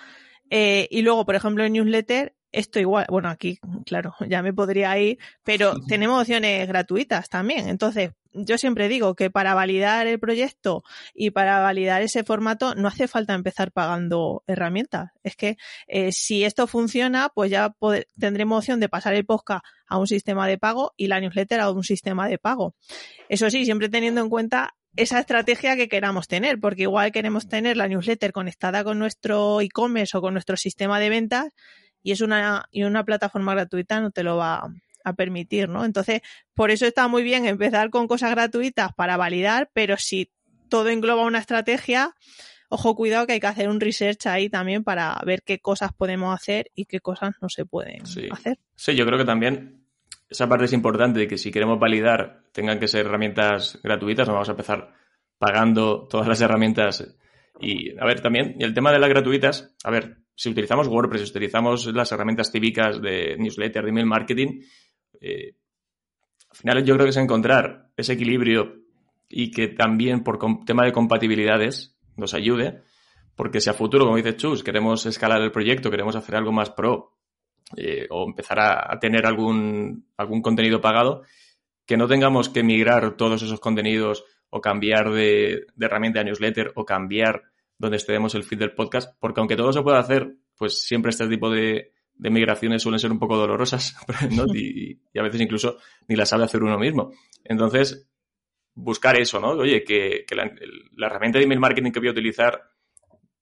Eh, 0.52 0.88
y 0.92 1.02
luego, 1.02 1.26
por 1.26 1.34
ejemplo, 1.34 1.66
en 1.66 1.74
newsletter 1.74 2.36
esto 2.52 2.80
igual, 2.80 3.08
bueno, 3.10 3.30
aquí, 3.30 3.60
claro, 3.86 4.14
ya 4.30 4.44
me 4.44 4.54
podría 4.54 4.98
ir, 5.00 5.18
pero 5.44 5.74
tenemos 5.88 6.22
opciones 6.22 6.68
gratuitas 6.68 7.30
también. 7.30 7.68
Entonces, 7.68 8.12
yo 8.38 8.58
siempre 8.58 8.88
digo 8.88 9.16
que 9.16 9.30
para 9.30 9.54
validar 9.54 10.08
el 10.08 10.20
proyecto 10.20 10.84
y 11.14 11.32
para 11.32 11.60
validar 11.60 12.02
ese 12.02 12.24
formato 12.24 12.76
no 12.76 12.88
hace 12.88 13.08
falta 13.08 13.34
empezar 13.34 13.72
pagando 13.72 14.44
herramientas. 14.48 15.12
Es 15.24 15.36
que 15.36 15.58
eh, 15.88 16.12
si 16.12 16.44
esto 16.44 16.68
funciona, 16.68 17.30
pues 17.34 17.52
ya 17.52 17.76
tendremos 18.20 18.60
opción 18.60 18.80
de 18.80 18.90
pasar 18.90 19.14
el 19.14 19.26
podcast 19.26 19.66
a 19.88 19.98
un 19.98 20.08
sistema 20.08 20.48
de 20.48 20.58
pago 20.58 20.94
y 20.98 21.08
la 21.08 21.20
newsletter 21.20 21.60
a 21.60 21.72
un 21.72 21.84
sistema 21.84 22.28
de 22.28 22.38
pago. 22.38 22.76
Eso 23.30 23.50
sí, 23.50 23.66
siempre 23.66 23.90
teniendo 23.90 24.22
en 24.22 24.30
cuenta 24.30 24.76
esa 24.96 25.20
estrategia 25.20 25.76
que 25.76 25.90
queramos 25.90 26.28
tener, 26.28 26.60
porque 26.60 26.84
igual 26.84 27.12
queremos 27.12 27.48
tener 27.48 27.78
la 27.78 27.88
newsletter 27.88 28.32
conectada 28.32 28.84
con 28.84 29.00
nuestro 29.00 29.62
e-commerce 29.62 30.18
o 30.18 30.22
con 30.22 30.34
nuestro 30.34 30.58
sistema 30.58 31.00
de 31.00 31.10
ventas 31.10 31.50
y 32.02 32.12
es 32.12 32.22
una, 32.22 32.66
y 32.72 32.84
una 32.84 33.04
plataforma 33.04 33.54
gratuita 33.54 34.00
no 34.02 34.12
te 34.12 34.24
lo 34.24 34.38
va 34.38 34.68
a 35.08 35.14
permitir, 35.14 35.70
¿no? 35.70 35.86
Entonces, 35.86 36.22
por 36.54 36.72
eso 36.72 36.86
está 36.86 37.08
muy 37.08 37.24
bien 37.24 37.46
empezar 37.46 37.90
con 37.90 38.08
cosas 38.08 38.32
gratuitas 38.32 38.94
para 38.94 39.18
validar, 39.18 39.70
pero 39.74 39.98
si 39.98 40.32
todo 40.70 40.90
engloba 40.90 41.24
una 41.24 41.40
estrategia, 41.40 42.14
ojo, 42.70 42.96
cuidado 42.96 43.28
que 43.28 43.34
hay 43.34 43.40
que 43.40 43.48
hacer 43.48 43.70
un 43.70 43.80
research 43.80 44.28
ahí 44.28 44.50
también 44.50 44.84
para 44.84 45.20
ver 45.26 45.44
qué 45.44 45.60
cosas 45.60 45.92
podemos 45.94 46.34
hacer 46.34 46.72
y 46.76 46.86
qué 46.86 47.00
cosas 47.00 47.36
no 47.42 47.50
se 47.50 47.66
pueden 47.66 48.02
hacer. 48.32 48.60
Sí, 48.76 48.96
yo 48.96 49.06
creo 49.06 49.18
que 49.18 49.26
también 49.26 49.86
esa 50.30 50.48
parte 50.48 50.66
es 50.66 50.74
importante 50.74 51.20
de 51.20 51.28
que 51.28 51.38
si 51.38 51.52
queremos 51.52 51.80
validar 51.80 52.44
tengan 52.52 52.80
que 52.80 52.88
ser 52.88 53.06
herramientas 53.06 53.80
gratuitas, 53.84 54.28
no 54.28 54.34
vamos 54.34 54.50
a 54.50 54.54
empezar 54.54 54.94
pagando 55.38 56.08
todas 56.10 56.28
las 56.28 56.42
herramientas. 56.42 57.16
Y 57.60 57.98
a 57.98 58.06
ver, 58.06 58.22
también, 58.22 58.56
y 58.60 58.64
el 58.64 58.74
tema 58.74 58.92
de 58.92 59.00
las 59.00 59.10
gratuitas, 59.10 59.76
a 59.84 59.92
ver, 59.92 60.18
si 60.36 60.50
utilizamos 60.50 60.88
WordPress, 60.88 61.24
si 61.24 61.30
utilizamos 61.32 61.88
las 61.88 62.12
herramientas 62.12 62.52
típicas 62.52 63.02
de 63.02 63.36
newsletter, 63.38 63.84
de 63.84 63.90
email 63.90 64.06
marketing, 64.06 64.62
eh, 65.22 65.56
al 66.50 66.58
final 66.58 66.86
yo 66.86 66.96
creo 66.96 67.06
que 67.06 67.12
es 67.12 67.18
encontrar 67.18 67.90
ese 67.96 68.14
equilibrio 68.14 68.82
y 69.30 69.52
que 69.52 69.68
también 69.68 70.24
por 70.24 70.40
tema 70.66 70.86
de 70.86 70.92
compatibilidades 70.92 71.98
nos 72.16 72.34
ayude, 72.34 72.82
porque 73.36 73.62
si 73.62 73.70
a 73.70 73.74
futuro, 73.74 74.06
como 74.06 74.18
dice 74.18 74.36
Chus, 74.36 74.64
queremos 74.64 75.06
escalar 75.06 75.42
el 75.42 75.52
proyecto, 75.52 75.92
queremos 75.92 76.16
hacer 76.16 76.36
algo 76.36 76.52
más 76.52 76.70
pro 76.72 77.18
eh, 77.76 78.08
o 78.10 78.26
empezar 78.26 78.60
a, 78.60 78.98
tener 79.00 79.26
algún, 79.26 80.08
algún 80.18 80.42
contenido 80.42 80.82
pagado, 80.82 81.24
que 81.86 81.98
no 81.98 82.08
tengamos 82.08 82.50
que 82.50 82.64
migrar 82.64 83.16
todos 83.18 83.42
esos 83.44 83.60
contenidos 83.60 84.24
o 84.50 84.62
cambiar 84.62 85.12
de, 85.12 85.66
de 85.76 85.86
herramienta 85.86 86.20
de 86.20 86.26
newsletter 86.26 86.72
o 86.76 86.86
cambiar 86.86 87.44
donde 87.78 87.98
estemos 87.98 88.34
el 88.34 88.44
feed 88.44 88.60
del 88.60 88.74
podcast, 88.74 89.14
porque 89.20 89.40
aunque 89.40 89.56
todo 89.56 89.72
se 89.72 89.82
pueda 89.82 90.00
hacer, 90.00 90.36
pues 90.58 90.82
siempre 90.82 91.12
este 91.12 91.28
tipo 91.28 91.50
de, 91.50 91.92
de 92.18 92.30
migraciones 92.30 92.82
suelen 92.82 93.00
ser 93.00 93.12
un 93.12 93.20
poco 93.20 93.38
dolorosas, 93.38 93.96
¿no? 94.32 94.46
y, 94.54 95.00
a 95.18 95.24
veces 95.24 95.42
incluso 95.42 95.78
ni 96.08 96.16
las 96.16 96.30
sabe 96.30 96.44
hacer 96.44 96.64
uno 96.64 96.78
mismo. 96.78 97.12
Entonces, 97.44 98.08
buscar 98.74 99.20
eso, 99.20 99.40
¿no? 99.40 99.50
Oye, 99.50 99.84
que, 99.84 100.26
la, 100.36 101.08
herramienta 101.08 101.40
de 101.40 101.46
email 101.46 101.60
marketing 101.60 101.92
que 101.92 102.00
voy 102.00 102.10
a 102.10 102.12
utilizar 102.12 102.70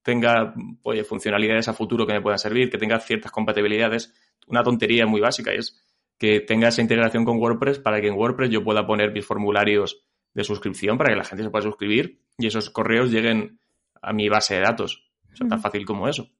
tenga 0.02 0.54
oye, 0.82 1.02
funcionalidades 1.02 1.68
a 1.68 1.72
futuro 1.72 2.06
que 2.06 2.12
me 2.12 2.20
puedan 2.20 2.38
servir, 2.38 2.70
que 2.70 2.78
tenga 2.78 2.98
ciertas 3.00 3.32
compatibilidades. 3.32 4.14
Una 4.46 4.62
tontería 4.62 5.04
muy 5.04 5.20
básica 5.20 5.52
es 5.52 5.82
que 6.16 6.40
tenga 6.40 6.68
esa 6.68 6.80
integración 6.80 7.24
con 7.24 7.38
WordPress 7.38 7.80
para 7.80 8.00
que 8.00 8.06
en 8.06 8.14
WordPress 8.14 8.50
yo 8.50 8.62
pueda 8.62 8.86
poner 8.86 9.12
mis 9.12 9.26
formularios 9.26 10.06
de 10.32 10.44
suscripción 10.44 10.96
para 10.96 11.10
que 11.10 11.16
la 11.16 11.24
gente 11.24 11.42
se 11.42 11.50
pueda 11.50 11.64
suscribir 11.64 12.20
y 12.38 12.46
esos 12.46 12.70
correos 12.70 13.10
lleguen 13.10 13.58
a 14.00 14.12
mi 14.12 14.28
base 14.28 14.54
de 14.54 14.60
datos. 14.60 15.10
O 15.32 15.36
sea, 15.36 15.48
tan 15.48 15.60
fácil 15.60 15.84
como 15.84 16.08
eso. 16.08 16.30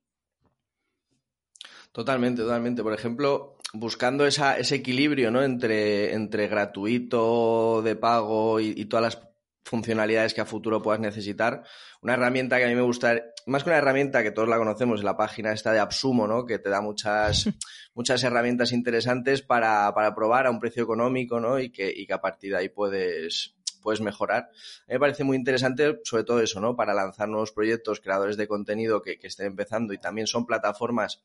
Totalmente, 1.97 2.43
totalmente. 2.43 2.83
Por 2.83 2.93
ejemplo, 2.93 3.57
buscando 3.73 4.27
esa, 4.27 4.59
ese 4.59 4.75
equilibrio 4.75 5.31
¿no? 5.31 5.43
entre, 5.43 6.13
entre 6.13 6.47
gratuito, 6.47 7.81
de 7.81 7.97
pago 7.97 8.61
y, 8.61 8.85
todas 8.85 9.03
las 9.03 9.29
funcionalidades 9.65 10.35
que 10.35 10.43
a 10.43 10.45
futuro 10.45 10.83
puedas 10.83 11.01
necesitar. 11.01 11.63
Una 12.03 12.13
herramienta 12.13 12.59
que 12.59 12.67
a 12.67 12.69
mí 12.69 12.75
me 12.75 12.83
gusta, 12.83 13.15
más 13.47 13.65
que 13.65 13.71
una 13.71 13.79
herramienta 13.79 14.23
que 14.23 14.31
todos 14.31 14.47
la 14.47 14.59
conocemos, 14.59 15.03
la 15.03 15.17
página 15.17 15.53
esta 15.53 15.73
de 15.73 15.79
Absumo, 15.79 16.27
¿no? 16.27 16.45
que 16.45 16.59
te 16.59 16.69
da 16.69 16.83
muchas, 16.83 17.49
muchas 17.95 18.23
herramientas 18.25 18.73
interesantes 18.73 19.41
para, 19.41 19.91
para 19.95 20.15
probar 20.15 20.47
a 20.47 20.51
un 20.51 20.61
precio 20.61 20.83
económico 20.83 21.41
¿no? 21.41 21.59
y, 21.59 21.71
que, 21.71 21.91
y 21.91 22.07
que 22.07 22.13
a 22.13 22.21
partir 22.21 22.51
de 22.51 22.59
ahí 22.59 22.69
puedes, 22.69 23.57
puedes 23.87 24.01
mejorar. 24.01 24.43
A 24.43 24.89
mí 24.89 24.95
me 24.95 24.99
parece 24.99 25.23
muy 25.23 25.37
interesante, 25.37 26.01
sobre 26.03 26.25
todo 26.25 26.41
eso, 26.41 26.61
¿no? 26.61 26.75
Para 26.75 26.93
lanzar 26.93 27.29
nuevos 27.29 27.53
proyectos, 27.53 28.01
creadores 28.01 28.37
de 28.37 28.49
contenido 28.49 29.01
que, 29.01 29.17
estén 29.23 29.47
empezando 29.47 29.95
y 29.95 29.99
también 29.99 30.27
son 30.27 30.45
plataformas 30.45 31.23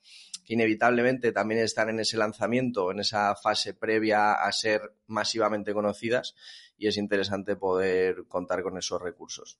inevitablemente 0.53 1.31
también 1.31 1.61
están 1.61 1.89
en 1.89 1.99
ese 1.99 2.17
lanzamiento, 2.17 2.91
en 2.91 2.99
esa 2.99 3.35
fase 3.35 3.73
previa 3.73 4.33
a 4.33 4.51
ser 4.51 4.81
masivamente 5.07 5.73
conocidas 5.73 6.35
y 6.77 6.87
es 6.87 6.97
interesante 6.97 7.55
poder 7.55 8.25
contar 8.27 8.63
con 8.63 8.77
esos 8.77 9.01
recursos. 9.01 9.59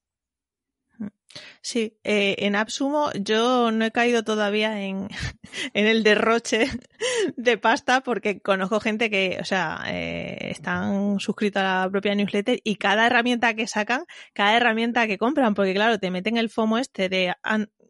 Sí, 1.62 1.98
eh, 2.04 2.36
en 2.40 2.56
Absumo 2.56 3.12
yo 3.14 3.72
no 3.72 3.86
he 3.86 3.92
caído 3.92 4.24
todavía 4.24 4.82
en, 4.84 5.08
en, 5.74 5.88
el 5.88 6.04
derroche 6.04 6.66
de 7.38 7.58
pasta 7.58 8.02
porque 8.02 8.42
conozco 8.42 8.80
gente 8.80 9.10
que, 9.10 9.38
o 9.40 9.46
sea, 9.46 9.84
eh, 9.88 10.52
están 10.52 11.20
suscritos 11.20 11.62
a 11.62 11.84
la 11.84 11.90
propia 11.90 12.16
newsletter 12.16 12.60
y 12.64 12.76
cada 12.76 13.08
herramienta 13.08 13.54
que 13.54 13.68
sacan, 13.68 14.06
cada 14.34 14.58
herramienta 14.58 15.08
que 15.08 15.18
compran, 15.18 15.54
porque 15.54 15.74
claro, 15.74 16.00
te 16.00 16.12
meten 16.12 16.38
el 16.38 16.50
FOMO 16.50 16.78
este 16.78 17.10
de 17.10 17.34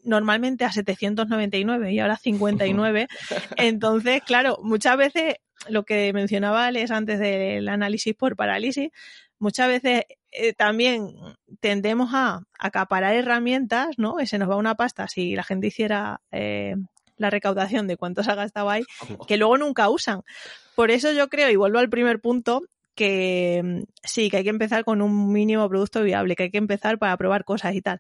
normalmente 0.04 0.66
a 0.66 0.72
799 0.72 1.94
y 1.94 2.00
ahora 2.00 2.18
59. 2.18 3.08
Entonces, 3.58 4.22
claro, 4.26 4.60
muchas 4.64 4.98
veces 4.98 5.36
lo 5.68 5.84
que 5.84 6.12
mencionaba 6.14 6.66
Alex 6.66 6.92
antes 6.92 7.20
del 7.20 7.68
análisis 7.68 8.16
por 8.16 8.36
parálisis, 8.36 8.90
muchas 9.40 9.68
veces 9.68 10.04
eh, 10.32 10.54
también 10.54 11.12
tendemos 11.60 12.12
a 12.14 12.44
acaparar 12.58 13.16
herramientas, 13.16 13.90
¿no? 13.98 14.20
Y 14.20 14.28
se 14.28 14.38
nos 14.38 14.50
va 14.50 14.56
una 14.56 14.76
pasta 14.76 15.08
si 15.08 15.36
la 15.36 15.44
gente 15.44 15.68
hiciera 15.68 16.22
eh, 16.32 16.76
la 17.18 17.30
recaudación 17.30 17.88
de 17.88 17.98
cuánto 17.98 18.24
se 18.24 18.32
ha 18.32 18.36
gastado 18.36 18.70
ahí, 18.70 18.84
que 19.28 19.38
luego 19.38 19.58
nunca 19.58 19.90
usan. 19.90 20.22
Por 20.76 20.92
eso 20.92 21.12
yo 21.12 21.30
creo, 21.30 21.50
y 21.50 21.56
vuelvo 21.56 21.80
al 21.80 21.90
primer 21.90 22.20
punto, 22.22 22.64
que 22.96 23.62
mm, 23.64 23.84
sí, 24.04 24.30
que 24.30 24.38
hay 24.38 24.44
que 24.44 24.50
empezar 24.50 24.84
con 24.84 25.02
un 25.02 25.32
mínimo 25.32 25.68
producto 25.70 26.04
viable, 26.04 26.36
que 26.36 26.44
hay 26.44 26.52
que 26.52 26.58
empezar 26.58 26.98
para 26.98 27.16
probar 27.18 27.44
cosas 27.44 27.76
y 27.76 27.82
tal. 27.82 28.00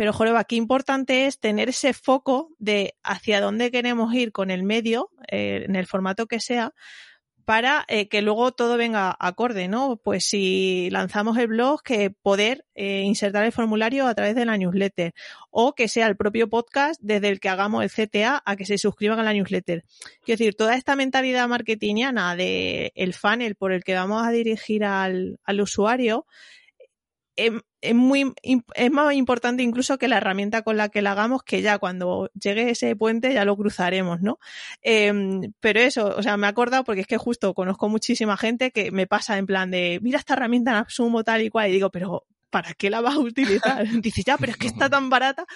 Pero, 0.00 0.14
Joreba, 0.14 0.44
qué 0.44 0.56
importante 0.56 1.26
es 1.26 1.38
tener 1.38 1.68
ese 1.68 1.92
foco 1.92 2.54
de 2.58 2.94
hacia 3.02 3.38
dónde 3.42 3.70
queremos 3.70 4.14
ir 4.14 4.32
con 4.32 4.50
el 4.50 4.62
medio, 4.62 5.10
eh, 5.30 5.66
en 5.66 5.76
el 5.76 5.86
formato 5.86 6.26
que 6.26 6.40
sea, 6.40 6.72
para 7.44 7.84
eh, 7.86 8.08
que 8.08 8.22
luego 8.22 8.52
todo 8.52 8.78
venga 8.78 9.14
acorde, 9.20 9.68
¿no? 9.68 9.98
Pues 10.02 10.24
si 10.24 10.88
lanzamos 10.90 11.36
el 11.36 11.48
blog, 11.48 11.82
que 11.82 12.08
poder 12.08 12.64
eh, 12.74 13.02
insertar 13.02 13.44
el 13.44 13.52
formulario 13.52 14.06
a 14.06 14.14
través 14.14 14.34
de 14.34 14.46
la 14.46 14.56
newsletter 14.56 15.12
o 15.50 15.74
que 15.74 15.86
sea 15.86 16.06
el 16.06 16.16
propio 16.16 16.48
podcast 16.48 16.98
desde 17.02 17.28
el 17.28 17.38
que 17.38 17.50
hagamos 17.50 17.84
el 17.84 17.90
CTA 17.90 18.42
a 18.42 18.56
que 18.56 18.64
se 18.64 18.78
suscriban 18.78 19.18
a 19.18 19.22
la 19.22 19.34
newsletter. 19.34 19.84
Quiero 20.24 20.38
decir, 20.38 20.54
toda 20.54 20.76
esta 20.76 20.96
mentalidad 20.96 21.46
marketingiana 21.46 22.36
de 22.36 22.90
el 22.94 23.12
funnel 23.12 23.54
por 23.54 23.70
el 23.70 23.84
que 23.84 23.92
vamos 23.92 24.26
a 24.26 24.30
dirigir 24.30 24.82
al, 24.82 25.38
al 25.44 25.60
usuario 25.60 26.24
es, 27.80 27.94
muy, 27.94 28.32
es 28.42 28.90
más 28.90 29.14
importante 29.14 29.62
incluso 29.62 29.98
que 29.98 30.08
la 30.08 30.18
herramienta 30.18 30.62
con 30.62 30.76
la 30.76 30.88
que 30.88 31.02
la 31.02 31.12
hagamos, 31.12 31.42
que 31.42 31.62
ya 31.62 31.78
cuando 31.78 32.30
llegue 32.40 32.70
ese 32.70 32.94
puente 32.96 33.32
ya 33.32 33.44
lo 33.44 33.56
cruzaremos, 33.56 34.20
¿no? 34.20 34.38
Em, 34.82 35.52
pero 35.60 35.80
eso, 35.80 36.14
o 36.16 36.22
sea, 36.22 36.36
me 36.36 36.46
he 36.46 36.50
acordado 36.50 36.84
porque 36.84 37.02
es 37.02 37.06
que 37.06 37.18
justo 37.18 37.54
conozco 37.54 37.88
muchísima 37.88 38.36
gente 38.36 38.70
que 38.70 38.90
me 38.90 39.06
pasa 39.06 39.38
en 39.38 39.46
plan 39.46 39.70
de, 39.70 39.98
mira 40.02 40.18
esta 40.18 40.34
herramienta 40.34 40.72
en 40.72 40.76
Absumo 40.78 41.24
tal 41.24 41.42
y 41.42 41.50
cual, 41.50 41.70
y 41.70 41.72
digo, 41.72 41.90
pero 41.90 42.26
¿para 42.50 42.74
qué 42.74 42.90
la 42.90 43.00
vas 43.00 43.14
a 43.14 43.20
utilizar? 43.20 43.84
Dices, 44.02 44.24
ya, 44.24 44.36
pero 44.36 44.52
es 44.52 44.58
que 44.58 44.66
está 44.66 44.90
tan 44.90 45.08
barata. 45.08 45.46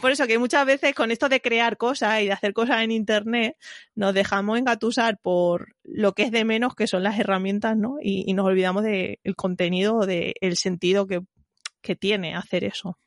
Por 0.00 0.10
eso 0.10 0.26
que 0.26 0.38
muchas 0.38 0.66
veces 0.66 0.94
con 0.94 1.10
esto 1.10 1.28
de 1.28 1.40
crear 1.40 1.76
cosas 1.76 2.22
y 2.22 2.26
de 2.26 2.32
hacer 2.32 2.52
cosas 2.52 2.82
en 2.82 2.90
Internet, 2.90 3.56
nos 3.94 4.14
dejamos 4.14 4.58
engatusar 4.58 5.18
por 5.18 5.76
lo 5.84 6.14
que 6.14 6.24
es 6.24 6.30
de 6.32 6.44
menos, 6.44 6.74
que 6.74 6.86
son 6.86 7.02
las 7.02 7.18
herramientas, 7.18 7.76
¿no? 7.76 7.96
Y, 8.02 8.32
nos 8.32 8.46
olvidamos 8.46 8.82
del 8.82 9.18
contenido 9.36 9.96
o 9.96 10.06
del 10.06 10.56
sentido 10.56 11.06
que, 11.06 11.20
tiene 11.98 12.34
hacer 12.34 12.64
eso. 12.64 12.98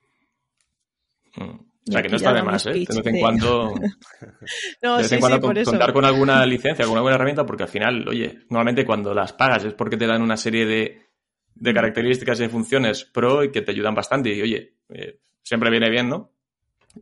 Mm. 1.36 1.60
O 1.88 1.92
sea, 1.92 2.02
que 2.02 2.10
no 2.10 2.16
está 2.16 2.34
de 2.34 2.42
más, 2.42 2.66
¿eh? 2.66 2.72
De 2.72 2.80
vez 2.80 3.06
en 3.06 3.20
cuando, 3.20 3.76
no, 4.82 4.96
de 4.98 5.04
vez 5.04 5.12
en 5.12 5.20
cuando 5.20 5.64
contar 5.64 5.94
con 5.94 6.04
alguna 6.04 6.44
licencia, 6.46 6.86
con 6.86 6.96
alguna 6.96 7.14
herramienta, 7.14 7.46
porque 7.46 7.64
al 7.64 7.70
final, 7.70 8.08
oye, 8.08 8.40
normalmente 8.50 8.86
cuando 8.86 9.14
las 9.14 9.34
pagas 9.34 9.66
es 9.66 9.74
porque 9.76 9.96
te 9.96 10.08
dan 10.08 10.24
una 10.24 10.36
serie 10.36 10.66
de, 10.66 11.06
de 11.54 11.74
características 11.74 12.40
y 12.40 12.44
de 12.44 12.50
funciones 12.50 13.06
pro 13.06 13.44
y 13.44 13.52
que 13.52 13.62
te 13.62 13.72
ayudan 13.72 13.94
bastante. 13.94 14.34
Y 14.34 14.42
oye, 14.42 14.78
eh, 14.90 15.20
siempre 15.44 15.70
viene 15.70 15.92
bien, 15.92 16.10
¿no? 16.10 16.32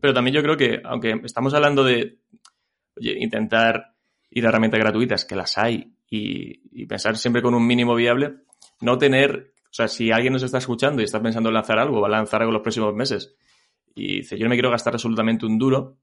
Pero 0.02 0.14
también 0.14 0.36
yo 0.36 0.44
creo 0.44 0.58
que, 0.58 0.82
aunque 0.84 1.22
estamos 1.24 1.54
hablando 1.54 1.86
de 1.86 2.20
oye, 2.98 3.16
intentar 3.20 3.96
ir 4.32 4.46
a 4.46 4.50
herramientas 4.50 4.80
gratuitas, 4.80 5.26
que 5.26 5.36
las 5.36 5.58
hay, 5.58 5.94
y, 6.10 6.86
pensar 6.86 7.18
siempre 7.18 7.42
con 7.42 7.56
un 7.56 7.66
mínimo 7.66 7.96
viable, 7.96 8.36
no 8.82 8.98
tener, 8.98 9.53
sea, 9.74 9.88
si 9.88 10.12
alguien 10.12 10.34
nos 10.34 10.44
está 10.44 10.60
escuchando 10.60 11.02
y 11.02 11.06
está 11.06 11.22
pensando 11.22 11.50
en 11.50 11.56
lanzar 11.56 11.80
algo, 11.80 12.02
va 12.02 12.08
a 12.08 12.12
lanzar 12.12 12.42
algo 12.42 12.52
los 12.52 12.62
próximos 12.62 12.94
meses, 12.94 13.36
y 13.96 14.18
dice, 14.18 14.38
yo 14.38 14.46
no 14.46 14.50
me 14.50 14.56
quiero 14.56 14.72
gastar 14.72 14.94
absolutamente 14.94 15.46
un 15.46 15.58
duro, 15.58 15.98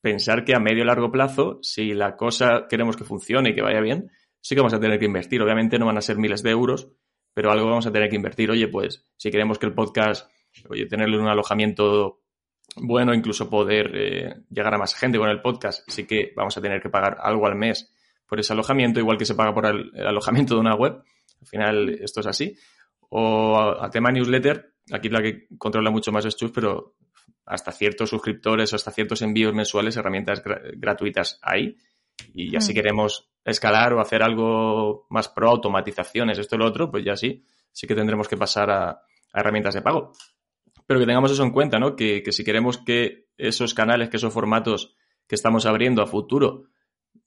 pensar 0.00 0.44
que 0.44 0.54
a 0.54 0.60
medio 0.60 0.82
y 0.82 0.86
largo 0.86 1.10
plazo, 1.10 1.58
si 1.62 1.92
la 1.92 2.16
cosa 2.16 2.66
queremos 2.68 2.96
que 2.96 3.04
funcione 3.04 3.50
y 3.50 3.54
que 3.54 3.62
vaya 3.62 3.80
bien, 3.80 4.10
sí 4.40 4.54
que 4.54 4.60
vamos 4.60 4.74
a 4.74 4.80
tener 4.80 4.98
que 4.98 5.06
invertir. 5.06 5.42
Obviamente 5.42 5.78
no 5.78 5.86
van 5.86 5.98
a 5.98 6.00
ser 6.00 6.16
miles 6.16 6.42
de 6.42 6.50
euros, 6.50 6.88
pero 7.34 7.50
algo 7.50 7.66
vamos 7.66 7.86
a 7.86 7.92
tener 7.92 8.08
que 8.08 8.16
invertir. 8.16 8.50
Oye, 8.50 8.68
pues 8.68 9.04
si 9.16 9.30
queremos 9.30 9.58
que 9.58 9.66
el 9.66 9.74
podcast, 9.74 10.30
oye, 10.68 10.86
tenerle 10.86 11.18
un 11.18 11.26
alojamiento 11.26 12.22
bueno, 12.76 13.14
incluso 13.14 13.48
poder 13.48 13.90
eh, 13.94 14.34
llegar 14.50 14.74
a 14.74 14.78
más 14.78 14.94
gente 14.94 15.18
con 15.18 15.28
el 15.28 15.40
podcast, 15.40 15.88
sí 15.88 16.06
que 16.06 16.32
vamos 16.36 16.56
a 16.56 16.60
tener 16.60 16.80
que 16.80 16.90
pagar 16.90 17.16
algo 17.20 17.46
al 17.46 17.56
mes 17.56 17.92
por 18.28 18.38
ese 18.38 18.52
alojamiento, 18.52 19.00
igual 19.00 19.16
que 19.16 19.24
se 19.24 19.34
paga 19.34 19.54
por 19.54 19.66
el, 19.66 19.90
alojamiento 20.06 20.54
de 20.54 20.60
una 20.60 20.74
web. 20.74 21.02
Al 21.40 21.46
final 21.46 21.88
esto 22.00 22.20
es 22.20 22.26
así. 22.26 22.56
O 23.10 23.58
a, 23.58 23.90
tema 23.90 24.10
newsletter, 24.10 24.74
aquí 24.92 25.08
la 25.08 25.22
que 25.22 25.46
controla 25.58 25.90
mucho 25.90 26.12
más 26.12 26.24
es 26.24 26.36
Chus, 26.36 26.50
pero 26.52 26.96
hasta 27.44 27.72
ciertos 27.72 28.10
suscriptores 28.10 28.72
o 28.72 28.76
hasta 28.76 28.90
ciertos 28.90 29.22
envíos 29.22 29.54
mensuales, 29.54 29.96
herramientas 29.96 30.42
gratuitas 30.76 31.38
hay. 31.42 31.76
Y 32.34 32.50
ya 32.50 32.60
si 32.60 32.72
mm. 32.72 32.74
queremos 32.74 33.30
escalar 33.44 33.92
o 33.92 34.00
hacer 34.00 34.22
algo 34.22 35.06
más 35.10 35.28
pro, 35.28 35.50
automatizaciones, 35.50 36.38
esto 36.38 36.56
y 36.56 36.58
lo 36.58 36.66
otro, 36.66 36.90
pues 36.90 37.04
ya 37.04 37.16
sí, 37.16 37.44
sí 37.72 37.86
que 37.86 37.94
tendremos 37.94 38.26
que 38.26 38.36
pasar 38.36 38.70
a, 38.70 39.00
herramientas 39.32 39.74
de 39.74 39.82
pago. 39.82 40.12
Pero 40.86 41.00
que 41.00 41.06
tengamos 41.06 41.30
eso 41.30 41.44
en 41.44 41.52
cuenta, 41.52 41.78
¿no? 41.78 41.94
Que, 41.94 42.22
si 42.30 42.44
queremos 42.44 42.78
que 42.78 43.28
esos 43.36 43.74
canales, 43.74 44.08
que 44.08 44.16
esos 44.16 44.32
formatos 44.32 44.96
que 45.26 45.34
estamos 45.34 45.66
abriendo 45.66 46.02
a 46.02 46.06
futuro 46.06 46.64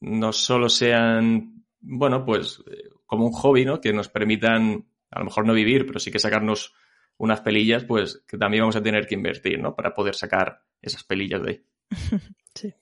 no 0.01 0.31
solo 0.31 0.69
sean, 0.69 1.65
bueno, 1.79 2.25
pues 2.25 2.63
eh, 2.71 2.89
como 3.05 3.25
un 3.25 3.33
hobby, 3.33 3.65
¿no? 3.65 3.79
Que 3.79 3.93
nos 3.93 4.09
permitan, 4.09 4.88
a 5.11 5.19
lo 5.19 5.25
mejor 5.25 5.45
no 5.45 5.53
vivir, 5.53 5.85
pero 5.85 5.99
sí 5.99 6.11
que 6.11 6.19
sacarnos 6.19 6.73
unas 7.17 7.41
pelillas, 7.41 7.83
pues 7.83 8.23
que 8.27 8.37
también 8.37 8.63
vamos 8.63 8.75
a 8.75 8.83
tener 8.83 9.05
que 9.05 9.15
invertir, 9.15 9.59
¿no? 9.59 9.75
Para 9.75 9.93
poder 9.93 10.15
sacar 10.15 10.63
esas 10.81 11.03
pelillas 11.03 11.43
de 11.43 11.49
ahí. 11.49 11.65
Sí. 12.55 12.73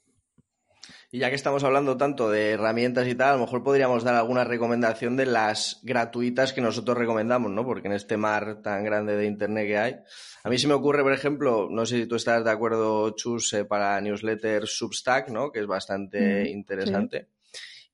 Y 1.11 1.19
ya 1.19 1.29
que 1.29 1.35
estamos 1.35 1.63
hablando 1.63 1.97
tanto 1.97 2.29
de 2.29 2.51
herramientas 2.51 3.07
y 3.07 3.15
tal, 3.15 3.29
a 3.29 3.33
lo 3.33 3.39
mejor 3.39 3.63
podríamos 3.63 4.03
dar 4.03 4.15
alguna 4.15 4.43
recomendación 4.43 5.15
de 5.15 5.25
las 5.25 5.79
gratuitas 5.83 6.51
que 6.51 6.61
nosotros 6.61 6.97
recomendamos, 6.97 7.51
¿no? 7.51 7.65
Porque 7.65 7.87
en 7.87 7.93
este 7.93 8.17
mar 8.17 8.61
tan 8.61 8.83
grande 8.83 9.15
de 9.15 9.25
Internet 9.25 9.67
que 9.67 9.77
hay. 9.77 9.95
A 10.43 10.49
mí 10.49 10.57
se 10.57 10.67
me 10.67 10.73
ocurre, 10.73 11.03
por 11.03 11.13
ejemplo, 11.13 11.67
no 11.69 11.85
sé 11.85 12.01
si 12.01 12.07
tú 12.07 12.15
estás 12.15 12.43
de 12.43 12.51
acuerdo, 12.51 13.11
Chus, 13.11 13.53
eh, 13.53 13.65
para 13.65 13.99
newsletter 14.01 14.67
Substack, 14.67 15.29
¿no? 15.29 15.51
Que 15.51 15.59
es 15.59 15.67
bastante 15.67 16.43
mm, 16.43 16.47
interesante. 16.47 17.27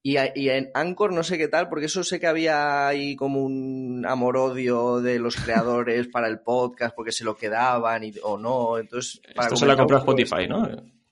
Y, 0.05 0.17
en 0.17 0.69
Anchor 0.73 1.13
no 1.13 1.23
sé 1.23 1.37
qué 1.37 1.47
tal, 1.47 1.69
porque 1.69 1.85
eso 1.85 2.03
sé 2.03 2.19
que 2.19 2.27
había 2.27 2.87
ahí 2.89 3.15
como 3.15 3.41
un 3.41 4.05
amor-odio 4.05 4.99
de 4.99 5.17
los 5.17 5.37
creadores 5.37 6.09
para 6.09 6.27
el 6.27 6.41
podcast, 6.41 6.93
porque 6.93 7.13
se 7.13 7.23
lo 7.23 7.37
quedaban 7.37 8.03
y, 8.03 8.11
o 8.21 8.37
no. 8.37 8.77
Entonces, 8.77 9.21
Esto 9.33 9.55
se 9.55 9.65
la 9.65 9.77
compró 9.77 9.99
Spotify, 9.99 10.45
¿no? 10.49 10.67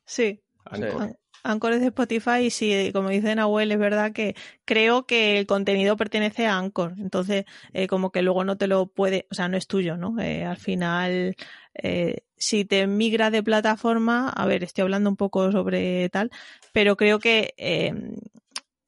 Sí. 0.06 0.42
Anchor. 0.66 1.16
Anchor 1.44 1.74
es 1.74 1.80
de 1.80 1.88
Spotify 1.88 2.46
y 2.46 2.50
sí, 2.50 2.92
como 2.94 3.10
dice 3.10 3.34
Nahuel, 3.34 3.72
es 3.72 3.80
verdad 3.80 4.12
que 4.12 4.36
creo 4.66 5.06
que 5.06 5.40
el 5.40 5.48
contenido 5.48 5.96
pertenece 5.96 6.46
a 6.46 6.58
Anchor. 6.58 6.94
Entonces, 6.98 7.46
eh, 7.74 7.88
como 7.88 8.12
que 8.12 8.22
luego 8.22 8.44
no 8.44 8.58
te 8.58 8.68
lo 8.68 8.88
puede, 8.88 9.26
o 9.32 9.36
sea, 9.36 9.48
no 9.48 9.58
es 9.58 9.68
tuyo, 9.68 9.98
¿no? 9.98 10.20
Eh, 10.20 10.44
al 10.44 10.58
final, 10.58 11.36
eh, 11.76 12.24
si 12.36 12.66
te 12.66 12.86
migra 12.88 13.32
de 13.32 13.42
plataforma, 13.42 14.30
a 14.30 14.46
ver, 14.46 14.64
estoy 14.64 14.84
hablando 14.84 15.10
un 15.10 15.16
poco 15.16 15.52
sobre 15.52 16.10
tal, 16.10 16.30
pero 16.74 16.98
creo 16.98 17.20
que 17.20 17.54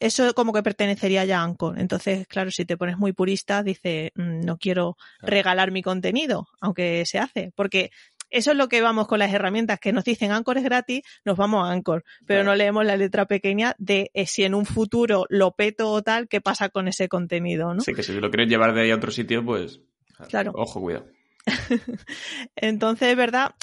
eso 0.04 0.34
como 0.34 0.52
que 0.52 0.62
pertenecería 0.64 1.24
ya 1.24 1.40
a 1.40 1.44
Anchor. 1.44 1.80
Entonces, 1.80 2.28
claro, 2.28 2.52
si 2.52 2.66
te 2.66 2.76
pones 2.76 2.98
muy 2.98 3.14
purista, 3.14 3.64
dice, 3.64 4.12
mm, 4.16 4.42
no 4.42 4.58
quiero 4.58 4.98
regalar 5.22 5.72
mi 5.72 5.82
contenido, 5.82 6.48
aunque 6.60 7.06
se 7.06 7.20
hace, 7.20 7.54
porque 7.56 7.90
eso 8.30 8.52
es 8.52 8.58
lo 8.58 8.68
que 8.68 8.82
vamos 8.82 9.08
con 9.08 9.20
las 9.20 9.34
herramientas 9.34 9.80
que 9.80 9.94
nos 9.94 10.04
dicen 10.04 10.32
Anchor 10.32 10.58
es 10.58 10.64
gratis, 10.64 11.04
nos 11.24 11.38
vamos 11.38 11.66
a 11.66 11.72
Anchor, 11.72 12.04
pero 12.26 12.44
no 12.44 12.56
leemos 12.56 12.84
la 12.84 12.98
letra 12.98 13.28
pequeña 13.28 13.76
de 13.78 14.10
eh, 14.14 14.26
si 14.26 14.44
en 14.44 14.56
un 14.56 14.66
futuro 14.66 15.26
lo 15.30 15.52
peto 15.52 15.92
o 15.92 16.02
tal, 16.02 16.28
qué 16.28 16.42
pasa 16.42 16.70
con 16.70 16.88
ese 16.88 17.08
contenido, 17.08 17.74
¿no? 17.74 17.82
Sí, 17.82 17.94
que 17.94 18.04
si 18.04 18.14
lo 18.14 18.30
quieres 18.30 18.50
llevar 18.50 18.74
de 18.74 18.82
ahí 18.82 18.92
a 18.92 18.96
otro 18.96 19.12
sitio, 19.12 19.46
pues 19.46 19.80
claro. 20.30 20.52
ojo, 20.56 20.82
cuidado. 20.82 21.06
Entonces, 22.56 23.10
es 23.10 23.16
verdad, 23.16 23.56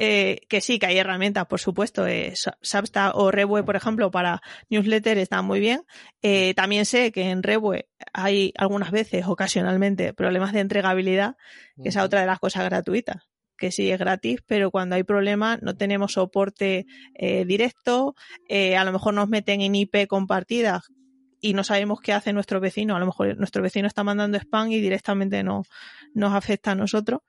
eh, 0.00 0.42
que 0.48 0.60
sí, 0.60 0.78
que 0.78 0.86
hay 0.86 0.98
herramientas, 0.98 1.46
por 1.46 1.58
supuesto. 1.58 2.06
Eh, 2.06 2.32
Substack 2.62 3.16
o 3.16 3.32
Rewe, 3.32 3.64
por 3.64 3.74
ejemplo, 3.74 4.12
para 4.12 4.40
newsletter 4.70 5.18
están 5.18 5.44
muy 5.44 5.58
bien. 5.58 5.82
Eh, 6.22 6.54
también 6.54 6.86
sé 6.86 7.10
que 7.10 7.30
en 7.30 7.42
Rewe 7.42 7.88
hay 8.12 8.52
algunas 8.56 8.92
veces, 8.92 9.26
ocasionalmente, 9.26 10.14
problemas 10.14 10.52
de 10.52 10.60
entregabilidad, 10.60 11.36
que 11.82 11.88
es 11.88 11.96
otra 11.96 12.20
de 12.20 12.26
las 12.26 12.38
cosas 12.38 12.64
gratuitas 12.64 13.28
que 13.58 13.72
sí 13.72 13.90
es 13.90 13.98
gratis, 13.98 14.40
pero 14.46 14.70
cuando 14.70 14.94
hay 14.94 15.02
problemas 15.02 15.60
no 15.62 15.76
tenemos 15.76 16.12
soporte 16.12 16.86
eh, 17.14 17.44
directo, 17.44 18.14
eh, 18.48 18.76
a 18.76 18.84
lo 18.84 18.92
mejor 18.92 19.14
nos 19.14 19.28
meten 19.28 19.60
en 19.60 19.74
IP 19.74 20.06
compartidas 20.06 20.92
y 21.40 21.54
no 21.54 21.64
sabemos 21.64 22.00
qué 22.00 22.12
hace 22.12 22.32
nuestro 22.32 22.60
vecino, 22.60 22.96
a 22.96 22.98
lo 22.98 23.06
mejor 23.06 23.36
nuestro 23.36 23.62
vecino 23.62 23.86
está 23.86 24.04
mandando 24.04 24.38
spam 24.38 24.72
y 24.72 24.80
directamente 24.80 25.42
no, 25.42 25.64
nos 26.14 26.34
afecta 26.34 26.72
a 26.72 26.74
nosotros. 26.74 27.20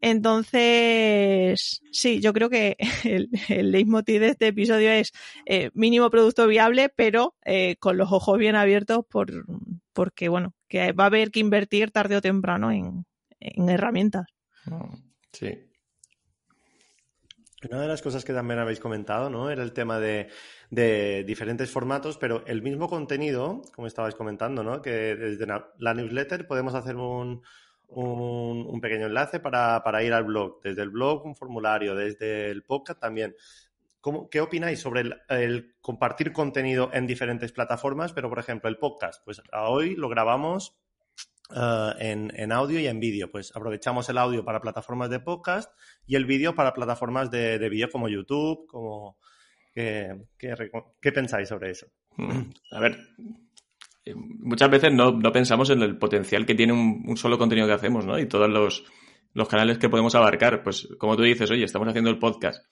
Entonces, 0.00 1.82
sí, 1.92 2.20
yo 2.20 2.32
creo 2.32 2.48
que 2.48 2.76
el, 3.04 3.70
leitmotiv 3.70 4.20
de 4.20 4.28
este 4.28 4.48
episodio 4.48 4.90
es 4.90 5.12
eh, 5.46 5.70
mínimo 5.74 6.10
producto 6.10 6.46
viable, 6.46 6.88
pero 6.88 7.34
con 7.78 7.96
los 7.96 8.12
ojos 8.12 8.38
bien 8.38 8.56
abiertos 8.56 9.04
por, 9.08 9.44
porque, 9.92 10.28
bueno, 10.28 10.54
que 10.68 10.92
va 10.92 11.04
a 11.04 11.08
haber 11.08 11.30
que 11.30 11.40
invertir 11.40 11.90
tarde 11.90 12.16
o 12.16 12.20
temprano 12.20 12.70
en, 12.70 13.04
en 13.40 13.68
herramientas. 13.68 14.26
Sí, 15.32 15.69
una 17.68 17.82
de 17.82 17.88
las 17.88 18.02
cosas 18.02 18.24
que 18.24 18.32
también 18.32 18.58
habéis 18.58 18.80
comentado, 18.80 19.28
¿no? 19.28 19.50
Era 19.50 19.62
el 19.62 19.72
tema 19.72 19.98
de, 19.98 20.28
diferentes 21.26 21.70
formatos, 21.70 22.16
pero 22.16 22.44
el 22.46 22.62
mismo 22.62 22.88
contenido, 22.88 23.62
como 23.74 23.86
estabais 23.86 24.14
comentando, 24.14 24.62
¿no? 24.62 24.80
Que 24.80 25.16
desde 25.16 25.46
la 25.46 25.94
newsletter 25.94 26.46
podemos 26.46 26.74
hacer 26.74 26.96
un, 26.96 27.42
un, 27.88 28.80
pequeño 28.80 29.06
enlace 29.06 29.40
para, 29.40 30.02
ir 30.02 30.12
al 30.12 30.24
blog. 30.24 30.60
Desde 30.62 30.82
el 30.82 30.90
blog 30.90 31.26
un 31.26 31.34
formulario, 31.34 31.94
desde 31.94 32.50
el 32.50 32.62
podcast 32.62 33.00
también. 33.00 33.34
¿Qué 34.30 34.40
opináis 34.40 34.80
sobre 34.80 35.02
el, 35.02 35.20
el, 35.28 35.74
compartir 35.82 36.32
contenido 36.32 36.90
en 36.92 37.06
diferentes 37.06 37.52
plataformas? 37.52 38.12
Pero, 38.14 38.30
por 38.30 38.38
ejemplo, 38.38 38.70
el 38.70 38.78
podcast, 38.78 39.22
pues 39.24 39.42
hoy 39.52 39.94
lo 39.96 40.08
grabamos 40.08 40.79
eh, 41.54 42.30
en, 42.34 42.52
audio 42.52 42.80
y 42.80 42.86
en 42.86 43.00
vídeo. 43.00 43.30
Pues 43.30 43.54
aprovechamos 43.54 44.08
el 44.08 44.18
audio 44.18 44.44
para 44.44 44.60
plataformas 44.60 45.10
de 45.10 45.20
podcast 45.20 45.72
y 46.06 46.16
el 46.16 46.24
vídeo 46.24 46.54
para 46.54 46.74
plataformas 46.74 47.30
de, 47.30 47.68
vídeo 47.68 47.88
como 47.90 48.08
YouTube, 48.08 48.66
como... 48.66 49.18
¿Qué, 49.72 51.12
pensáis 51.14 51.48
sobre 51.48 51.70
eso? 51.70 51.86
Mm, 52.16 52.50
a 52.72 52.80
ver, 52.80 52.98
eh, 54.04 54.14
muchas 54.14 54.70
veces 54.70 54.92
no, 54.92 55.18
pensamos 55.32 55.70
en 55.70 55.82
el 55.82 55.96
potencial 55.96 56.44
que 56.44 56.54
tiene 56.54 56.72
un, 56.72 57.16
solo 57.16 57.38
contenido 57.38 57.66
que 57.66 57.74
hacemos, 57.74 58.04
¿no? 58.04 58.18
Y 58.18 58.26
todos 58.26 58.48
los, 58.48 58.84
los, 59.32 59.48
canales 59.48 59.78
que 59.78 59.88
podemos 59.88 60.14
abarcar. 60.14 60.62
Pues 60.62 60.88
como 60.98 61.16
tú 61.16 61.22
dices, 61.22 61.50
oye, 61.50 61.64
estamos 61.64 61.88
haciendo 61.88 62.10
el 62.10 62.18
podcast, 62.18 62.64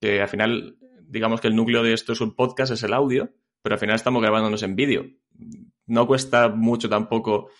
que 0.00 0.20
al 0.20 0.28
final, 0.28 0.76
digamos 1.02 1.40
que 1.40 1.48
el 1.48 1.56
núcleo 1.56 1.82
de 1.82 1.94
esto 1.94 2.12
es 2.12 2.20
un 2.20 2.34
podcast, 2.34 2.72
es 2.72 2.82
el 2.82 2.92
audio, 2.92 3.30
pero 3.62 3.74
al 3.74 3.80
final 3.80 3.96
estamos 3.96 4.22
grabándonos 4.22 4.62
en 4.62 4.76
vídeo. 4.76 5.06
No 5.86 6.06
cuesta 6.06 6.48
mucho 6.48 6.88
tampoco 6.88 7.50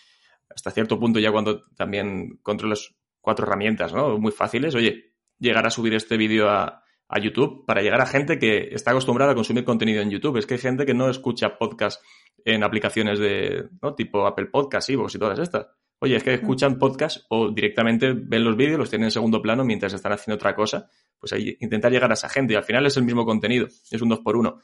hasta 0.54 0.70
cierto 0.70 0.98
punto 0.98 1.18
ya 1.18 1.32
cuando 1.32 1.64
también 1.76 2.38
controlas 2.42 2.94
cuatro 3.20 3.46
herramientas, 3.46 3.92
¿no? 3.92 4.18
Muy 4.18 4.32
fáciles, 4.32 4.74
oye, 4.74 5.12
llegar 5.38 5.66
a 5.66 5.70
subir 5.70 5.94
este 5.94 6.16
vídeo 6.16 6.50
a, 6.50 6.78
YouTube 7.20 7.66
para 7.66 7.82
llegar 7.82 8.00
a 8.00 8.06
gente 8.06 8.38
que 8.38 8.70
está 8.72 8.92
acostumbrada 8.92 9.32
a 9.32 9.34
consumir 9.34 9.64
contenido 9.64 10.00
en 10.00 10.08
YouTube. 10.08 10.38
Es 10.38 10.46
que 10.46 10.54
hay 10.54 10.60
gente 10.60 10.86
que 10.86 10.94
no 10.94 11.10
escucha 11.10 11.58
podcast 11.58 12.02
en 12.42 12.64
aplicaciones 12.64 13.18
de, 13.18 13.68
¿no? 13.82 13.94
Tipo 13.94 14.26
Apple 14.26 14.46
Podcast, 14.46 14.88
Evox 14.88 15.14
y 15.14 15.18
todas 15.18 15.38
estas. 15.38 15.66
Oye, 15.98 16.16
es 16.16 16.22
que 16.22 16.32
escuchan 16.32 16.78
podcast 16.78 17.26
o 17.28 17.50
directamente 17.50 18.14
ven 18.14 18.42
los 18.42 18.56
vídeos, 18.56 18.78
los 18.78 18.88
tienen 18.88 19.04
en 19.04 19.10
segundo 19.10 19.42
plano 19.42 19.62
mientras 19.62 19.92
están 19.92 20.12
haciendo 20.12 20.36
otra 20.36 20.54
cosa. 20.54 20.88
Pues 21.18 21.34
ahí 21.34 21.54
intentar 21.60 21.92
llegar 21.92 22.10
a 22.10 22.14
esa 22.14 22.30
gente. 22.30 22.54
Y 22.54 22.56
al 22.56 22.64
final 22.64 22.86
es 22.86 22.96
el 22.96 23.04
mismo 23.04 23.26
contenido, 23.26 23.66
es 23.66 24.00
un 24.00 24.08
dos 24.08 24.20
por 24.20 24.34
uno. 24.34 24.62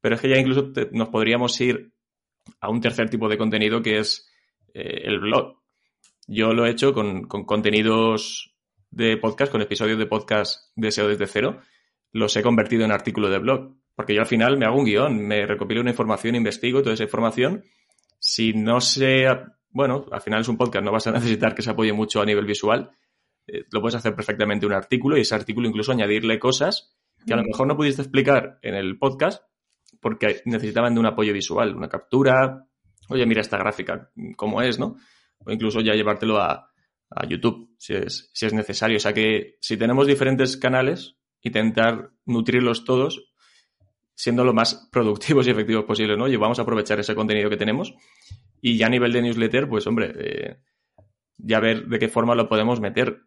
Pero 0.00 0.14
es 0.14 0.22
que 0.22 0.30
ya 0.30 0.38
incluso 0.38 0.72
nos 0.92 1.10
podríamos 1.10 1.60
ir 1.60 1.92
a 2.60 2.70
un 2.70 2.80
tercer 2.80 3.10
tipo 3.10 3.28
de 3.28 3.36
contenido 3.36 3.82
que 3.82 3.98
es 3.98 4.29
eh, 4.74 5.02
el 5.04 5.20
blog. 5.20 5.56
Yo 6.26 6.52
lo 6.52 6.66
he 6.66 6.70
hecho 6.70 6.92
con, 6.92 7.24
contenidos 7.24 8.54
de 8.90 9.16
podcast, 9.16 9.50
con 9.50 9.62
episodios 9.62 9.98
de 9.98 10.06
podcast 10.06 10.70
de 10.76 10.90
SEO 10.92 11.08
desde 11.08 11.26
cero. 11.26 11.60
Los 12.12 12.36
he 12.36 12.42
convertido 12.42 12.84
en 12.84 12.92
artículo 12.92 13.28
de 13.28 13.38
blog. 13.38 13.76
Porque 13.94 14.14
yo 14.14 14.20
al 14.20 14.26
final 14.26 14.56
me 14.56 14.64
hago 14.64 14.78
un 14.78 14.84
guion, 14.84 15.26
me 15.26 15.44
recopilo 15.44 15.80
una 15.80 15.90
información, 15.90 16.34
investigo 16.34 16.82
toda 16.82 16.94
esa 16.94 17.04
información. 17.04 17.64
Si 18.18 18.52
no 18.52 18.80
sé, 18.80 19.26
bueno, 19.70 20.06
al 20.10 20.20
final 20.20 20.40
es 20.40 20.48
un 20.48 20.56
podcast, 20.56 20.84
no 20.84 20.92
vas 20.92 21.06
a 21.06 21.12
necesitar 21.12 21.54
que 21.54 21.62
se 21.62 21.70
apoye 21.70 21.92
mucho 21.92 22.22
a 22.22 22.24
nivel 22.24 22.46
visual. 22.46 22.90
Eh, 23.46 23.64
lo 23.70 23.80
puedes 23.80 23.96
hacer 23.96 24.14
perfectamente 24.14 24.66
un 24.66 24.72
artículo 24.72 25.18
y 25.18 25.22
ese 25.22 25.34
artículo 25.34 25.68
incluso 25.68 25.92
añadirle 25.92 26.38
cosas 26.38 26.96
que 27.26 27.34
a 27.34 27.36
lo 27.36 27.44
mejor 27.44 27.66
no 27.66 27.76
pudiste 27.76 28.02
explicar 28.02 28.58
en 28.62 28.74
el 28.74 28.98
podcast 28.98 29.44
porque 30.00 30.40
necesitaban 30.46 30.94
de 30.94 31.00
un 31.00 31.06
apoyo 31.06 31.32
visual, 31.32 31.76
una 31.76 31.88
captura, 31.88 32.66
oye, 33.10 33.26
mira 33.26 33.40
esta 33.40 33.58
gráfica, 33.58 34.10
cómo 34.36 34.62
es, 34.62 34.78
¿no? 34.78 34.96
O 35.38 35.50
incluso 35.50 35.80
ya 35.80 35.94
llevártelo 35.94 36.38
a, 36.38 36.66
YouTube, 37.28 37.74
si 37.76 37.94
es, 37.94 38.30
si 38.32 38.46
es 38.46 38.52
necesario. 38.52 38.96
O 38.96 39.00
sea 39.00 39.12
que 39.12 39.56
si 39.60 39.76
tenemos 39.76 40.06
diferentes 40.06 40.56
canales, 40.56 41.16
intentar 41.42 42.12
nutrirlos 42.24 42.84
todos, 42.84 43.32
siendo 44.14 44.44
lo 44.44 44.52
más 44.52 44.88
productivos 44.92 45.46
y 45.46 45.50
efectivos 45.50 45.84
posible, 45.84 46.16
¿no? 46.16 46.28
Y 46.28 46.36
vamos 46.36 46.60
a 46.60 46.62
aprovechar 46.62 47.00
ese 47.00 47.16
contenido 47.16 47.50
que 47.50 47.56
tenemos. 47.56 47.94
Y 48.60 48.76
ya 48.76 48.86
a 48.86 48.90
nivel 48.90 49.12
de 49.12 49.22
newsletter, 49.22 49.68
pues 49.68 49.86
hombre, 49.88 50.12
eh, 50.16 50.56
ya 51.36 51.58
ver 51.58 51.86
de 51.86 51.98
qué 51.98 52.08
forma 52.08 52.36
lo 52.36 52.48
podemos 52.48 52.80
meter. 52.80 53.22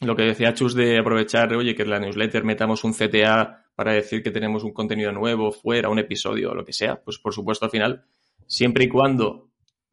Lo 0.00 0.16
que 0.16 0.22
decía 0.22 0.54
Chus 0.54 0.74
de 0.74 0.98
aprovechar, 0.98 1.52
oye, 1.54 1.74
que 1.74 1.82
en 1.82 1.90
la 1.90 1.98
newsletter 1.98 2.44
metamos 2.44 2.84
un 2.84 2.94
CTA 2.94 3.66
para 3.74 3.92
decir 3.92 4.22
que 4.22 4.30
tenemos 4.30 4.64
un 4.64 4.72
contenido 4.72 5.12
nuevo 5.12 5.52
fuera, 5.52 5.88
un 5.88 5.98
episodio 5.98 6.52
o 6.52 6.54
lo 6.54 6.64
que 6.64 6.72
sea, 6.72 7.02
pues 7.02 7.18
por 7.18 7.34
supuesto 7.34 7.64
al 7.64 7.70
final 7.70 8.04
siempre 8.46 8.84
y 8.84 8.88
cuando 8.88 9.48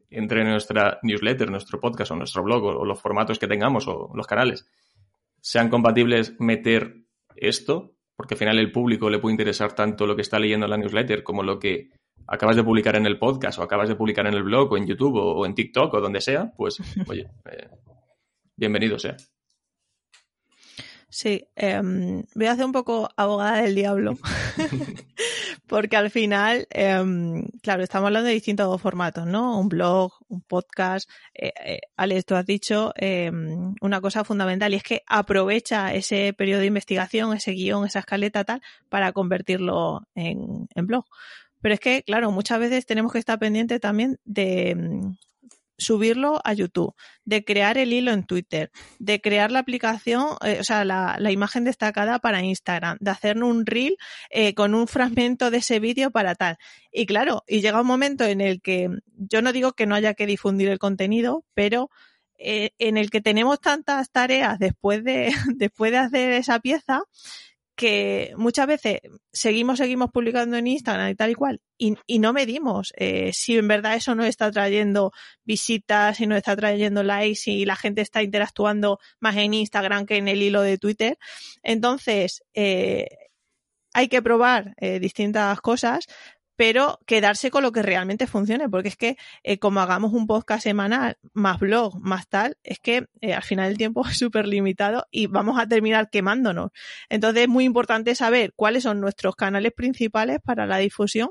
entre 0.10 0.44
nuestra 0.44 1.00
newsletter, 1.04 1.52
nuestro 1.52 1.80
podcast 1.80 2.12
o 2.12 2.16
nuestro 2.16 2.44
blog 2.44 2.64
o, 2.64 2.86
los 2.86 3.02
formatos 3.02 3.40
que 3.40 3.48
tengamos 3.48 3.88
o 3.88 4.12
los 4.14 4.28
canales 4.28 4.68
sean 5.42 5.70
compatibles 5.70 6.40
meter 6.40 7.04
esto, 7.36 7.96
porque 8.16 8.36
al 8.36 8.40
final 8.40 8.60
el 8.60 8.72
público 8.72 9.10
le 9.10 9.20
puede 9.20 9.34
interesar 9.34 9.74
tanto 9.74 10.08
lo 10.08 10.16
que 10.16 10.22
está 10.22 10.40
leyendo 10.40 10.66
en 10.66 10.72
la 10.72 10.78
newsletter 10.78 11.24
como 11.24 11.44
lo 11.44 11.60
que 11.60 11.90
acabas 12.28 12.56
de 12.56 12.64
publicar 12.64 12.96
en 12.96 13.06
el 13.06 13.20
podcast 13.20 13.60
o 13.60 13.64
acabas 13.64 13.90
de 13.90 13.96
publicar 13.96 14.26
en 14.26 14.34
el 14.34 14.44
blog 14.44 14.72
o 14.72 14.78
en 14.78 14.88
YouTube 14.88 15.16
o, 15.18 15.46
en 15.46 15.54
TikTok 15.54 15.94
o 15.94 16.02
donde 16.02 16.22
sea, 16.22 16.52
pues 16.56 16.80
oye, 17.08 17.28
eh, 17.52 17.70
bienvenido 18.56 18.98
sea. 18.98 19.18
Sí, 21.16 21.48
em, 21.56 22.26
voy 22.36 22.48
a 22.48 22.52
hacer 22.52 22.66
un 22.66 22.74
poco 22.74 23.10
abogada 23.16 23.62
del 23.62 23.74
diablo. 23.74 24.18
Porque 25.66 25.96
al 25.96 26.12
final, 26.12 26.68
em, 26.72 27.46
claro, 27.62 27.84
estamos 27.84 28.08
hablando 28.08 28.28
de 28.28 28.34
distintos 28.34 28.82
formatos, 28.82 29.26
¿no? 29.26 29.58
Un 29.58 29.70
blog, 29.70 30.12
un 30.28 30.42
podcast. 30.42 31.10
Eh, 31.34 31.54
eh, 31.66 31.80
Alex, 31.96 32.26
tú 32.26 32.36
has 32.36 32.46
dicho 32.46 32.92
em, 32.98 33.76
una 33.80 34.02
cosa 34.02 34.26
fundamental 34.26 34.74
y 34.74 34.76
es 34.76 34.84
que 34.84 35.04
aprovecha 35.08 35.94
ese 35.94 36.34
periodo 36.34 36.60
de 36.60 36.66
investigación, 36.66 37.34
ese 37.34 37.52
guion, 37.52 37.86
esa 37.86 38.00
escaleta 38.00 38.44
tal, 38.44 38.62
para 38.90 39.14
convertirlo 39.14 40.02
en, 40.16 40.68
en 40.76 40.86
blog. 40.86 41.06
Pero 41.62 41.76
es 41.76 41.80
que, 41.80 42.04
claro, 42.04 42.30
muchas 42.32 42.60
veces 42.60 42.86
tenemos 42.86 43.14
que 43.14 43.20
estar 43.20 43.40
pendientes 43.40 43.80
también 43.80 44.20
de, 44.26 45.16
subirlo 45.78 46.40
a 46.44 46.54
YouTube, 46.54 46.94
de 47.26 47.44
crear 47.44 47.78
el 47.78 47.94
hilo 47.94 48.12
en 48.12 48.24
Twitter, 48.24 48.72
de 49.00 49.22
crear 49.22 49.52
la 49.52 49.60
aplicación, 49.60 50.38
eh, 50.44 50.58
o 50.60 50.64
sea, 50.64 50.86
la, 50.86 51.32
imagen 51.32 51.64
destacada 51.66 52.20
para 52.20 52.42
Instagram, 52.42 52.98
de 53.00 53.12
hacer 53.12 53.44
un 53.44 53.66
reel 53.66 53.98
eh, 54.30 54.54
con 54.54 54.74
un 54.74 54.88
fragmento 54.88 55.52
de 55.52 55.58
ese 55.58 55.80
vídeo 55.80 56.12
para 56.12 56.36
tal. 56.36 56.58
Y 56.92 57.06
claro, 57.06 57.44
y 57.48 57.62
llega 57.62 57.82
un 57.82 57.88
momento 57.88 58.24
en 58.26 58.42
el 58.42 58.62
que 58.62 58.90
yo 59.18 59.42
no 59.42 59.52
digo 59.52 59.74
que 59.74 59.86
no 59.86 59.96
haya 59.96 60.14
que 60.14 60.26
difundir 60.26 60.70
el 60.70 60.80
contenido, 60.80 61.44
pero 61.54 61.90
eh, 62.38 62.72
en 62.80 62.98
el 62.98 63.10
que 63.10 63.22
tenemos 63.22 63.60
tantas 63.60 64.12
tareas 64.12 64.60
después 64.60 65.04
de, 65.04 65.32
después 65.56 65.92
de 65.92 65.98
hacer 65.98 66.32
esa 66.34 66.60
pieza 66.60 67.04
que 67.76 68.34
muchas 68.38 68.68
veces 68.68 69.00
seguimos, 69.34 69.78
seguimos 69.78 70.10
publicando 70.12 70.58
en 70.58 70.68
Instagram 70.68 71.10
y 71.10 71.16
tal 71.16 71.32
y 71.32 71.36
cual, 71.36 71.62
y, 71.78 71.96
y 72.08 72.20
no 72.20 72.32
medimos 72.34 72.94
eh, 72.96 73.32
si 73.34 73.58
en 73.58 73.68
verdad 73.68 73.96
eso 73.96 74.16
nos 74.16 74.28
está 74.28 74.50
trayendo 74.52 75.12
visitas, 75.44 76.18
si 76.18 76.26
nos 76.26 76.38
está 76.38 76.56
trayendo 76.56 77.04
likes, 77.04 77.36
si 77.36 77.66
la 77.66 77.76
gente 77.76 78.02
está 78.02 78.24
interactuando 78.24 79.00
más 79.20 79.36
en 79.36 79.54
Instagram 79.54 80.06
que 80.06 80.18
en 80.18 80.28
el 80.28 80.42
hilo 80.42 80.62
de 80.62 80.78
Twitter. 80.78 81.18
Entonces, 81.64 82.44
eh, 82.54 83.08
hay 83.96 84.10
que 84.10 84.22
probar 84.22 84.74
eh, 84.78 85.00
distintas 85.00 85.62
cosas, 85.62 86.06
pero 86.56 87.00
quedarse 87.06 87.52
con 87.52 87.64
lo 87.64 87.72
que 87.72 87.82
realmente 87.82 88.28
funcione, 88.28 88.70
porque 88.70 88.90
es 88.90 88.98
que 88.98 89.18
eh, 89.44 89.60
como 89.60 89.82
hagamos 89.82 90.14
un 90.14 90.28
podcast 90.28 90.64
semanal, 90.64 91.18
más 91.34 91.60
blog, 91.60 92.00
más 92.00 92.28
tal, 92.28 92.58
es 92.64 92.80
que 92.80 93.08
eh, 93.22 93.34
al 93.34 93.44
final 93.44 93.72
el 93.72 93.78
tiempo 93.78 94.06
es 94.08 94.18
súper 94.18 94.48
limitado 94.48 95.06
y 95.12 95.28
vamos 95.28 95.60
a 95.60 95.68
terminar 95.68 96.10
quemándonos. 96.10 96.72
Entonces 97.10 97.44
es 97.44 97.50
muy 97.50 97.66
importante 97.66 98.16
saber 98.16 98.54
cuáles 98.56 98.84
son 98.84 99.02
nuestros 99.02 99.36
canales 99.36 99.74
principales 99.74 100.40
para 100.44 100.66
la 100.66 100.78
difusión 100.78 101.30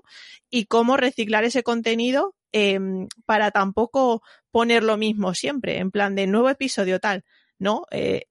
y 0.50 0.66
cómo 0.66 0.96
reciclar 0.96 1.44
ese 1.44 1.62
contenido 1.62 2.34
eh, 2.52 2.78
para 3.26 3.50
tampoco 3.50 4.22
poner 4.50 4.84
lo 4.84 4.96
mismo 4.96 5.34
siempre, 5.34 5.78
en 5.78 5.90
plan 5.90 6.14
de 6.14 6.26
nuevo 6.26 6.48
episodio 6.50 7.00
tal. 7.00 7.24
¿no? 7.58 7.84
Eh, 7.90 8.26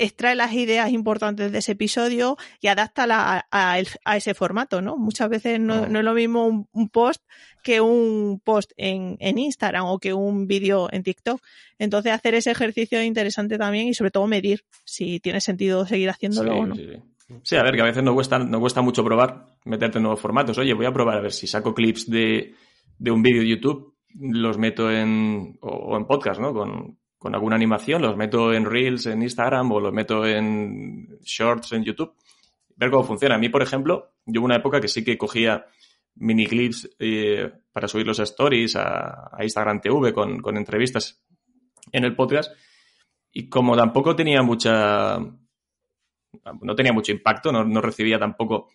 extrae 0.00 0.34
las 0.34 0.52
ideas 0.54 0.90
importantes 0.90 1.52
de 1.52 1.58
ese 1.58 1.72
episodio 1.72 2.36
y 2.60 2.68
adáptala 2.68 3.46
a, 3.50 3.74
a, 3.74 3.82
a 4.04 4.16
ese 4.16 4.32
formato, 4.34 4.80
¿no? 4.80 4.96
Muchas 4.96 5.28
veces 5.28 5.60
no, 5.60 5.86
no 5.86 5.98
es 5.98 6.04
lo 6.04 6.14
mismo 6.14 6.46
un, 6.46 6.68
un, 6.72 6.88
post 6.88 7.22
que 7.62 7.82
un 7.82 8.40
post 8.42 8.72
en, 8.78 9.18
en 9.20 9.38
Instagram 9.38 9.84
o 9.84 9.98
que 9.98 10.14
un 10.14 10.46
vídeo 10.46 10.88
en 10.90 11.02
TikTok. 11.02 11.42
Entonces 11.78 12.12
hacer 12.12 12.34
ese 12.34 12.50
ejercicio 12.50 12.98
es 12.98 13.06
interesante 13.06 13.58
también 13.58 13.88
y 13.88 13.94
sobre 13.94 14.10
todo 14.10 14.26
medir 14.26 14.64
si 14.84 15.20
tiene 15.20 15.42
sentido 15.42 15.86
seguir 15.86 16.08
haciéndolo 16.08 16.52
sí, 16.52 16.58
o 16.58 16.66
no. 16.66 16.74
Sí, 16.74 16.88
sí. 17.28 17.34
sí, 17.42 17.56
a 17.56 17.62
ver, 17.62 17.74
que 17.74 17.82
a 17.82 17.84
veces 17.84 18.02
no 18.02 18.14
cuesta, 18.14 18.38
no 18.38 18.58
cuesta 18.58 18.80
mucho 18.80 19.04
probar, 19.04 19.48
meterte 19.66 19.98
en 19.98 20.04
nuevos 20.04 20.20
formatos. 20.20 20.56
Oye, 20.56 20.72
voy 20.72 20.86
a 20.86 20.92
probar 20.92 21.18
a 21.18 21.20
ver 21.20 21.32
si 21.32 21.46
saco 21.46 21.74
clips 21.74 22.08
de, 22.08 22.54
de 22.98 23.10
un 23.10 23.22
vídeo 23.22 23.42
de 23.42 23.48
YouTube, 23.48 23.94
los 24.18 24.56
meto 24.56 24.90
en, 24.90 25.58
o, 25.60 25.68
o 25.68 25.96
en 25.98 26.06
podcast, 26.06 26.40
¿no? 26.40 26.54
Con, 26.54 26.99
con 27.20 27.34
alguna 27.34 27.54
animación, 27.54 28.00
los 28.00 28.16
meto 28.16 28.54
en 28.54 28.64
Reels 28.64 29.04
en 29.04 29.22
Instagram 29.22 29.70
o 29.72 29.78
los 29.78 29.92
meto 29.92 30.26
en 30.26 31.18
Shorts 31.20 31.72
en 31.72 31.84
YouTube, 31.84 32.14
ver 32.76 32.90
cómo 32.90 33.04
funciona. 33.04 33.34
A 33.34 33.38
mí, 33.38 33.50
por 33.50 33.60
ejemplo, 33.60 34.14
yo 34.24 34.40
hubo 34.40 34.46
una 34.46 34.56
época 34.56 34.80
que 34.80 34.88
sí 34.88 35.04
que 35.04 35.18
cogía 35.18 35.66
mini 36.14 36.46
clips 36.46 36.88
eh, 36.98 37.52
para 37.72 37.88
subirlos 37.88 38.20
a 38.20 38.22
Stories, 38.22 38.74
a, 38.76 39.36
a 39.36 39.44
Instagram 39.44 39.82
TV 39.82 40.14
con, 40.14 40.40
con, 40.40 40.56
entrevistas 40.56 41.22
en 41.92 42.04
el 42.04 42.16
podcast 42.16 42.52
y 43.30 43.50
como 43.50 43.76
tampoco 43.76 44.16
tenía 44.16 44.40
mucha... 44.42 45.18
no 45.18 46.74
tenía 46.74 46.94
mucho 46.94 47.12
impacto, 47.12 47.52
no, 47.52 47.64
no 47.64 47.82
recibía 47.82 48.18
tampoco... 48.18 48.70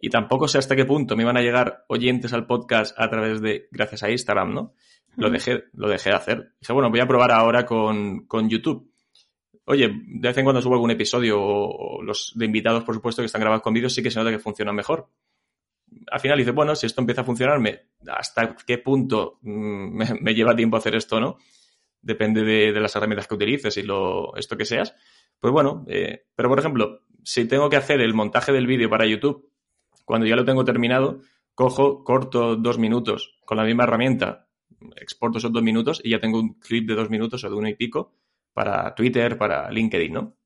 Y 0.00 0.10
tampoco 0.10 0.46
sé 0.46 0.58
hasta 0.58 0.76
qué 0.76 0.84
punto 0.84 1.16
me 1.16 1.24
iban 1.24 1.36
a 1.36 1.42
llegar 1.42 1.84
oyentes 1.88 2.32
al 2.32 2.46
podcast 2.46 2.96
a 2.96 3.10
través 3.10 3.42
de, 3.42 3.66
gracias 3.72 4.04
a 4.04 4.10
Instagram, 4.10 4.54
¿no? 4.54 4.74
Lo 5.16 5.30
dejé, 5.30 5.64
lo 5.74 5.88
dejé 5.88 6.10
de 6.10 6.16
hacer. 6.16 6.52
Dije, 6.60 6.72
bueno, 6.72 6.90
voy 6.90 7.00
a 7.00 7.06
probar 7.06 7.32
ahora 7.32 7.66
con, 7.66 8.26
con 8.26 8.48
YouTube. 8.48 8.90
Oye, 9.64 9.88
de 9.88 10.28
vez 10.28 10.36
en 10.36 10.44
cuando 10.44 10.62
subo 10.62 10.74
algún 10.74 10.90
episodio 10.90 11.40
o, 11.40 12.02
los 12.02 12.32
de 12.34 12.44
invitados, 12.44 12.84
por 12.84 12.94
supuesto, 12.94 13.22
que 13.22 13.26
están 13.26 13.40
grabados 13.40 13.62
con 13.62 13.74
vídeos, 13.74 13.94
sí 13.94 14.02
que 14.02 14.10
se 14.10 14.18
nota 14.18 14.30
que 14.30 14.38
funcionan 14.38 14.74
mejor. 14.74 15.08
Al 16.10 16.20
final 16.20 16.38
dice, 16.38 16.52
bueno, 16.52 16.74
si 16.74 16.86
esto 16.86 17.00
empieza 17.00 17.22
a 17.22 17.24
funcionarme, 17.24 17.88
¿hasta 18.08 18.56
qué 18.66 18.78
punto 18.78 19.38
me, 19.42 20.06
me 20.20 20.34
lleva 20.34 20.56
tiempo 20.56 20.76
hacer 20.76 20.94
esto, 20.94 21.20
no? 21.20 21.38
Depende 22.02 22.42
de, 22.42 22.72
de, 22.72 22.80
las 22.80 22.94
herramientas 22.96 23.26
que 23.26 23.34
utilices 23.34 23.76
y 23.76 23.82
lo, 23.82 24.34
esto 24.36 24.56
que 24.56 24.64
seas. 24.64 24.94
Pues 25.38 25.52
bueno, 25.52 25.84
eh, 25.88 26.26
pero 26.34 26.48
por 26.48 26.58
ejemplo, 26.58 27.02
si 27.22 27.46
tengo 27.46 27.68
que 27.68 27.76
hacer 27.76 28.00
el 28.00 28.14
montaje 28.14 28.52
del 28.52 28.66
vídeo 28.66 28.88
para 28.88 29.06
YouTube, 29.06 29.50
cuando 30.04 30.26
ya 30.26 30.36
lo 30.36 30.44
tengo 30.44 30.64
terminado, 30.64 31.20
cojo, 31.54 32.04
corto 32.04 32.56
dos 32.56 32.78
minutos 32.78 33.38
con 33.44 33.58
la 33.58 33.64
misma 33.64 33.84
herramienta, 33.84 34.48
exporto 34.96 35.38
esos 35.38 35.52
dos 35.52 35.62
minutos 35.62 36.00
y 36.04 36.10
ya 36.10 36.20
tengo 36.20 36.38
un 36.38 36.54
clip 36.54 36.88
de 36.88 36.94
dos 36.94 37.10
minutos 37.10 37.44
o 37.44 37.50
de 37.50 37.54
uno 37.56 37.68
y 37.68 37.74
pico 37.74 38.12
para 38.52 38.94
Twitter, 38.94 39.38
para 39.38 39.70
LinkedIn, 39.70 40.12
¿no? 40.12 40.36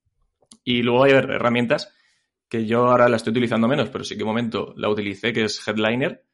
Y 0.65 0.83
luego 0.83 1.05
hay 1.05 1.13
herramientas 1.13 1.93
que 2.49 2.67
yo 2.67 2.87
ahora 2.87 3.09
la 3.09 3.17
estoy 3.17 3.33
utilizando 3.33 3.69
menos, 3.69 3.89
pero 3.91 4.05
sí 4.05 4.17
que 4.17 4.23
un 4.23 4.29
momento 4.29 4.75
la 4.77 4.89
utilicé, 4.89 5.33
que 5.33 5.45
es 5.45 5.67
Headliner, 5.67 6.25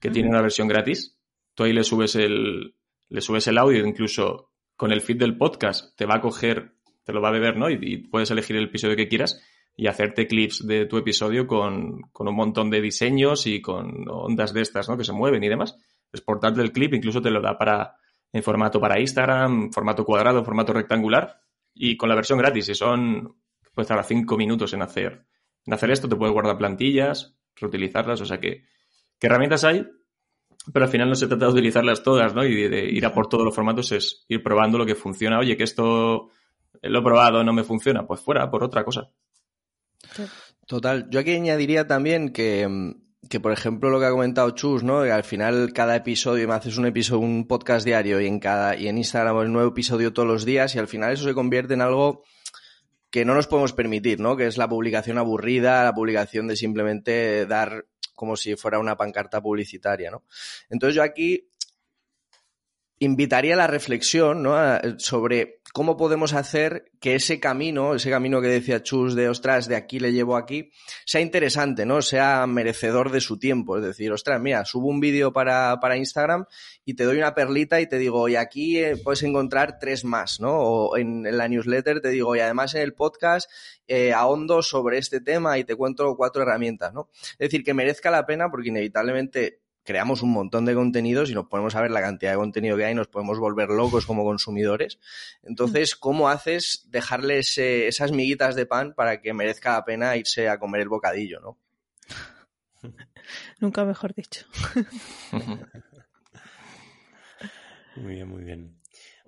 que 0.00 0.08
uh 0.08 0.10
-huh. 0.10 0.14
tiene 0.14 0.28
una 0.28 0.42
versión 0.42 0.68
gratis. 0.68 1.18
Tú 1.54 1.64
ahí 1.64 1.72
le 1.72 1.84
subes 1.84 2.16
el, 2.16 2.74
le 3.08 3.20
subes 3.20 3.46
el 3.46 3.58
audio, 3.58 3.86
incluso 3.86 4.50
con 4.76 4.92
el 4.92 5.00
feed 5.00 5.18
del 5.18 5.36
podcast 5.36 5.96
te 5.96 6.06
va 6.06 6.16
a 6.16 6.20
coger, 6.20 6.72
te 7.04 7.12
lo 7.12 7.20
va 7.20 7.28
a 7.28 7.32
beber, 7.32 7.56
¿no? 7.56 7.70
Y, 7.70 7.78
y 7.80 7.96
puedes 7.98 8.30
elegir 8.30 8.56
el 8.56 8.64
episodio 8.64 8.96
que 8.96 9.08
quieras 9.08 9.42
y 9.76 9.86
hacerte 9.86 10.26
clips 10.26 10.66
de 10.66 10.86
tu 10.86 10.96
episodio 10.98 11.46
con, 11.46 12.02
con 12.12 12.28
un 12.28 12.34
montón 12.34 12.70
de 12.70 12.80
diseños 12.80 13.46
y 13.46 13.60
con 13.60 14.08
ondas 14.08 14.52
de 14.52 14.62
estas, 14.62 14.88
¿no? 14.88 14.96
Que 14.96 15.04
se 15.04 15.12
mueven 15.12 15.42
y 15.44 15.48
demás 15.48 15.76
exportarte 16.12 16.60
el 16.60 16.72
clip, 16.72 16.94
incluso 16.94 17.20
te 17.20 17.30
lo 17.30 17.40
da 17.40 17.56
para 17.56 17.96
en 18.32 18.42
formato 18.42 18.80
para 18.80 19.00
Instagram, 19.00 19.72
formato 19.72 20.04
cuadrado, 20.04 20.44
formato 20.44 20.72
rectangular 20.72 21.40
y 21.74 21.96
con 21.96 22.08
la 22.08 22.14
versión 22.14 22.38
gratis, 22.38 22.66
si 22.66 22.74
son 22.74 23.36
puedes 23.74 23.88
tardar 23.88 24.04
cinco 24.04 24.36
minutos 24.36 24.72
en 24.72 24.82
hacer 24.82 25.24
en 25.68 25.74
hacer 25.74 25.90
esto, 25.90 26.08
te 26.08 26.16
puedes 26.16 26.32
guardar 26.32 26.56
plantillas, 26.56 27.36
reutilizarlas, 27.54 28.20
o 28.20 28.24
sea 28.24 28.40
que 28.40 28.64
qué 29.18 29.26
herramientas 29.26 29.64
hay, 29.64 29.86
pero 30.72 30.86
al 30.86 30.90
final 30.90 31.10
no 31.10 31.14
se 31.14 31.26
trata 31.26 31.46
de 31.46 31.52
utilizarlas 31.52 32.02
todas, 32.02 32.34
¿no? 32.34 32.44
Y 32.44 32.54
de, 32.54 32.68
de 32.70 32.84
ir 32.86 33.04
a 33.04 33.12
por 33.12 33.28
todos 33.28 33.44
los 33.44 33.54
formatos 33.54 33.92
es 33.92 34.24
ir 34.28 34.42
probando 34.42 34.78
lo 34.78 34.86
que 34.86 34.94
funciona. 34.94 35.38
Oye, 35.38 35.56
que 35.56 35.64
esto 35.64 36.30
lo 36.82 36.98
he 36.98 37.02
probado, 37.02 37.44
no 37.44 37.52
me 37.52 37.64
funciona, 37.64 38.06
pues 38.06 38.20
fuera 38.20 38.50
por 38.50 38.64
otra 38.64 38.84
cosa. 38.84 39.10
Total. 40.66 41.08
Yo 41.10 41.20
aquí 41.20 41.34
añadiría 41.34 41.86
también 41.86 42.32
que 42.32 42.94
que 43.28 43.40
por 43.40 43.52
ejemplo 43.52 43.90
lo 43.90 43.98
que 43.98 44.06
ha 44.06 44.10
comentado 44.10 44.50
Chus, 44.52 44.82
¿no? 44.82 45.00
Al 45.00 45.24
final 45.24 45.72
cada 45.72 45.96
episodio, 45.96 46.46
me 46.46 46.54
haces 46.54 46.78
un 46.78 46.86
episodio, 46.86 47.20
un 47.20 47.46
podcast 47.46 47.84
diario 47.84 48.20
y 48.20 48.26
en 48.26 48.38
cada, 48.38 48.76
y 48.76 48.88
en 48.88 48.98
Instagram 48.98 49.36
un 49.36 49.52
nuevo 49.52 49.70
episodio 49.70 50.12
todos 50.12 50.28
los 50.28 50.44
días 50.44 50.74
y 50.74 50.78
al 50.78 50.88
final 50.88 51.12
eso 51.12 51.24
se 51.24 51.34
convierte 51.34 51.74
en 51.74 51.82
algo 51.82 52.22
que 53.10 53.24
no 53.24 53.34
nos 53.34 53.46
podemos 53.46 53.72
permitir, 53.72 54.20
¿no? 54.20 54.36
Que 54.36 54.46
es 54.46 54.58
la 54.58 54.68
publicación 54.68 55.18
aburrida, 55.18 55.84
la 55.84 55.94
publicación 55.94 56.46
de 56.46 56.56
simplemente 56.56 57.46
dar 57.46 57.86
como 58.14 58.36
si 58.36 58.56
fuera 58.56 58.78
una 58.78 58.96
pancarta 58.96 59.40
publicitaria, 59.40 60.10
¿no? 60.10 60.24
Entonces 60.68 60.94
yo 60.94 61.02
aquí 61.02 61.48
invitaría 63.00 63.54
a 63.54 63.56
la 63.56 63.66
reflexión, 63.66 64.42
¿no? 64.42 64.56
Sobre 64.98 65.60
cómo 65.72 65.96
podemos 65.96 66.32
hacer 66.32 66.90
que 67.00 67.14
ese 67.14 67.38
camino, 67.38 67.94
ese 67.94 68.10
camino 68.10 68.40
que 68.40 68.48
decía 68.48 68.82
Chus 68.82 69.14
de, 69.14 69.28
ostras, 69.28 69.68
de 69.68 69.76
aquí 69.76 70.00
le 70.00 70.12
llevo 70.12 70.36
aquí, 70.36 70.72
sea 71.04 71.20
interesante, 71.20 71.86
¿no? 71.86 72.02
Sea 72.02 72.46
merecedor 72.46 73.12
de 73.12 73.20
su 73.20 73.38
tiempo. 73.38 73.76
Es 73.76 73.84
decir, 73.84 74.10
ostras, 74.10 74.40
mira, 74.40 74.64
subo 74.64 74.88
un 74.88 75.00
vídeo 75.00 75.32
para, 75.32 75.78
para 75.80 75.96
Instagram 75.96 76.46
y 76.84 76.94
te 76.94 77.04
doy 77.04 77.18
una 77.18 77.34
perlita 77.34 77.80
y 77.80 77.86
te 77.86 77.98
digo, 77.98 78.28
y 78.28 78.36
aquí 78.36 78.78
eh, 78.78 78.96
puedes 78.96 79.22
encontrar 79.22 79.78
tres 79.78 80.04
más, 80.04 80.40
¿no? 80.40 80.56
O 80.58 80.96
en, 80.96 81.26
en, 81.26 81.36
la 81.36 81.48
newsletter 81.48 82.00
te 82.00 82.08
digo, 82.08 82.34
y 82.34 82.40
además 82.40 82.74
en 82.74 82.82
el 82.82 82.94
podcast 82.94 83.50
eh, 83.86 84.12
ahondo 84.12 84.62
sobre 84.62 84.98
este 84.98 85.20
tema 85.20 85.58
y 85.58 85.64
te 85.64 85.76
cuento 85.76 86.16
cuatro 86.16 86.42
herramientas, 86.42 86.92
¿no? 86.92 87.08
Es 87.12 87.38
decir, 87.38 87.62
que 87.62 87.74
merezca 87.74 88.10
la 88.10 88.26
pena 88.26 88.50
porque 88.50 88.68
inevitablemente 88.68 89.60
creamos 89.88 90.20
un 90.20 90.32
montón 90.32 90.66
de 90.66 90.74
contenidos 90.74 91.30
y 91.30 91.34
nos 91.34 91.46
ponemos 91.46 91.74
a 91.74 91.80
ver 91.80 91.90
la 91.90 92.02
cantidad 92.02 92.32
de 92.32 92.36
contenido 92.36 92.76
que 92.76 92.84
hay 92.84 92.92
y 92.92 92.94
nos 92.94 93.08
podemos 93.08 93.38
volver 93.38 93.70
locos 93.70 94.04
como 94.04 94.22
consumidores. 94.22 94.98
Entonces, 95.42 95.96
¿cómo 95.96 96.28
haces 96.28 96.84
dejarles 96.90 97.56
eh, 97.56 97.88
esas 97.88 98.12
miguitas 98.12 98.54
de 98.54 98.66
pan 98.66 98.92
para 98.92 99.22
que 99.22 99.32
merezca 99.32 99.72
la 99.72 99.86
pena 99.86 100.14
irse 100.18 100.50
a 100.50 100.58
comer 100.58 100.82
el 100.82 100.90
bocadillo, 100.90 101.40
no? 101.40 101.58
Nunca 103.60 103.86
mejor 103.86 104.12
dicho. 104.12 104.44
muy 107.96 108.14
bien, 108.14 108.28
muy 108.28 108.44
bien. 108.44 108.77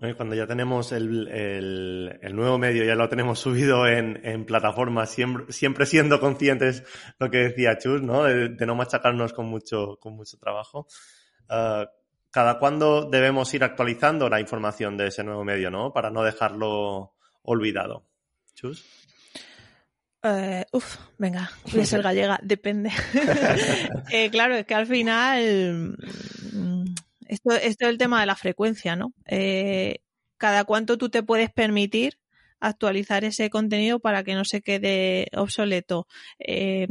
Bueno, 0.00 0.16
cuando 0.16 0.34
ya 0.34 0.46
tenemos 0.46 0.92
el, 0.92 1.28
el, 1.28 2.18
el, 2.22 2.34
nuevo 2.34 2.56
medio, 2.56 2.84
ya 2.84 2.94
lo 2.94 3.08
tenemos 3.10 3.38
subido 3.40 3.86
en, 3.86 4.18
en 4.24 4.46
plataformas, 4.46 5.10
siempre, 5.10 5.52
siempre, 5.52 5.84
siendo 5.84 6.18
conscientes, 6.20 6.82
lo 7.18 7.30
que 7.30 7.38
decía 7.38 7.76
Chus, 7.76 8.00
¿no? 8.00 8.24
De, 8.24 8.48
de 8.48 8.66
no 8.66 8.74
machacarnos 8.74 9.34
con 9.34 9.46
mucho, 9.46 9.98
con 10.00 10.14
mucho 10.14 10.38
trabajo. 10.38 10.86
Uh, 11.50 11.84
¿Cada 12.30 12.58
cuándo 12.58 13.10
debemos 13.10 13.52
ir 13.52 13.62
actualizando 13.62 14.30
la 14.30 14.40
información 14.40 14.96
de 14.96 15.08
ese 15.08 15.22
nuevo 15.22 15.44
medio, 15.44 15.70
¿no? 15.70 15.92
Para 15.92 16.10
no 16.10 16.22
dejarlo 16.22 17.16
olvidado. 17.42 18.06
Chus. 18.54 18.84
Uh, 20.22 20.64
uf, 20.72 20.96
venga, 21.18 21.50
voy 21.72 21.82
a 21.82 21.86
ser 21.86 22.02
gallega, 22.02 22.38
depende. 22.42 22.90
eh, 24.10 24.30
claro, 24.30 24.54
es 24.54 24.64
que 24.64 24.74
al 24.74 24.86
final 24.86 25.96
esto, 27.30 27.52
esto 27.52 27.84
es 27.84 27.90
el 27.90 27.98
tema 27.98 28.20
de 28.20 28.26
la 28.26 28.34
frecuencia, 28.34 28.96
¿no? 28.96 29.14
Eh, 29.26 30.00
cada 30.36 30.64
cuánto 30.64 30.98
tú 30.98 31.10
te 31.10 31.22
puedes 31.22 31.50
permitir 31.50 32.18
actualizar 32.58 33.24
ese 33.24 33.48
contenido 33.50 34.00
para 34.00 34.24
que 34.24 34.34
no 34.34 34.44
se 34.44 34.60
quede 34.60 35.28
obsoleto. 35.34 36.06
Eh, 36.40 36.88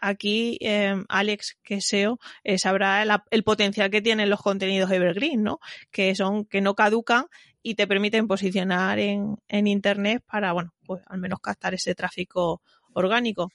aquí 0.00 0.58
eh, 0.60 0.94
Alex, 1.08 1.58
que 1.62 1.80
SEO, 1.80 2.18
sabrá 2.58 3.02
el, 3.30 3.42
potencial 3.44 3.90
que 3.90 4.02
tienen 4.02 4.30
los 4.30 4.42
contenidos 4.42 4.90
evergreen, 4.90 5.42
¿no? 5.42 5.58
Que 5.90 6.14
son, 6.14 6.44
que 6.44 6.60
no 6.60 6.74
caducan 6.74 7.26
y 7.62 7.74
te 7.74 7.86
permiten 7.86 8.28
posicionar 8.28 8.98
en, 8.98 9.36
en 9.48 9.66
internet 9.66 10.22
para, 10.30 10.52
bueno, 10.52 10.74
pues 10.84 11.02
al 11.06 11.18
menos 11.18 11.40
captar 11.40 11.74
ese 11.74 11.94
tráfico 11.94 12.60
orgánico. 12.92 13.50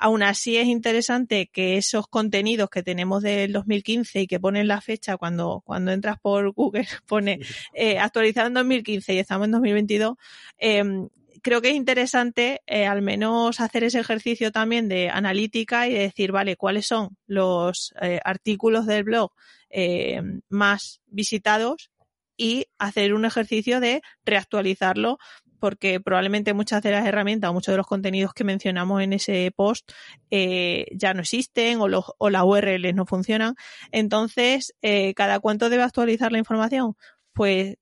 Aún 0.00 0.22
así 0.22 0.56
es 0.56 0.66
interesante 0.66 1.48
que 1.52 1.76
esos 1.76 2.08
contenidos 2.08 2.70
que 2.70 2.82
tenemos 2.82 3.22
del 3.22 3.52
2015 3.52 4.22
y 4.22 4.26
que 4.26 4.40
ponen 4.40 4.66
la 4.66 4.80
fecha 4.80 5.16
cuando, 5.16 5.62
cuando 5.64 5.92
entras 5.92 6.18
por 6.20 6.52
Google, 6.54 6.88
pone 7.06 7.38
eh, 7.74 7.98
actualizado 7.98 8.48
en 8.48 8.54
2015 8.54 9.14
y 9.14 9.18
estamos 9.18 9.44
en 9.44 9.52
2022, 9.52 10.16
em, 10.58 11.08
creo 11.42 11.60
que 11.60 11.70
es 11.70 11.76
interesante 11.76 12.62
eh, 12.66 12.86
al 12.86 13.02
menos 13.02 13.60
hacer 13.60 13.84
ese 13.84 14.00
ejercicio 14.00 14.52
también 14.52 14.88
de 14.88 15.10
analítica 15.10 15.86
y 15.86 15.94
decir, 15.94 16.32
vale, 16.32 16.56
cuáles 16.56 16.86
son 16.86 17.16
los 17.26 17.94
eh, 18.00 18.20
artículos 18.24 18.86
del 18.86 19.04
blog 19.04 19.32
eh, 19.70 20.22
más 20.48 21.00
visitados 21.06 21.90
y 22.36 22.66
hacer 22.78 23.12
un 23.14 23.24
ejercicio 23.26 23.80
de 23.80 24.02
reactualizarlo 24.24 25.18
porque 25.60 26.00
probablemente 26.00 26.54
muchas 26.54 26.82
de 26.82 26.90
las 26.90 27.06
herramientas 27.06 27.50
o 27.50 27.54
muchos 27.54 27.72
de 27.72 27.76
los 27.76 27.86
contenidos 27.86 28.34
que 28.34 28.44
mencionamos 28.44 29.02
en 29.02 29.12
ese 29.12 29.52
post 29.54 29.90
ya 30.30 31.14
no 31.14 31.20
existen 31.20 31.80
o, 31.80 31.88
los, 31.88 32.06
o 32.18 32.30
las 32.30 32.42
URLs 32.44 32.94
no 32.94 33.06
funcionan. 33.06 33.54
Entonces, 33.92 34.74
¿cada 35.14 35.40
cuánto 35.40 35.68
debe 35.68 35.82
actualizar 35.82 36.32
la 36.32 36.38
información? 36.38 36.96
Pues 37.32 37.76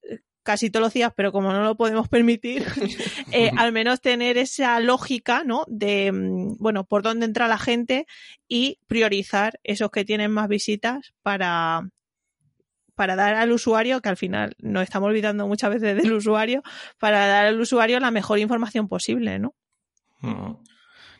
casi 0.48 0.70
todos 0.70 0.84
los 0.84 0.94
días, 0.94 1.12
pero 1.14 1.30
como 1.30 1.52
no 1.52 1.62
lo 1.62 1.76
podemos 1.76 2.08
permitir, 2.16 2.64
eh, 3.32 3.50
al 3.58 3.70
menos 3.70 4.00
tener 4.00 4.38
esa 4.38 4.80
lógica, 4.80 5.44
¿no? 5.44 5.66
De, 5.68 6.10
mm, 6.10 6.56
bueno, 6.58 6.84
por 6.84 7.02
dónde 7.02 7.26
entra 7.26 7.48
la 7.48 7.58
gente 7.58 8.06
y 8.48 8.78
priorizar 8.86 9.60
esos 9.62 9.90
que 9.90 10.06
tienen 10.06 10.30
más 10.30 10.48
visitas 10.48 11.12
para, 11.20 11.90
para 12.98 13.14
dar 13.14 13.36
al 13.36 13.52
usuario, 13.52 14.00
que 14.00 14.08
al 14.08 14.16
final 14.16 14.56
nos 14.58 14.82
estamos 14.82 15.06
olvidando 15.06 15.46
muchas 15.46 15.70
veces 15.70 16.02
del 16.02 16.12
usuario, 16.14 16.64
para 16.98 17.28
dar 17.28 17.46
al 17.46 17.60
usuario 17.60 18.00
la 18.00 18.10
mejor 18.10 18.40
información 18.40 18.88
posible, 18.88 19.38
¿no? 19.38 19.54
Mm. 20.20 20.54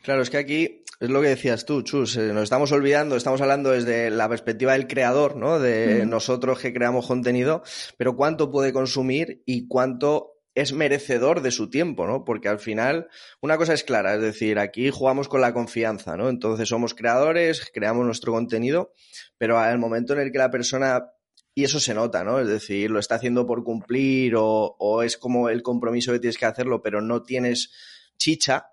Claro, 0.03 0.22
es 0.22 0.29
que 0.29 0.39
aquí 0.39 0.83
es 0.99 1.09
lo 1.09 1.22
que 1.22 1.29
decías 1.29 1.66
tú, 1.66 1.83
Chus, 1.83 2.16
eh, 2.16 2.33
nos 2.33 2.43
estamos 2.43 2.72
olvidando, 2.72 3.14
estamos 3.14 3.41
hablando 3.41 3.70
desde 3.70 4.11
la 4.11 4.29
perspectiva 4.29 4.72
del 4.72 4.89
creador, 4.89 5.37
¿no? 5.37 5.61
De 5.61 6.05
nosotros 6.05 6.59
que 6.59 6.72
creamos 6.72 7.07
contenido, 7.07 7.62
pero 7.97 8.16
cuánto 8.16 8.51
puede 8.51 8.72
consumir 8.72 9.45
y 9.47 9.68
cuánto 9.68 10.33
es 10.57 10.72
merecedor 10.72 11.43
de 11.43 11.53
su 11.53 11.70
tiempo, 11.70 12.09
¿no? 12.09 12.24
Porque 12.24 12.49
al 12.49 12.59
final, 12.59 13.07
una 13.41 13.57
cosa 13.57 13.74
es 13.74 13.85
clara, 13.85 14.16
es 14.16 14.20
decir, 14.20 14.59
aquí 14.59 14.91
jugamos 14.91 15.29
con 15.29 15.41
la 15.41 15.55
confianza, 15.55 16.16
¿no? 16.16 16.29
Entonces 16.29 16.68
somos 16.68 16.95
creadores, 16.95 17.70
creamos 17.72 18.05
nuestro 18.05 18.33
contenido, 18.33 18.93
pero 19.37 19.61
al 19.61 19.79
momento 19.79 20.14
en 20.14 20.18
el 20.18 20.33
que 20.33 20.39
la 20.39 20.51
persona 20.51 21.12
y 21.59 21.64
eso 21.64 21.80
se 21.80 21.92
nota, 21.92 22.22
¿no? 22.22 22.38
Es 22.38 22.46
decir, 22.46 22.88
lo 22.88 23.00
está 23.00 23.16
haciendo 23.16 23.44
por 23.44 23.64
cumplir 23.64 24.36
o, 24.36 24.76
o, 24.78 25.02
es 25.02 25.16
como 25.16 25.48
el 25.48 25.64
compromiso 25.64 26.12
que 26.12 26.20
tienes 26.20 26.38
que 26.38 26.46
hacerlo, 26.46 26.82
pero 26.82 27.00
no 27.00 27.24
tienes 27.24 27.72
chicha, 28.16 28.68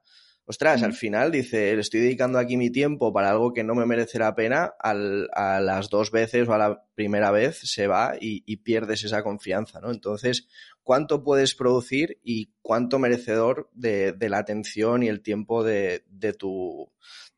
ostras, 0.45 0.83
al 0.83 0.93
final 0.93 1.31
dice, 1.31 1.73
le 1.73 1.81
estoy 1.81 2.01
dedicando 2.01 2.37
aquí 2.37 2.57
mi 2.57 2.69
tiempo 2.69 3.11
para 3.11 3.31
algo 3.31 3.53
que 3.53 3.63
no 3.63 3.73
me 3.73 3.87
merece 3.87 4.19
la 4.19 4.35
pena, 4.35 4.75
al, 4.79 5.29
a 5.33 5.61
las 5.61 5.89
dos 5.89 6.11
veces 6.11 6.47
o 6.47 6.53
a 6.53 6.59
la 6.59 6.85
primera 6.93 7.31
vez 7.31 7.57
se 7.57 7.87
va 7.87 8.17
y, 8.21 8.57
pierdes 8.57 9.03
esa 9.03 9.23
confianza, 9.23 9.81
¿no? 9.81 9.89
Entonces, 9.89 10.47
¿cuánto 10.83 11.23
puedes 11.23 11.55
producir 11.55 12.19
y 12.23 12.51
cuánto 12.61 12.99
merecedor 12.99 13.67
de, 13.73 14.15
la 14.29 14.37
atención 14.37 15.01
y 15.01 15.07
el 15.07 15.21
tiempo 15.21 15.63
de, 15.63 16.03
tu, 16.37 16.91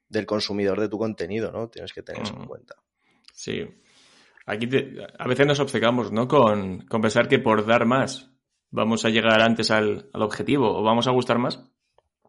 del 0.10 0.26
consumidor 0.26 0.82
de 0.82 0.90
tu 0.90 0.98
contenido, 0.98 1.54
¿no? 1.54 1.70
Tienes 1.70 1.94
que 1.94 2.04
tener 2.04 2.24
eso 2.24 2.36
en 2.36 2.42
mm. 2.42 2.48
cuenta. 2.48 2.76
Sí. 3.34 3.66
Aquí 4.48 4.70
a 5.20 5.28
veces 5.28 5.46
nos 5.46 5.60
obcecamos, 5.60 6.14
¿no? 6.14 6.30
Con, 6.30 6.86
pensar 7.02 7.28
que 7.28 7.38
por 7.38 7.66
dar 7.66 7.86
más 7.86 8.32
vamos 8.72 9.04
a 9.04 9.10
llegar 9.10 9.42
antes 9.42 9.72
al, 9.72 10.10
objetivo 10.14 10.74
o 10.74 10.84
vamos 10.84 11.06
a 11.08 11.12
gustar 11.12 11.38
más 11.38 11.64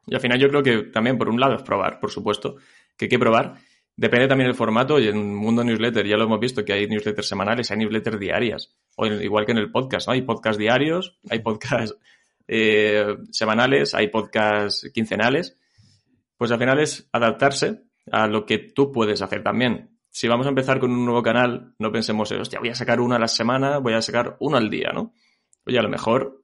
y 0.04 0.14
al 0.14 0.20
final 0.20 0.38
yo 0.40 0.48
creo 0.48 0.62
que 0.62 0.90
también, 0.90 1.16
por 1.16 1.28
un 1.28 1.38
lado, 1.38 1.54
es 1.54 1.62
probar, 1.62 2.00
por 2.00 2.10
supuesto, 2.10 2.56
que 2.96 3.04
hay 3.04 3.08
que 3.08 3.18
probar. 3.18 3.54
Depende 3.94 4.26
también 4.26 4.48
del 4.48 4.56
formato 4.56 4.98
y 4.98 5.06
en 5.06 5.34
mundo 5.34 5.62
newsletter 5.62 6.06
ya 6.06 6.16
lo 6.16 6.24
hemos 6.24 6.40
visto 6.40 6.64
que 6.64 6.72
hay 6.72 6.88
newsletters 6.88 7.28
semanales, 7.28 7.70
hay 7.70 7.78
newsletters 7.78 8.18
diarias, 8.18 8.76
o 8.96 9.06
igual 9.06 9.44
que 9.44 9.52
en 9.52 9.58
el 9.58 9.70
podcast, 9.70 10.08
¿no? 10.08 10.14
Hay 10.14 10.22
podcast 10.22 10.58
diarios, 10.58 11.18
hay 11.30 11.40
podcast 11.40 11.94
eh, 12.48 13.16
semanales, 13.30 13.94
hay 13.94 14.08
podcast 14.08 14.86
quincenales. 14.92 15.56
Pues 16.36 16.50
al 16.50 16.58
final 16.58 16.80
es 16.80 17.08
adaptarse 17.12 17.82
a 18.10 18.26
lo 18.26 18.44
que 18.44 18.58
tú 18.58 18.90
puedes 18.90 19.22
hacer 19.22 19.42
también. 19.42 19.97
Si 20.18 20.26
vamos 20.26 20.46
a 20.46 20.48
empezar 20.48 20.80
con 20.80 20.90
un 20.90 21.04
nuevo 21.04 21.22
canal, 21.22 21.76
no 21.78 21.92
pensemos, 21.92 22.32
hostia, 22.32 22.58
voy 22.58 22.70
a 22.70 22.74
sacar 22.74 23.00
uno 23.00 23.14
a 23.14 23.20
la 23.20 23.28
semana, 23.28 23.78
voy 23.78 23.92
a 23.92 24.02
sacar 24.02 24.36
uno 24.40 24.56
al 24.56 24.68
día, 24.68 24.90
¿no? 24.92 25.14
Oye, 25.64 25.78
a 25.78 25.82
lo 25.82 25.88
mejor 25.88 26.42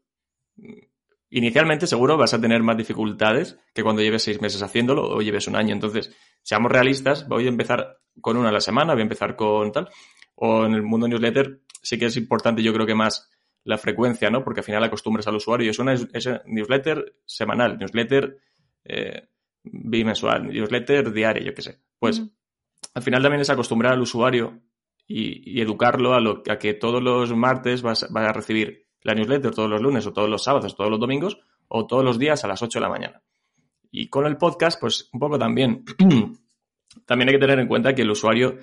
inicialmente 1.28 1.88
seguro 1.88 2.16
vas 2.16 2.34
a 2.34 2.40
tener 2.40 2.62
más 2.62 2.76
dificultades 2.76 3.58
que 3.74 3.82
cuando 3.82 4.00
lleves 4.00 4.22
seis 4.22 4.40
meses 4.40 4.62
haciéndolo 4.62 5.02
o 5.02 5.20
lleves 5.22 5.48
un 5.48 5.56
año. 5.56 5.72
Entonces, 5.72 6.16
seamos 6.40 6.70
realistas, 6.70 7.26
voy 7.26 7.46
a 7.46 7.48
empezar 7.48 7.98
con 8.20 8.36
una 8.36 8.50
a 8.50 8.52
la 8.52 8.60
semana, 8.60 8.92
voy 8.92 9.00
a 9.00 9.08
empezar 9.10 9.34
con 9.34 9.72
tal. 9.72 9.88
O 10.36 10.66
en 10.66 10.74
el 10.74 10.84
mundo 10.84 11.08
newsletter 11.08 11.62
sí 11.82 11.98
que 11.98 12.06
es 12.06 12.16
importante, 12.16 12.62
yo 12.62 12.72
creo 12.72 12.86
que 12.86 12.94
más 12.94 13.28
la 13.64 13.76
frecuencia, 13.76 14.30
¿no? 14.30 14.44
Porque 14.44 14.60
al 14.60 14.66
final 14.66 14.84
acostumbras 14.84 15.26
al 15.26 15.34
usuario. 15.34 15.72
Es 15.72 15.80
una 15.80 15.96
newsletter 16.46 17.16
semanal, 17.26 17.76
newsletter 17.76 18.38
eh, 18.84 19.30
bimensual, 19.64 20.46
newsletter 20.46 21.12
diaria, 21.12 21.42
yo 21.42 21.54
qué 21.54 21.62
sé. 21.62 21.80
Pues 21.98 22.22
al 22.92 23.02
final 23.02 23.22
también 23.22 23.40
es 23.40 23.50
acostumbrar 23.50 23.92
al 23.92 24.00
usuario 24.00 24.60
y, 25.06 25.60
educarlo 25.60 26.14
a, 26.14 26.20
lo, 26.20 26.42
a 26.48 26.58
que 26.58 26.74
todos 26.74 27.02
los 27.02 27.34
martes 27.34 27.82
vas, 27.82 28.02
a 28.02 28.32
recibir 28.32 28.86
la 29.02 29.14
newsletter 29.14 29.54
todos 29.54 29.70
los 29.70 29.80
lunes 29.80 30.06
o 30.06 30.12
todos 30.12 30.28
los 30.28 30.42
sábados, 30.42 30.74
todos 30.74 30.90
los 30.90 31.00
domingos 31.00 31.38
o 31.68 31.86
todos 31.86 32.04
los 32.04 32.18
días 32.18 32.44
a 32.44 32.48
las 32.48 32.62
8 32.62 32.78
de 32.78 32.82
la 32.82 32.88
mañana. 32.88 33.22
Y 33.90 34.08
con 34.08 34.26
el 34.26 34.36
podcast, 34.36 34.80
pues 34.80 35.08
un 35.12 35.20
poco 35.20 35.38
también. 35.38 35.84
también 37.06 37.28
hay 37.28 37.34
que 37.34 37.40
tener 37.40 37.58
en 37.58 37.68
cuenta 37.68 37.94
que 37.94 38.02
el 38.02 38.10
usuario 38.10 38.58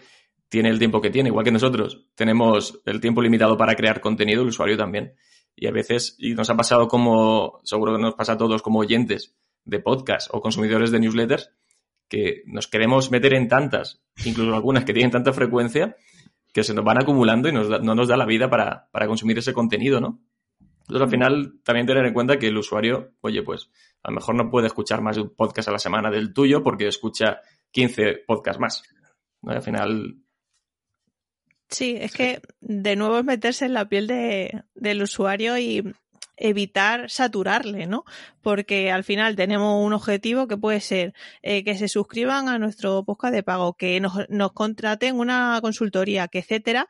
tiene 0.50 0.70
el 0.70 0.80
tiempo 0.80 1.00
que 1.00 1.10
tiene, 1.10 1.30
igual 1.30 1.46
que 1.46 1.52
nosotros. 1.52 2.06
Tenemos 2.16 2.82
el 2.86 3.00
tiempo 3.00 3.22
limitado 3.22 3.56
para 3.56 3.76
crear 3.76 4.02
contenido, 4.02 4.42
el 4.42 4.50
usuario 4.50 4.76
también. 4.76 5.14
Y 5.56 5.68
a 5.68 5.72
veces, 5.72 6.16
y 6.20 6.34
nos 6.34 6.50
ha 6.50 6.58
pasado 6.58 6.88
como, 6.88 7.62
seguro 7.64 7.96
que 7.96 8.02
nos 8.02 8.16
pasa 8.16 8.34
a 8.34 8.38
todos 8.38 8.62
como 8.62 8.80
oyentes 8.80 9.38
de 9.64 9.80
podcast 9.80 10.30
o 10.34 10.42
consumidores 10.42 10.92
de 10.92 11.00
newsletters, 11.00 11.52
que 12.12 12.44
nos 12.46 12.68
queremos 12.68 13.10
meter 13.10 13.34
en 13.34 13.48
tantas, 13.48 14.04
incluso 14.26 14.54
algunas 14.54 14.84
que 14.84 14.94
tienen 14.94 15.12
tanta 15.12 15.32
frecuencia, 15.32 15.96
que 16.54 16.66
se 16.66 16.74
nos 16.74 16.84
van 16.84 17.02
acumulando 17.02 17.48
y 17.48 17.54
no 17.54 17.80
nos 17.80 18.08
da 18.10 18.18
la 18.18 18.26
vida 18.26 18.50
para, 18.50 18.90
para 18.92 19.08
consumir 19.08 19.38
ese 19.38 19.54
contenido, 19.54 20.02
¿no? 20.02 20.22
Entonces, 20.82 21.02
al 21.02 21.10
final, 21.10 21.54
también 21.64 21.88
tener 21.88 22.06
en 22.06 22.14
cuenta 22.14 22.38
que 22.38 22.48
el 22.48 22.58
usuario, 22.58 23.14
oye, 23.22 23.44
pues 23.44 23.70
a 24.04 24.12
lo 24.12 24.16
mejor 24.16 24.36
no 24.36 24.50
puede 24.50 24.68
escuchar 24.68 25.02
más 25.02 25.16
de 25.16 25.22
un 25.22 25.34
podcast 25.34 25.70
a 25.70 25.72
la 25.72 25.80
semana 25.80 26.12
del 26.12 26.34
tuyo 26.34 26.62
porque 26.62 26.88
escucha 26.88 27.40
15 27.72 28.24
podcasts 28.28 28.60
más. 28.60 28.84
Al 29.44 29.62
final. 29.62 30.18
Sí, 31.70 31.96
es 31.98 32.14
que 32.14 32.42
de 32.60 32.98
nuevo 32.98 33.20
es 33.20 33.24
meterse 33.24 33.64
en 33.64 33.74
la 33.74 33.88
piel 33.88 34.08
de, 34.08 34.64
del 34.76 35.02
usuario 35.02 35.58
y 35.58 35.94
evitar 36.42 37.10
saturarle, 37.10 37.88
¿no? 37.88 38.04
Porque 38.42 38.92
al 38.92 39.04
final 39.04 39.36
tenemos 39.36 39.86
un 39.86 39.94
objetivo 39.94 40.48
que 40.48 40.58
puede 40.58 40.82
ser 40.82 41.14
eh, 41.42 41.64
que 41.64 41.78
se 41.78 41.88
suscriban 41.88 42.50
a 42.50 42.60
nuestro 42.60 43.04
podcast 43.04 43.34
de 43.34 43.44
pago, 43.44 43.74
que 43.74 44.00
nos, 44.00 44.28
nos 44.30 44.52
contraten 44.52 45.18
una 45.18 45.60
consultoría, 45.62 46.28
que 46.28 46.40
etcétera, 46.40 46.88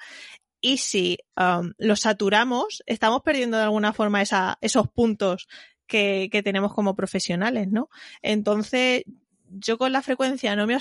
y 0.61 0.77
si 0.77 1.17
um, 1.35 1.73
los 1.79 2.01
saturamos, 2.01 2.83
estamos 2.85 3.23
perdiendo 3.23 3.57
de 3.57 3.63
alguna 3.63 3.93
forma 3.93 4.21
esos 4.21 4.87
puntos 4.89 5.47
que, 5.87 6.41
tenemos 6.43 6.73
como 6.73 6.95
profesionales, 6.95 7.67
¿no? 7.69 7.89
Entonces, 8.21 9.03
yo 9.51 9.77
con 9.77 9.91
la 9.91 10.01
frecuencia 10.01 10.55
no 10.55 10.65
me, 10.67 10.77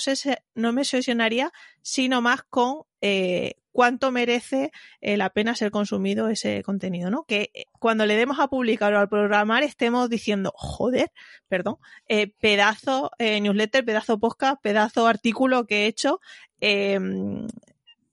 no 0.54 0.72
me 0.72 0.82
obsesionaría, 0.82 1.52
sino 1.82 2.22
más 2.22 2.42
con 2.42 2.82
eh, 3.00 3.54
cuánto 3.72 4.10
merece 4.10 4.72
eh, 5.00 5.16
la 5.16 5.30
pena 5.30 5.54
ser 5.54 5.70
consumido 5.70 6.28
ese 6.28 6.62
contenido, 6.62 7.10
¿no? 7.10 7.24
Que 7.24 7.50
eh, 7.54 7.64
cuando 7.78 8.06
le 8.06 8.16
demos 8.16 8.38
a 8.38 8.48
publicar 8.48 8.92
o 8.94 8.98
al 8.98 9.08
programar 9.08 9.62
estemos 9.62 10.08
diciendo, 10.10 10.52
joder, 10.54 11.10
perdón, 11.48 11.76
eh, 12.08 12.32
pedazo 12.40 13.10
newsletter, 13.18 13.84
pedazo 13.84 14.18
podcast, 14.18 14.60
pedazo 14.62 15.06
artículo 15.06 15.66
que 15.66 15.84
he 15.84 15.86
hecho, 15.86 16.20
em, 16.60 17.46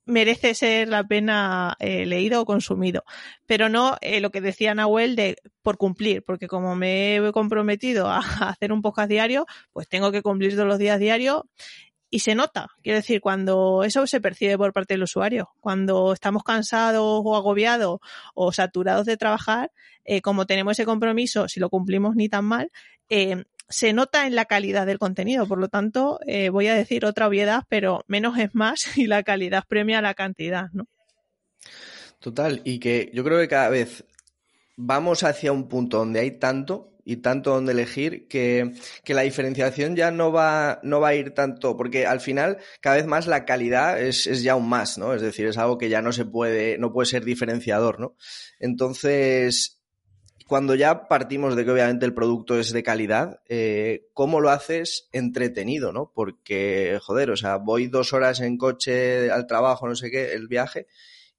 merece 0.07 0.55
ser 0.55 0.87
la 0.87 1.03
pena 1.03 1.75
eh, 1.79 2.05
leído 2.05 2.41
o 2.41 2.45
consumido. 2.45 3.03
Pero 3.45 3.69
no 3.69 3.97
eh, 4.01 4.19
lo 4.19 4.31
que 4.31 4.41
decía 4.41 4.73
Nahuel 4.73 5.15
de 5.15 5.37
por 5.61 5.77
cumplir, 5.77 6.23
porque 6.23 6.47
como 6.47 6.75
me 6.75 7.17
he 7.17 7.31
comprometido 7.31 8.07
a, 8.07 8.19
hacer 8.49 8.71
un 8.71 8.81
podcast 8.81 9.09
diario, 9.09 9.45
pues 9.73 9.87
tengo 9.87 10.11
que 10.11 10.21
cumplir 10.21 10.53
todos 10.53 10.67
los 10.67 10.79
días 10.79 10.99
diarios 10.99 11.43
y 12.09 12.19
se 12.19 12.35
nota. 12.35 12.67
Quiero 12.81 12.97
decir, 12.97 13.21
cuando 13.21 13.83
eso 13.83 14.07
se 14.07 14.21
percibe 14.21 14.57
por 14.57 14.73
parte 14.73 14.93
del 14.93 15.03
usuario, 15.03 15.49
cuando 15.59 16.13
estamos 16.13 16.43
cansados 16.43 17.21
o 17.23 17.35
agobiados 17.35 17.99
o 18.33 18.51
saturados 18.51 19.05
de 19.05 19.17
trabajar, 19.17 19.71
eh, 20.05 20.21
como 20.21 20.45
tenemos 20.45 20.71
ese 20.71 20.85
compromiso, 20.85 21.47
si 21.47 21.59
lo 21.59 21.69
cumplimos 21.69 22.15
ni 22.15 22.29
tan 22.29 22.45
mal, 22.45 22.71
eh, 23.09 23.43
se 23.69 23.93
nota 23.93 24.27
en 24.27 24.35
la 24.35 24.45
calidad 24.45 24.85
del 24.85 24.99
contenido. 24.99 25.47
Por 25.47 25.59
lo 25.59 25.67
tanto, 25.67 26.19
eh, 26.25 26.49
voy 26.49 26.67
a 26.67 26.75
decir 26.75 27.05
otra 27.05 27.27
obviedad, 27.27 27.63
pero 27.69 28.03
menos 28.07 28.37
es 28.37 28.53
más 28.53 28.79
y 28.97 29.07
la 29.07 29.23
calidad 29.23 29.63
premia 29.67 30.01
la 30.01 30.13
cantidad, 30.13 30.69
¿no? 30.73 30.85
Total, 32.19 32.61
y 32.63 32.79
que 32.79 33.11
yo 33.13 33.23
creo 33.23 33.39
que 33.39 33.47
cada 33.47 33.69
vez 33.69 34.03
vamos 34.75 35.23
hacia 35.23 35.51
un 35.51 35.67
punto 35.67 35.97
donde 35.97 36.19
hay 36.19 36.31
tanto 36.31 36.97
y 37.03 37.17
tanto 37.17 37.51
donde 37.51 37.71
elegir 37.71 38.27
que, 38.27 38.73
que, 39.03 39.13
la 39.13 39.21
diferenciación 39.21 39.95
ya 39.95 40.11
no 40.11 40.31
va, 40.31 40.79
no 40.83 40.99
va 40.99 41.09
a 41.09 41.15
ir 41.15 41.33
tanto, 41.33 41.77
porque 41.77 42.05
al 42.05 42.19
final 42.19 42.57
cada 42.81 42.97
vez 42.97 43.05
más 43.05 43.27
la 43.27 43.45
calidad 43.45 44.01
es, 44.01 44.27
es, 44.27 44.43
ya 44.43 44.55
un 44.57 44.67
más, 44.67 44.97
¿no? 44.97 45.13
Es 45.13 45.21
decir, 45.21 45.47
es 45.47 45.57
algo 45.57 45.77
que 45.77 45.87
ya 45.87 46.01
no 46.01 46.11
se 46.11 46.25
puede, 46.25 46.77
no 46.77 46.91
puede 46.91 47.05
ser 47.05 47.23
diferenciador, 47.23 48.01
¿no? 48.01 48.17
Entonces, 48.59 49.76
cuando 50.47 50.75
ya 50.75 51.07
partimos 51.07 51.55
de 51.55 51.65
que 51.65 51.71
obviamente 51.71 52.05
el 52.05 52.13
producto 52.13 52.57
es 52.57 52.71
de 52.71 52.81
calidad, 52.81 53.41
eh, 53.47 54.07
¿cómo 54.13 54.39
lo 54.39 54.49
haces 54.49 55.09
entretenido, 55.11 55.91
no? 55.91 56.11
Porque, 56.15 56.99
joder, 57.01 57.31
o 57.31 57.37
sea, 57.37 57.57
voy 57.57 57.87
dos 57.87 58.13
horas 58.13 58.39
en 58.39 58.57
coche 58.57 59.29
al 59.29 59.45
trabajo, 59.45 59.87
no 59.87 59.95
sé 59.95 60.09
qué, 60.09 60.33
el 60.33 60.47
viaje, 60.47 60.87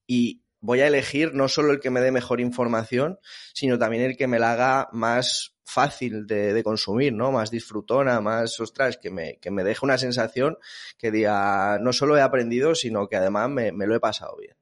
y 0.06 0.42
voy 0.60 0.80
a 0.80 0.86
elegir 0.86 1.34
no 1.34 1.48
solo 1.48 1.72
el 1.72 1.80
que 1.80 1.90
me 1.90 2.00
dé 2.00 2.12
mejor 2.12 2.40
información, 2.40 3.18
sino 3.54 3.78
también 3.78 4.02
el 4.02 4.16
que 4.16 4.26
me 4.26 4.38
la 4.38 4.52
haga 4.52 4.88
más 4.92 5.56
fácil 5.64 6.26
de, 6.26 6.62
consumir, 6.62 7.12
¿no? 7.12 7.32
Más 7.32 7.50
disfrutona, 7.50 8.20
más, 8.20 8.60
ostras, 8.60 8.98
que 8.98 9.10
me, 9.10 9.38
que 9.38 9.50
me 9.50 9.64
deje 9.64 9.84
una 9.84 9.98
sensación 9.98 10.58
que 10.98 11.10
diga, 11.10 11.78
no 11.78 11.92
solo 11.92 12.16
he 12.16 12.22
aprendido, 12.22 12.74
sino 12.74 13.08
que 13.08 13.16
además 13.16 13.48
me, 13.48 13.72
me 13.72 13.86
lo 13.86 13.94
he 13.94 14.00
pasado 14.00 14.36
bien. 14.36 14.56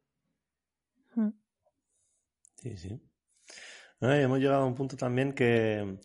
Hmm. 1.14 1.30
Sí, 2.56 3.00
sí. 4.00 4.06
hemos 4.06 4.38
llegado 4.38 4.62
a 4.62 4.66
un 4.66 4.74
punto 4.74 4.96
también 4.96 5.32
que, 5.32 5.98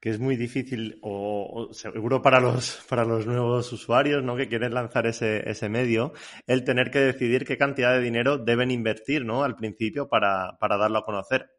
que 0.00 0.10
es 0.10 0.18
muy 0.18 0.36
difícil, 0.36 0.98
o, 1.02 1.68
seguro 1.72 2.22
para 2.22 2.40
los, 2.40 2.84
para 2.88 3.04
los 3.04 3.26
nuevos 3.26 3.70
usuarios 3.72 4.22
¿no? 4.24 4.36
que 4.36 4.48
quieren 4.48 4.72
lanzar 4.72 5.06
ese, 5.06 5.48
ese 5.48 5.68
medio, 5.68 6.14
el 6.46 6.64
tener 6.64 6.90
que 6.90 7.00
decidir 7.00 7.44
qué 7.44 7.58
cantidad 7.58 7.92
de 7.92 8.00
dinero 8.00 8.38
deben 8.38 8.70
invertir 8.70 9.24
¿no? 9.24 9.44
al 9.44 9.56
principio 9.56 10.08
para, 10.08 10.56
para 10.58 10.78
darlo 10.78 10.98
a 10.98 11.04
conocer. 11.04 11.50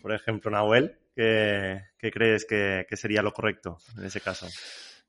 Por 0.00 0.12
ejemplo, 0.12 0.50
Nahuel, 0.50 0.98
¿qué, 1.16 1.80
crees 2.12 2.44
que, 2.44 2.86
sería 2.92 3.22
lo 3.22 3.32
correcto 3.32 3.78
en 3.96 4.04
ese 4.04 4.20
caso? 4.20 4.46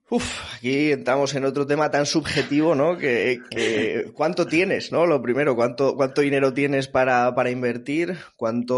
Uf, 0.08 0.56
aquí 0.56 0.92
entramos 0.92 1.34
en 1.34 1.46
otro 1.46 1.66
tema 1.66 1.90
tan 1.90 2.06
subjetivo, 2.06 2.76
¿no? 2.76 2.96
Que, 2.98 3.40
que 3.50 4.12
cuánto 4.14 4.46
tienes, 4.46 4.92
¿no? 4.92 5.08
Lo 5.08 5.20
primero, 5.22 5.56
cuánto, 5.56 5.96
cuánto 5.96 6.22
dinero 6.22 6.54
tienes 6.54 6.88
para, 6.88 7.34
para 7.34 7.50
invertir, 7.50 8.16
cuánto, 8.36 8.78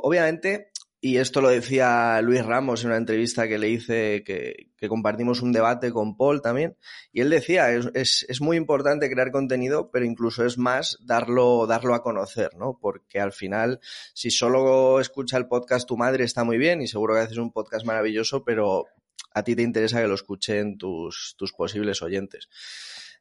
obviamente, 0.00 0.70
y 1.04 1.18
esto 1.18 1.42
lo 1.42 1.50
decía 1.50 2.18
Luis 2.22 2.42
Ramos 2.42 2.82
en 2.82 2.88
una 2.88 2.96
entrevista 2.96 3.46
que 3.46 3.58
le 3.58 3.68
hice, 3.68 4.24
que, 4.24 4.70
compartimos 4.88 5.42
un 5.42 5.52
debate 5.52 5.92
con 5.92 6.16
Paul 6.16 6.40
también. 6.40 6.78
Y 7.12 7.20
él 7.20 7.28
decía, 7.28 7.70
es, 7.70 8.24
es, 8.26 8.40
muy 8.40 8.56
importante 8.56 9.10
crear 9.10 9.30
contenido, 9.30 9.90
pero 9.90 10.06
incluso 10.06 10.46
es 10.46 10.56
más 10.56 10.96
darlo, 11.02 11.66
darlo 11.66 11.94
a 11.94 12.02
conocer, 12.02 12.54
¿no? 12.56 12.78
Porque 12.80 13.20
al 13.20 13.32
final, 13.32 13.80
si 14.14 14.30
solo 14.30 14.98
escucha 14.98 15.36
el 15.36 15.46
podcast 15.46 15.86
tu 15.86 15.98
madre 15.98 16.24
está 16.24 16.42
muy 16.42 16.56
bien 16.56 16.80
y 16.80 16.86
seguro 16.86 17.12
que 17.12 17.20
haces 17.20 17.36
un 17.36 17.52
podcast 17.52 17.84
maravilloso, 17.84 18.42
pero 18.42 18.86
a 19.34 19.42
ti 19.42 19.54
te 19.54 19.62
interesa 19.62 20.00
que 20.00 20.08
lo 20.08 20.14
escuchen 20.14 20.78
tus, 20.78 21.34
tus 21.36 21.52
posibles 21.52 22.00
oyentes. 22.02 22.48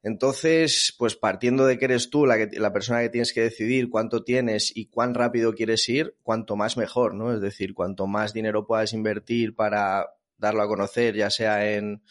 Entonces, 0.04 0.94
pues 0.98 1.16
partiendo 1.16 1.66
de 1.66 1.80
que 1.80 1.86
eres 1.86 2.10
tú 2.10 2.26
la, 2.26 2.38
la 2.52 2.74
persona 2.74 3.02
que 3.02 3.10
tienes 3.10 3.34
que 3.34 3.42
decidir 3.42 3.90
cuánto 3.90 4.24
tienes 4.24 4.76
y 4.76 4.88
cuán 4.88 5.14
rápido 5.14 5.54
quieres 5.54 5.88
ir, 5.88 6.18
cuanto 6.24 6.58
más 6.58 6.76
mejor, 6.76 7.16
¿no? 7.16 7.34
Es 7.34 7.42
decir, 7.42 7.74
cuanto 7.74 8.06
más 8.06 8.34
dinero 8.34 8.68
puedas 8.68 8.94
invertir 8.94 9.56
para 9.56 10.08
darlo 10.38 10.62
a 10.62 10.68
conocer, 10.68 11.16
ya 11.16 11.30
sea 11.30 11.74
en 11.74 12.04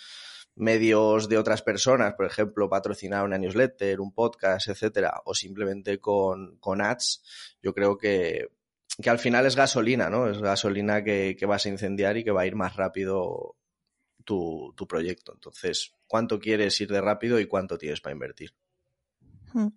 medios 0.54 1.28
de 1.28 1.38
otras 1.38 1.62
personas, 1.62 2.14
por 2.14 2.26
ejemplo, 2.26 2.68
patrocinar 2.68 3.24
una 3.24 3.38
newsletter, 3.38 4.00
un 4.00 4.12
podcast, 4.12 4.68
etcétera, 4.68 5.20
o 5.24 5.34
simplemente 5.34 5.98
con, 5.98 6.56
con 6.58 6.80
ads, 6.80 7.22
yo 7.62 7.74
creo 7.74 7.98
que, 7.98 8.48
que 9.02 9.10
al 9.10 9.18
final 9.18 9.44
es 9.44 9.56
gasolina, 9.56 10.10
¿no? 10.10 10.30
Es 10.30 10.40
gasolina 10.40 11.04
que, 11.04 11.36
que 11.38 11.46
vas 11.46 11.66
a 11.66 11.68
incendiar 11.68 12.16
y 12.16 12.24
que 12.24 12.32
va 12.32 12.42
a 12.42 12.46
ir 12.46 12.56
más 12.56 12.76
rápido 12.76 13.56
tu, 14.24 14.74
proyecto. 14.88 15.32
Entonces, 15.32 15.94
¿cuánto 16.06 16.38
quieres 16.38 16.80
ir 16.80 16.88
de 16.88 17.00
rápido 17.00 17.40
y 17.40 17.46
cuánto 17.46 17.78
tienes 17.78 18.00
para 18.00 18.14
invertir? 18.14 18.54
Hmm. 19.52 19.68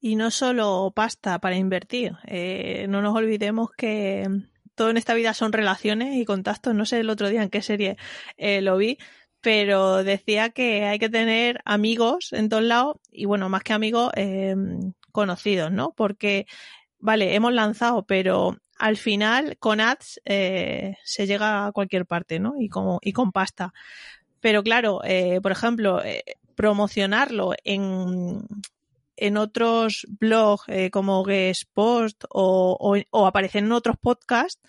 Y 0.00 0.16
no 0.16 0.30
solo 0.30 0.92
pasta 0.94 1.38
para 1.38 1.56
invertir. 1.56 2.16
Eh, 2.26 2.86
no 2.88 3.02
nos 3.02 3.14
olvidemos 3.14 3.70
que 3.72 4.26
todo 4.74 4.90
en 4.90 4.96
esta 4.96 5.14
vida 5.14 5.34
son 5.34 5.52
relaciones 5.52 6.16
y 6.16 6.24
contactos. 6.24 6.74
No 6.74 6.86
sé 6.86 7.00
el 7.00 7.10
otro 7.10 7.28
día 7.28 7.42
en 7.42 7.50
qué 7.50 7.60
serie 7.60 7.96
eh, 8.38 8.62
lo 8.62 8.78
vi, 8.78 8.98
pero 9.40 10.02
decía 10.04 10.50
que 10.50 10.84
hay 10.84 10.98
que 10.98 11.10
tener 11.10 11.60
amigos 11.64 12.32
en 12.32 12.48
todos 12.48 12.62
lados 12.62 12.96
y 13.10 13.26
bueno, 13.26 13.48
más 13.48 13.62
que 13.62 13.72
amigos, 13.72 14.10
eh, 14.16 14.54
conocidos, 15.12 15.70
¿no? 15.70 15.92
Porque, 15.92 16.46
vale, 16.98 17.34
hemos 17.34 17.52
lanzado, 17.52 18.06
pero 18.06 18.56
al 18.80 18.96
final 18.96 19.58
con 19.58 19.78
ads 19.78 20.20
eh, 20.24 20.96
se 21.04 21.26
llega 21.26 21.66
a 21.66 21.72
cualquier 21.72 22.06
parte, 22.06 22.40
¿no? 22.40 22.54
Y, 22.58 22.68
como, 22.68 22.98
y 23.02 23.12
con 23.12 23.30
pasta. 23.30 23.74
Pero 24.40 24.62
claro, 24.62 25.02
eh, 25.04 25.38
por 25.42 25.52
ejemplo, 25.52 26.02
eh, 26.02 26.24
promocionarlo 26.54 27.52
en, 27.62 28.42
en 29.16 29.36
otros 29.36 30.06
blogs 30.18 30.64
eh, 30.68 30.90
como 30.90 31.22
Guest 31.24 31.64
Post 31.74 32.24
o, 32.30 32.74
o, 32.80 32.96
o, 33.10 33.26
aparecer 33.26 33.62
en 33.62 33.72
otros 33.72 33.96
podcasts, 34.00 34.62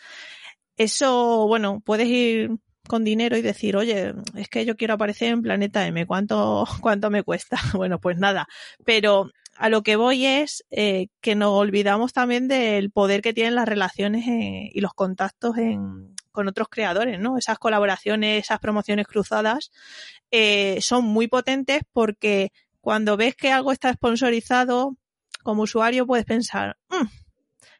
eso, 0.75 1.47
bueno, 1.47 1.81
puedes 1.85 2.07
ir 2.07 2.51
con 2.87 3.05
dinero 3.05 3.37
y 3.37 3.41
decir, 3.41 3.77
oye, 3.77 4.13
es 4.35 4.49
que 4.49 4.65
yo 4.65 4.75
quiero 4.75 4.95
aparecer 4.95 5.29
en 5.29 5.41
Planeta 5.41 5.87
M, 5.87 6.05
¿cuánto, 6.05 6.65
cuánto 6.81 7.09
me 7.09 7.23
cuesta? 7.23 7.57
Bueno, 7.75 7.99
pues 7.99 8.17
nada, 8.17 8.45
pero 8.83 9.31
a 9.61 9.69
lo 9.69 9.83
que 9.83 9.95
voy 9.95 10.25
es 10.25 10.65
eh, 10.71 11.09
que 11.21 11.35
nos 11.35 11.51
olvidamos 11.51 12.13
también 12.13 12.47
del 12.47 12.89
poder 12.89 13.21
que 13.21 13.31
tienen 13.31 13.53
las 13.53 13.67
relaciones 13.67 14.27
eh, 14.27 14.71
y 14.73 14.81
los 14.81 14.95
contactos 14.95 15.55
con 16.31 16.47
otros 16.47 16.67
creadores, 16.67 17.19
¿no? 17.19 17.37
Esas 17.37 17.59
colaboraciones, 17.59 18.43
esas 18.43 18.57
promociones 18.57 19.05
cruzadas 19.05 19.71
eh, 20.31 20.79
son 20.81 21.05
muy 21.05 21.27
potentes 21.27 21.83
porque 21.93 22.51
cuando 22.79 23.17
ves 23.17 23.35
que 23.35 23.51
algo 23.51 23.71
está 23.71 23.93
sponsorizado, 23.93 24.97
como 25.43 25.61
usuario 25.61 26.07
puedes 26.07 26.25
pensar, 26.25 26.77
mmm, 26.89 27.05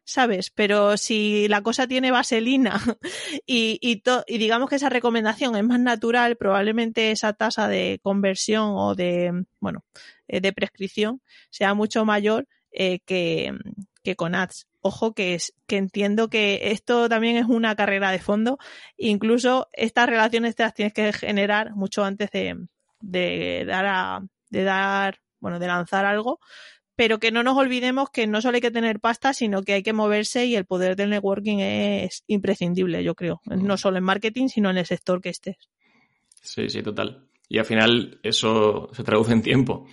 ¿sabes? 0.03 0.51
Pero 0.51 0.97
si 0.97 1.47
la 1.47 1.61
cosa 1.61 1.87
tiene 1.87 2.11
vaselina 2.11 2.79
y, 3.47 4.03
digamos 4.27 4.69
que 4.69 4.75
esa 4.75 4.89
recomendación 4.89 5.55
es 5.55 5.63
más 5.63 5.79
natural, 5.79 6.37
probablemente 6.37 7.11
esa 7.11 7.33
tasa 7.33 7.67
de 7.67 7.99
conversión 8.03 8.73
o 8.75 8.93
de, 8.93 9.45
bueno, 9.59 9.83
de 10.39 10.53
prescripción 10.53 11.21
sea 11.49 11.73
mucho 11.73 12.05
mayor 12.05 12.47
eh, 12.71 12.99
que, 13.05 13.53
que 14.03 14.15
con 14.15 14.35
ads. 14.35 14.67
Ojo 14.81 15.13
que, 15.13 15.35
es, 15.35 15.53
que 15.67 15.77
entiendo 15.77 16.29
que 16.29 16.71
esto 16.71 17.07
también 17.09 17.37
es 17.37 17.45
una 17.45 17.75
carrera 17.75 18.11
de 18.11 18.19
fondo. 18.19 18.57
Incluso 18.97 19.67
estas 19.73 20.07
relaciones 20.07 20.55
te 20.55 20.63
las 20.63 20.73
tienes 20.73 20.93
que 20.93 21.13
generar 21.13 21.75
mucho 21.75 22.03
antes 22.03 22.31
de, 22.31 22.55
de 22.99 23.65
dar 23.67 23.85
a, 23.85 24.21
de 24.49 24.63
dar, 24.63 25.19
bueno, 25.39 25.59
de 25.59 25.67
lanzar 25.67 26.05
algo. 26.05 26.39
Pero 26.95 27.19
que 27.19 27.31
no 27.31 27.41
nos 27.41 27.57
olvidemos 27.57 28.09
que 28.09 28.27
no 28.27 28.41
solo 28.41 28.55
hay 28.55 28.61
que 28.61 28.69
tener 28.69 28.99
pasta, 28.99 29.33
sino 29.33 29.63
que 29.63 29.73
hay 29.73 29.83
que 29.83 29.93
moverse 29.93 30.45
y 30.45 30.55
el 30.55 30.65
poder 30.65 30.95
del 30.95 31.09
networking 31.09 31.59
es 31.59 32.23
imprescindible, 32.27 33.03
yo 33.03 33.15
creo. 33.15 33.41
No 33.45 33.77
solo 33.77 33.97
en 33.97 34.03
marketing, 34.03 34.49
sino 34.49 34.69
en 34.69 34.77
el 34.77 34.85
sector 34.85 35.21
que 35.21 35.29
estés. 35.29 35.57
Sí, 36.41 36.69
sí, 36.69 36.83
total. 36.83 37.27
Y 37.47 37.59
al 37.59 37.65
final 37.65 38.19
eso 38.23 38.89
se 38.93 39.03
traduce 39.03 39.31
en 39.33 39.41
tiempo. 39.41 39.87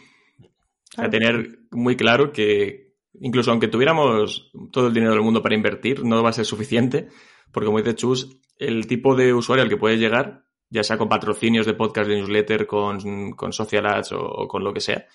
A 0.99 1.09
tener 1.11 1.61
muy 1.71 1.97
claro 1.97 2.33
que 2.33 2.89
incluso 3.21 3.51
aunque 3.51 3.69
tuviéramos 3.69 4.51
todo 4.73 4.89
el 4.89 4.95
dinero 4.95 5.13
del 5.13 5.23
mundo 5.23 5.43
para 5.43 5.55
invertir, 5.55 6.05
no 6.05 6.23
va 6.23 6.31
a 6.31 6.35
ser 6.35 6.45
suficiente, 6.45 7.09
porque 7.53 7.67
como 7.67 7.79
dice 7.79 7.95
Chus, 7.95 8.41
el 8.59 8.87
tipo 8.87 9.15
de 9.15 9.33
usuario 9.33 9.63
al 9.63 9.69
que 9.71 9.77
puedes 9.77 10.01
llegar, 10.01 10.45
ya 10.71 10.83
sea 10.83 10.99
con 10.99 11.09
patrocinios 11.09 11.67
de 11.67 11.75
podcast, 11.75 12.09
de 12.09 12.17
newsletter, 12.17 12.67
con, 12.67 13.33
con 13.33 13.53
social 13.53 13.87
ads 13.87 14.13
o, 14.13 14.21
o, 14.21 14.49
con 14.49 14.63
lo 14.65 14.73
que 14.73 14.81
sea, 14.81 15.07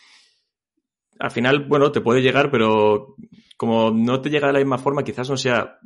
al 1.20 1.32
final, 1.32 1.66
bueno, 1.66 1.92
te 1.92 2.02
puede 2.02 2.22
llegar, 2.22 2.50
pero 2.50 3.16
como 3.58 3.92
no 3.92 4.22
te 4.22 4.30
llega 4.30 4.48
de 4.48 4.54
la 4.54 4.60
misma 4.60 4.78
forma, 4.78 5.04
quizás 5.04 5.30
no 5.30 5.38
sea 5.38 5.80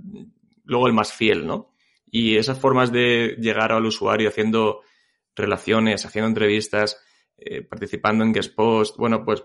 luego 0.64 0.88
el 0.88 0.94
más 0.94 1.12
fiel, 1.14 1.46
¿no? 1.46 1.74
Y 2.10 2.38
esas 2.38 2.60
formas 2.60 2.92
de 2.92 3.36
llegar 3.40 3.72
al 3.72 3.86
usuario 3.86 4.30
haciendo 4.30 4.82
relaciones, 5.36 6.06
haciendo 6.06 6.30
entrevistas, 6.30 6.98
eh, 7.38 7.62
participando 7.62 8.24
en 8.24 8.34
guest 8.34 8.56
post, 8.56 8.98
bueno, 8.98 9.24
pues 9.24 9.44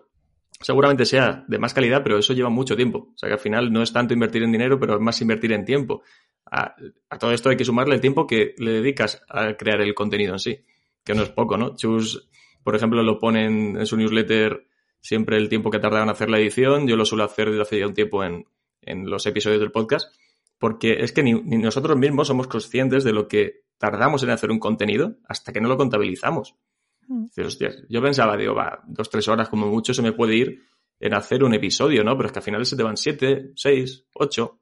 seguramente 0.63 1.05
sea 1.05 1.45
de 1.47 1.59
más 1.59 1.75
calidad, 1.75 2.03
pero 2.03 2.19
eso 2.19 2.33
lleva 2.33 2.49
mucho 2.49 2.77
tiempo. 2.77 3.11
O 3.15 3.19
sea 3.19 3.29
que 3.29 3.35
al 3.35 3.39
final 3.39 3.73
no 3.73 3.83
es 3.83 3.93
tanto 3.93 4.15
invertir 4.15 4.43
en 4.43 4.53
dinero, 4.53 4.79
pero 4.79 4.95
es 4.95 5.01
más 5.01 5.21
invertir 5.21 5.53
en 5.53 5.65
tiempo. 5.65 6.03
A, 6.51 6.75
a, 7.11 7.19
todo 7.19 7.33
esto 7.33 7.51
hay 7.51 7.57
que 7.57 7.65
sumarle 7.65 7.95
el 7.95 8.01
tiempo 8.01 8.27
que 8.27 8.55
le 8.59 8.73
dedicas 8.73 9.23
a 9.29 9.55
crear 9.55 9.81
el 9.81 9.95
contenido 9.95 10.33
en 10.33 10.39
sí, 10.39 10.65
que 11.05 11.15
no 11.15 11.23
es 11.23 11.31
poco, 11.31 11.57
¿no? 11.57 11.77
Chus, 11.77 12.29
por 12.63 12.77
ejemplo, 12.77 13.03
lo 13.03 13.19
pone 13.19 13.45
en, 13.47 13.87
su 13.87 13.97
newsletter 13.97 14.67
siempre 15.01 15.37
el 15.37 15.49
tiempo 15.49 15.71
que 15.71 15.79
tardaron 15.79 16.09
en 16.09 16.13
hacer 16.13 16.31
la 16.31 16.39
edición. 16.39 16.87
Yo 16.87 16.97
lo 16.97 17.05
suelo 17.05 17.25
hacer 17.25 17.51
desde 17.51 17.63
hace 17.63 17.79
ya 17.79 17.87
un 17.87 17.95
tiempo 17.95 18.23
en, 18.25 18.47
en 18.83 19.09
los 19.11 19.27
episodios 19.27 19.61
del 19.61 19.73
podcast, 19.73 20.15
porque 20.59 21.03
es 21.03 21.13
que 21.13 21.23
ni, 21.23 21.35
ni, 21.35 21.59
nosotros 21.59 21.97
mismos 21.97 22.29
somos 22.29 22.47
conscientes 22.47 23.05
de 23.05 23.13
lo 23.13 23.29
que 23.29 23.63
tardamos 23.79 24.23
en 24.23 24.31
hacer 24.31 24.51
un 24.51 24.61
contenido 24.61 25.17
hasta 25.27 25.53
que 25.53 25.61
no 25.61 25.69
lo 25.69 25.77
contabilizamos. 25.77 26.55
Dices, 27.09 27.47
hostias, 27.47 27.85
yo 27.89 28.01
pensaba, 28.01 28.37
digo, 28.37 28.55
va, 28.55 28.83
dos, 28.87 29.11
tres 29.11 29.27
horas 29.29 29.49
como 29.49 29.67
mucho 29.67 29.93
se 29.93 30.03
me 30.03 30.13
puede 30.13 30.37
ir 30.37 30.63
en 30.99 31.15
hacer 31.15 31.43
un 31.43 31.53
episodio, 31.53 32.05
¿no? 32.05 32.17
Pero 32.17 32.29
es 32.29 32.33
que 32.33 32.39
al 32.39 32.45
final 32.45 32.65
se 32.65 32.77
te 32.77 32.83
van 32.83 32.97
siete, 32.97 33.51
seis, 33.57 34.05
ocho. 34.15 34.61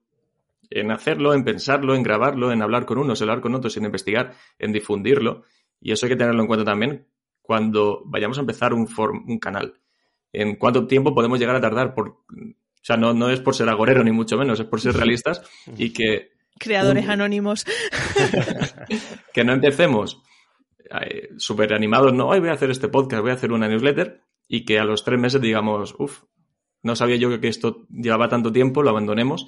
en 0.71 0.91
hacerlo, 0.91 1.35
en 1.35 1.45
pensarlo, 1.45 1.95
en 1.95 2.03
grabarlo, 2.03 2.51
en 2.51 2.63
hablar 2.63 2.87
con 2.87 2.99
unos, 2.99 3.21
en 3.21 3.29
hablar 3.29 3.43
con 3.43 3.55
otros, 3.55 3.77
en 3.77 3.85
investigar, 3.85 4.35
en 4.59 4.73
difundirlo. 4.73 5.43
Y 5.81 5.93
eso 5.93 6.07
hay 6.07 6.11
que 6.11 6.17
tenerlo 6.17 6.41
en 6.41 6.47
cuenta 6.47 6.65
también 6.65 7.07
cuando 7.43 8.03
vayamos 8.07 8.39
a 8.39 8.41
empezar 8.41 8.73
un, 8.73 8.89
un 9.27 9.39
canal. 9.39 9.75
En 10.33 10.57
cuánto 10.57 10.87
tiempo 10.87 11.15
podemos 11.15 11.39
llegar 11.39 11.57
a 11.57 11.61
tardar. 11.61 11.95
Por, 11.95 12.09
o 12.09 12.83
sea, 12.83 12.97
no, 12.97 13.13
no 13.13 13.29
es 13.29 13.41
por 13.41 13.55
ser 13.55 13.69
agorero 13.69 14.03
ni 14.03 14.13
mucho 14.13 14.39
menos, 14.39 14.61
es 14.61 14.67
por 14.67 14.81
ser 14.81 14.95
realistas 14.95 15.43
y 15.77 15.93
que... 15.93 16.33
Creadores 16.59 17.09
anónimos. 17.09 17.67
que 19.35 19.45
no 19.45 19.53
empecemos 19.53 20.23
eh, 21.03 21.31
súper 21.37 21.73
animados, 21.73 22.13
no, 22.13 22.29
hoy 22.29 22.41
voy 22.41 22.49
a 22.49 22.55
hacer 22.55 22.71
este 22.71 22.89
podcast, 22.89 23.23
voy 23.23 23.31
a 23.31 23.35
hacer 23.35 23.53
una 23.53 23.69
newsletter 23.69 24.23
y 24.49 24.65
que 24.65 24.79
a 24.79 24.85
los 24.85 25.05
tres 25.05 25.19
meses 25.19 25.41
digamos, 25.41 25.95
uff, 25.99 26.25
no 26.83 26.97
sabía 26.97 27.17
yo 27.17 27.41
que 27.41 27.49
esto 27.49 27.87
llevaba 27.91 28.29
tanto 28.29 28.53
tiempo, 28.53 28.83
lo 28.83 28.91
abandonemos, 28.91 29.47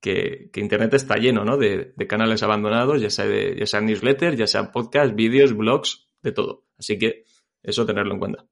que, 0.00 0.50
Internet 0.54 0.94
está 0.94 1.16
lleno 1.16 1.44
¿no? 1.44 1.56
de, 1.56 1.94
canales 2.08 2.42
abandonados, 2.42 3.00
ya 3.00 3.10
sea, 3.10 3.26
de, 3.26 3.56
ya 3.58 3.66
sea 3.66 3.80
newsletters, 3.80 4.36
ya 4.36 4.46
sea 4.46 4.70
podcast, 4.72 5.14
vídeos, 5.14 5.56
blogs, 5.56 6.08
de 6.22 6.32
todo. 6.32 6.66
Así 6.78 6.98
que 6.98 7.24
eso 7.62 7.86
tenerlo 7.86 8.14
en 8.14 8.18
cuenta. 8.18 8.46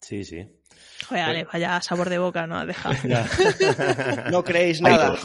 Sí, 0.00 0.24
sí. 0.24 0.46
Joder, 1.10 1.46
vaya 1.52 1.80
sabor 1.80 2.08
de 2.08 2.18
boca, 2.18 2.46
¿no? 2.46 2.64
Deja. 2.64 2.90
no 4.30 4.44
creéis 4.44 4.80
nada. 4.80 5.16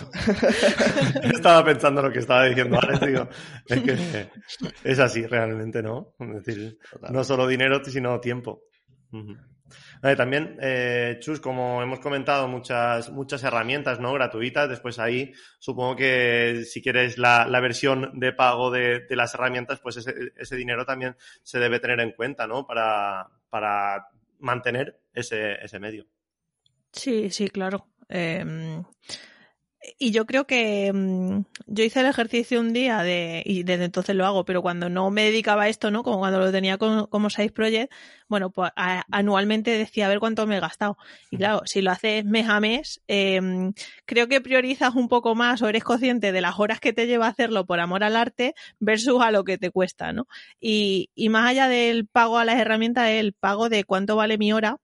estaba 1.21 1.63
pensando 1.63 2.01
lo 2.01 2.11
que 2.11 2.19
estaba 2.19 2.45
diciendo 2.45 2.79
Alex, 2.81 3.01
digo, 3.01 3.29
es 3.67 3.81
que 3.81 4.29
es 4.83 4.99
así 4.99 5.27
realmente, 5.27 5.83
¿no? 5.83 6.15
Es 6.19 6.43
decir, 6.43 6.79
no 7.11 7.23
solo 7.23 7.45
dinero, 7.45 7.83
sino 7.85 8.19
tiempo. 8.19 8.63
también, 10.17 10.57
eh, 10.59 11.17
Chus, 11.19 11.39
como 11.39 11.83
hemos 11.83 11.99
comentado, 11.99 12.47
muchas, 12.47 13.11
muchas 13.11 13.43
herramientas 13.43 13.99
¿no? 13.99 14.11
gratuitas. 14.11 14.67
Después 14.67 14.97
ahí 14.97 15.33
supongo 15.59 15.97
que 15.97 16.63
si 16.65 16.81
quieres 16.81 17.19
la, 17.19 17.47
versión 17.61 18.19
de 18.19 18.33
pago 18.33 18.71
de, 18.71 19.05
las 19.11 19.35
herramientas, 19.35 19.79
pues 19.81 19.97
ese, 19.97 20.15
ese, 20.35 20.55
dinero 20.55 20.83
también 20.83 21.15
se 21.43 21.59
debe 21.59 21.79
tener 21.79 21.99
en 21.99 22.13
cuenta, 22.13 22.47
¿no? 22.47 22.65
Para, 22.65 23.27
para 23.51 24.07
mantener 24.39 24.99
ese, 25.13 25.53
ese 25.63 25.79
medio. 25.79 26.07
Sí, 26.91 27.29
sí, 27.29 27.49
claro. 27.49 27.87
Em, 28.07 28.83
y 29.99 30.11
yo 30.11 30.25
creo 30.25 30.45
que 30.47 30.91
mm, 30.93 31.41
yo 31.67 31.83
hice 31.83 31.99
el 32.01 32.05
ejercicio 32.07 32.59
un 32.59 32.73
día 32.73 33.03
de, 33.03 33.41
y 33.45 33.63
desde 33.63 33.85
entonces 33.85 34.15
lo 34.15 34.25
hago, 34.25 34.45
pero 34.45 34.61
cuando 34.61 34.89
no 34.89 35.11
me 35.11 35.23
dedicaba 35.25 35.63
a 35.63 35.69
esto, 35.69 35.91
¿no? 35.91 36.03
Como 36.03 36.19
cuando 36.19 36.39
lo 36.39 36.51
tenía 36.51 36.77
como, 36.77 37.29
Side 37.29 37.51
Project, 37.51 37.91
bueno, 38.27 38.51
pues 38.51 38.71
anualmente 39.11 39.71
decía 39.77 40.05
a 40.05 40.09
ver 40.09 40.19
cuánto 40.19 40.47
me 40.47 40.57
he 40.57 40.59
gastado. 40.59 40.97
Y 41.31 41.37
claro, 41.37 41.61
si 41.65 41.81
lo 41.81 41.91
haces 41.91 42.25
mes 42.25 42.47
a 42.49 42.59
mes, 42.59 43.01
em, 43.07 43.73
creo 44.05 44.27
que 44.27 44.41
priorizas 44.41 44.95
un 44.95 45.07
poco 45.07 45.35
más 45.35 45.61
o 45.61 45.69
eres 45.69 45.83
consciente 45.83 46.31
de 46.31 46.41
las 46.41 46.59
horas 46.59 46.79
que 46.79 46.93
te 46.93 47.07
lleva 47.07 47.27
hacerlo 47.27 47.65
por 47.65 47.79
amor 47.79 48.03
al 48.03 48.15
arte 48.15 48.55
versus 48.79 49.21
a 49.21 49.31
lo 49.31 49.43
que 49.43 49.57
te 49.57 49.71
cuesta, 49.71 50.13
¿no? 50.13 50.27
Y, 50.59 51.09
y 51.15 51.29
más 51.29 51.49
allá 51.49 51.67
del 51.67 52.07
pago 52.07 52.37
a 52.37 52.45
las 52.45 52.59
herramientas, 52.59 53.09
el 53.09 53.33
pago 53.33 53.69
de 53.69 53.83
cuánto 53.83 54.15
vale 54.15 54.37
mi 54.37 54.53
hora 54.53 54.79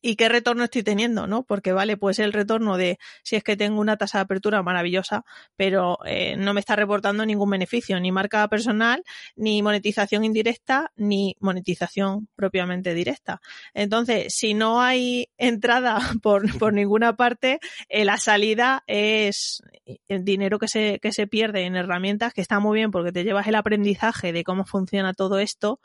y 0.00 0.16
qué 0.16 0.28
retorno 0.28 0.64
estoy 0.64 0.82
teniendo, 0.82 1.26
¿no? 1.26 1.42
Porque 1.42 1.72
vale, 1.72 1.96
pues 1.96 2.18
el 2.18 2.32
retorno 2.32 2.76
de 2.76 2.98
si 3.22 3.36
es 3.36 3.44
que 3.44 3.56
tengo 3.56 3.80
una 3.80 3.96
tasa 3.96 4.18
de 4.18 4.22
apertura 4.22 4.62
maravillosa, 4.62 5.24
pero 5.56 5.98
eh, 6.04 6.36
no 6.36 6.54
me 6.54 6.60
está 6.60 6.76
reportando 6.76 7.24
ningún 7.24 7.50
beneficio, 7.50 7.98
ni 8.00 8.12
marca 8.12 8.46
personal, 8.48 9.02
ni 9.36 9.62
monetización 9.62 10.24
indirecta, 10.24 10.92
ni 10.96 11.36
monetización 11.40 12.28
propiamente 12.34 12.94
directa. 12.94 13.40
Entonces, 13.74 14.34
si 14.34 14.54
no 14.54 14.80
hay 14.80 15.28
entrada 15.38 15.98
por, 16.22 16.58
por 16.58 16.72
ninguna 16.72 17.16
parte, 17.16 17.60
eh, 17.88 18.04
la 18.04 18.18
salida 18.18 18.84
es 18.86 19.62
el 20.08 20.24
dinero 20.24 20.58
que 20.58 20.68
se, 20.68 20.98
que 21.00 21.12
se 21.12 21.26
pierde 21.26 21.64
en 21.64 21.76
herramientas, 21.76 22.32
que 22.32 22.40
está 22.40 22.60
muy 22.60 22.76
bien 22.76 22.90
porque 22.90 23.12
te 23.12 23.24
llevas 23.24 23.46
el 23.46 23.54
aprendizaje 23.54 24.32
de 24.32 24.44
cómo 24.44 24.64
funciona 24.64 25.14
todo 25.14 25.38
esto, 25.38 25.80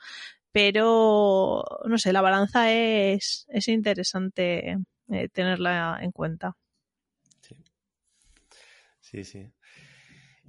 pero 0.51 1.63
no 1.85 1.97
sé, 1.97 2.13
la 2.13 2.21
balanza 2.21 2.71
es, 2.71 3.45
es 3.49 3.67
interesante 3.67 4.77
eh, 5.09 5.29
tenerla 5.29 5.99
en 6.01 6.11
cuenta. 6.11 6.55
Sí. 9.01 9.23
sí. 9.25 9.51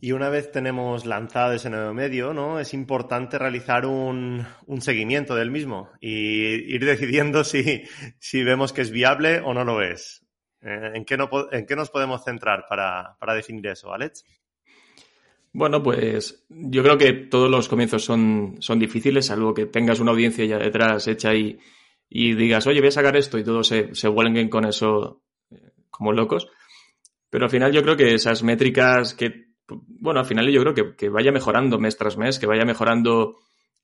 Y 0.01 0.13
una 0.13 0.29
vez 0.29 0.53
tenemos 0.53 1.05
lanzado 1.05 1.53
ese 1.53 1.71
nuevo 1.71 1.93
medio, 1.95 2.33
¿no? 2.33 2.61
Es 2.61 2.75
importante 2.75 3.39
realizar 3.39 3.87
un, 3.87 4.47
un 4.67 4.81
seguimiento 4.81 5.35
del 5.35 5.51
mismo 5.51 5.91
y 6.01 6.75
ir 6.75 6.85
decidiendo 6.85 7.45
si, 7.45 7.85
si, 8.19 8.45
vemos 8.45 8.73
que 8.73 8.83
es 8.83 8.91
viable 8.91 9.41
o 9.41 9.53
no 9.55 9.65
lo 9.65 9.83
es. 9.83 10.25
Eh, 10.61 10.93
¿En, 10.95 11.05
qué 11.05 11.17
no, 11.17 11.29
¿En 11.51 11.67
qué 11.67 11.75
nos 11.75 11.91
podemos 11.91 12.25
centrar 12.25 12.67
para, 12.69 13.17
para 13.19 13.35
definir 13.35 13.67
eso, 13.67 13.93
Alex? 13.93 14.25
Bueno, 15.53 15.83
pues 15.83 16.47
yo 16.49 16.83
creo 16.83 16.97
que 16.97 17.13
todos 17.13 17.51
los 17.51 17.69
comienzos 17.69 18.05
son, 18.05 18.57
son 18.61 18.79
difíciles, 18.79 19.27
salvo 19.27 19.53
que 19.53 19.67
tengas 19.67 20.01
una 20.01 20.13
audiencia 20.13 20.47
ya 20.47 20.59
detrás 20.59 21.07
hecha 21.09 21.35
y, 21.35 21.59
y 22.09 22.35
digas, 22.35 22.67
oye, 22.67 22.81
voy 22.81 22.89
a 22.89 22.93
sacar 22.93 23.17
esto 23.17 23.39
y 23.39 23.45
todos 23.45 23.67
se, 23.67 23.95
se 23.95 24.09
vuelven 24.09 24.49
con 24.49 24.65
eso 24.65 25.23
eh, 25.51 25.73
como 25.91 26.13
locos. 26.13 26.49
Pero 27.29 27.45
al 27.45 27.51
final 27.51 27.73
yo 27.73 27.83
creo 27.83 27.97
que 27.97 28.15
esas 28.15 28.43
métricas 28.43 29.15
que, 29.15 29.53
bueno, 29.69 30.21
al 30.21 30.27
final 30.27 30.51
yo 30.51 30.61
creo 30.63 30.75
que, 30.75 30.97
que 30.97 31.09
vaya 31.11 31.33
mejorando 31.33 31.79
mes 31.79 31.97
tras 31.97 32.17
mes, 32.17 32.39
que 32.39 32.47
vaya 32.47 32.65
mejorando 32.65 33.39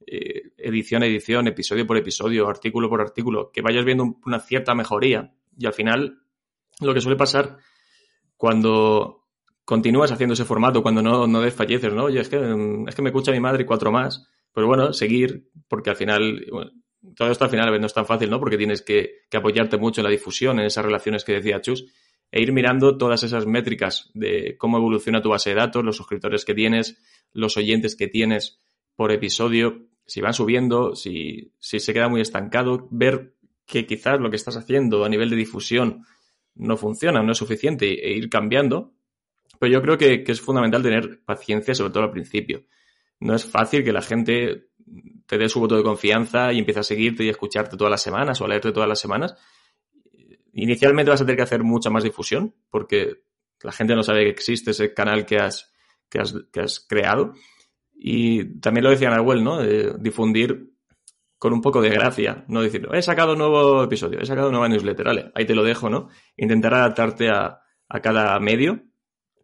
eh, 0.07 0.53
edición 0.57 1.03
a 1.03 1.07
edición, 1.07 1.49
episodio 1.49 1.87
por 1.87 1.97
episodio, 1.99 2.49
artículo 2.49 2.89
por 2.89 3.01
artículo, 3.01 3.51
que 3.53 3.63
vayas 3.63 3.85
viendo 3.85 4.17
una 4.25 4.41
cierta 4.41 4.75
mejoría. 4.75 5.35
Y 5.59 5.67
al 5.67 5.75
final 5.75 6.23
lo 6.81 6.95
que 6.95 7.01
suele 7.01 7.17
pasar 7.17 7.59
cuando 8.37 9.18
continúas 9.69 10.11
haciendo 10.11 10.33
ese 10.33 10.47
formato 10.47 10.83
cuando 10.83 11.03
no, 11.03 11.27
no 11.27 11.43
desfalleces, 11.43 11.93
¿no? 11.93 12.05
Oye, 12.05 12.21
es 12.21 12.31
que, 12.31 12.37
es 12.89 12.95
que 12.95 13.03
me 13.03 13.11
escucha 13.11 13.33
mi 13.33 13.41
madre 13.41 13.65
y 13.65 13.67
cuatro 13.67 13.93
más. 13.93 14.27
Pero 14.51 14.67
bueno, 14.67 14.95
seguir, 14.95 15.51
porque 15.69 15.91
al 15.91 15.97
final, 15.97 16.47
todo 17.15 17.31
esto 17.31 17.45
al 17.45 17.51
final 17.51 17.79
no 17.79 17.87
es 17.87 17.93
tan 17.93 18.07
fácil, 18.07 18.31
¿no? 18.31 18.41
Porque 18.41 18.57
tienes 18.57 18.81
que, 18.81 19.27
que, 19.29 19.37
apoyarte 19.37 19.77
mucho 19.77 20.01
en 20.01 20.07
la 20.07 20.11
difusión, 20.11 20.59
en 20.59 20.65
esas 20.65 20.87
relaciones 20.87 21.23
que 21.23 21.35
decía 21.35 21.61
Chus, 21.61 21.85
e 22.31 22.41
ir 22.41 22.51
mirando 22.51 22.97
todas 22.97 23.23
esas 23.25 23.45
métricas 23.45 24.11
de 24.15 24.57
cómo 24.57 24.79
evoluciona 24.79 25.21
tu 25.21 25.29
base 25.29 25.51
de 25.51 25.57
datos, 25.57 25.85
los 25.85 25.99
suscriptores 25.99 26.47
que 26.47 26.55
tienes, 26.55 26.97
los 27.35 27.59
oyentes 27.59 27.95
que 27.95 28.09
tienes 28.09 28.63
por 28.97 29.13
episodio, 29.13 29.87
si 30.07 30.23
van 30.23 30.33
subiendo, 30.33 30.97
si, 30.97 31.53
si 31.59 31.79
se 31.79 31.93
queda 31.93 32.09
muy 32.09 32.23
estancado, 32.23 32.89
ver 32.91 33.35
que 33.67 33.85
quizás 33.85 34.19
lo 34.19 34.31
que 34.31 34.37
estás 34.37 34.57
haciendo 34.57 35.05
a 35.05 35.11
nivel 35.11 35.29
de 35.29 35.37
difusión 35.37 36.07
no 36.55 36.79
funciona, 36.79 37.23
no 37.23 37.33
es 37.33 37.39
suficiente 37.39 38.09
e 38.09 38.17
ir 38.17 38.31
cambiando 38.31 38.95
pero 39.59 39.73
yo 39.73 39.83
creo 39.83 39.99
que, 39.99 40.25
es 40.27 40.41
fundamental 40.41 40.83
tener 40.83 41.21
paciencia, 41.25 41.75
sobre 41.75 41.93
todo 41.93 42.05
al 42.05 42.11
principio. 42.11 42.65
No 43.21 43.35
es 43.35 43.45
fácil 43.45 43.85
que 43.85 43.93
la 43.93 44.03
gente 44.03 44.69
te 45.27 45.39
dé 45.39 45.49
su 45.49 45.61
voto 45.61 45.77
de 45.77 45.83
confianza 45.83 46.53
y 46.53 46.59
empiece 46.59 46.81
a 46.81 46.85
seguirte 46.85 47.25
y 47.25 47.29
escucharte 47.29 47.77
todas 47.77 47.91
las 47.91 48.03
semanas 48.03 48.41
o 48.41 48.45
a 48.45 48.49
leerte 48.49 48.73
todas 48.73 48.89
las 48.89 49.01
semanas. 49.01 49.35
Inicialmente 50.53 51.11
vas 51.11 51.21
a 51.21 51.25
tener 51.25 51.37
que 51.37 51.43
hacer 51.43 51.63
mucha 51.63 51.91
más 51.91 52.05
difusión 52.05 52.55
porque 52.71 53.23
la 53.63 53.73
gente 53.73 53.95
no 53.95 54.03
sabe 54.03 54.25
que 54.25 54.31
existe 54.31 54.71
ese 54.71 54.95
canal 54.95 55.27
que 55.27 55.37
has, 55.39 55.73
que 56.09 56.21
has, 56.61 56.81
creado. 56.81 57.35
Y 57.93 58.61
también 58.61 58.85
lo 58.85 58.91
decía 58.91 59.11
Nahuel, 59.11 59.43
¿no? 59.43 59.59
De 59.59 59.95
difundir 59.99 60.73
con 61.37 61.53
un 61.53 61.61
poco 61.61 61.81
de 61.81 61.91
gracia, 61.91 62.45
no 62.49 62.63
decir, 62.63 62.89
he 62.93 63.03
sacado 63.03 63.33
un 63.35 63.39
nuevo 63.39 63.85
episodio, 63.85 64.19
he 64.19 64.27
sacado 64.27 64.51
nueva 64.51 64.69
newsletter, 64.69 65.07
vale, 65.07 65.31
ahí 65.37 65.47
te 65.47 65.55
lo 65.55 65.63
dejo, 65.63 65.89
¿no? 65.89 66.09
Intentar 66.37 66.75
adaptarte 66.75 67.29
a, 67.29 67.61
a 67.89 68.01
cada 68.01 68.37
medio 68.41 68.88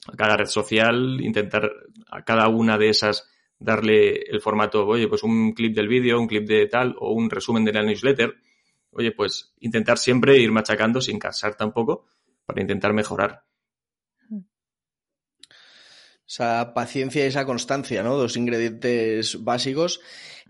a 0.06 0.16
cada 0.16 0.36
red 0.36 0.46
social, 0.46 1.20
intentar 1.20 1.70
a 2.10 2.24
cada 2.24 2.48
una 2.48 2.78
de 2.78 2.90
esas 2.90 3.28
darle 3.58 4.22
el 4.22 4.40
formato, 4.40 4.86
oye, 4.86 5.08
pues 5.08 5.22
un 5.22 5.52
clip 5.52 5.74
del 5.74 5.88
vídeo, 5.88 6.20
un 6.20 6.26
clip 6.26 6.46
de 6.46 6.66
tal 6.66 6.94
o 6.98 7.12
un 7.12 7.30
resumen 7.30 7.64
de 7.64 7.72
la 7.72 7.82
newsletter. 7.82 8.34
Oye, 8.90 9.12
pues 9.12 9.54
intentar 9.60 9.98
siempre 9.98 10.38
ir 10.38 10.52
machacando 10.52 11.00
sin 11.00 11.18
cansar 11.18 11.56
tampoco 11.56 12.06
para 12.44 12.60
intentar 12.60 12.92
mejorar. 12.92 13.44
Esa 16.26 16.72
paciencia 16.74 17.24
y 17.24 17.28
esa 17.28 17.44
constancia, 17.44 18.02
¿no? 18.02 18.16
Dos 18.16 18.36
ingredientes 18.36 19.42
básicos. 19.42 20.00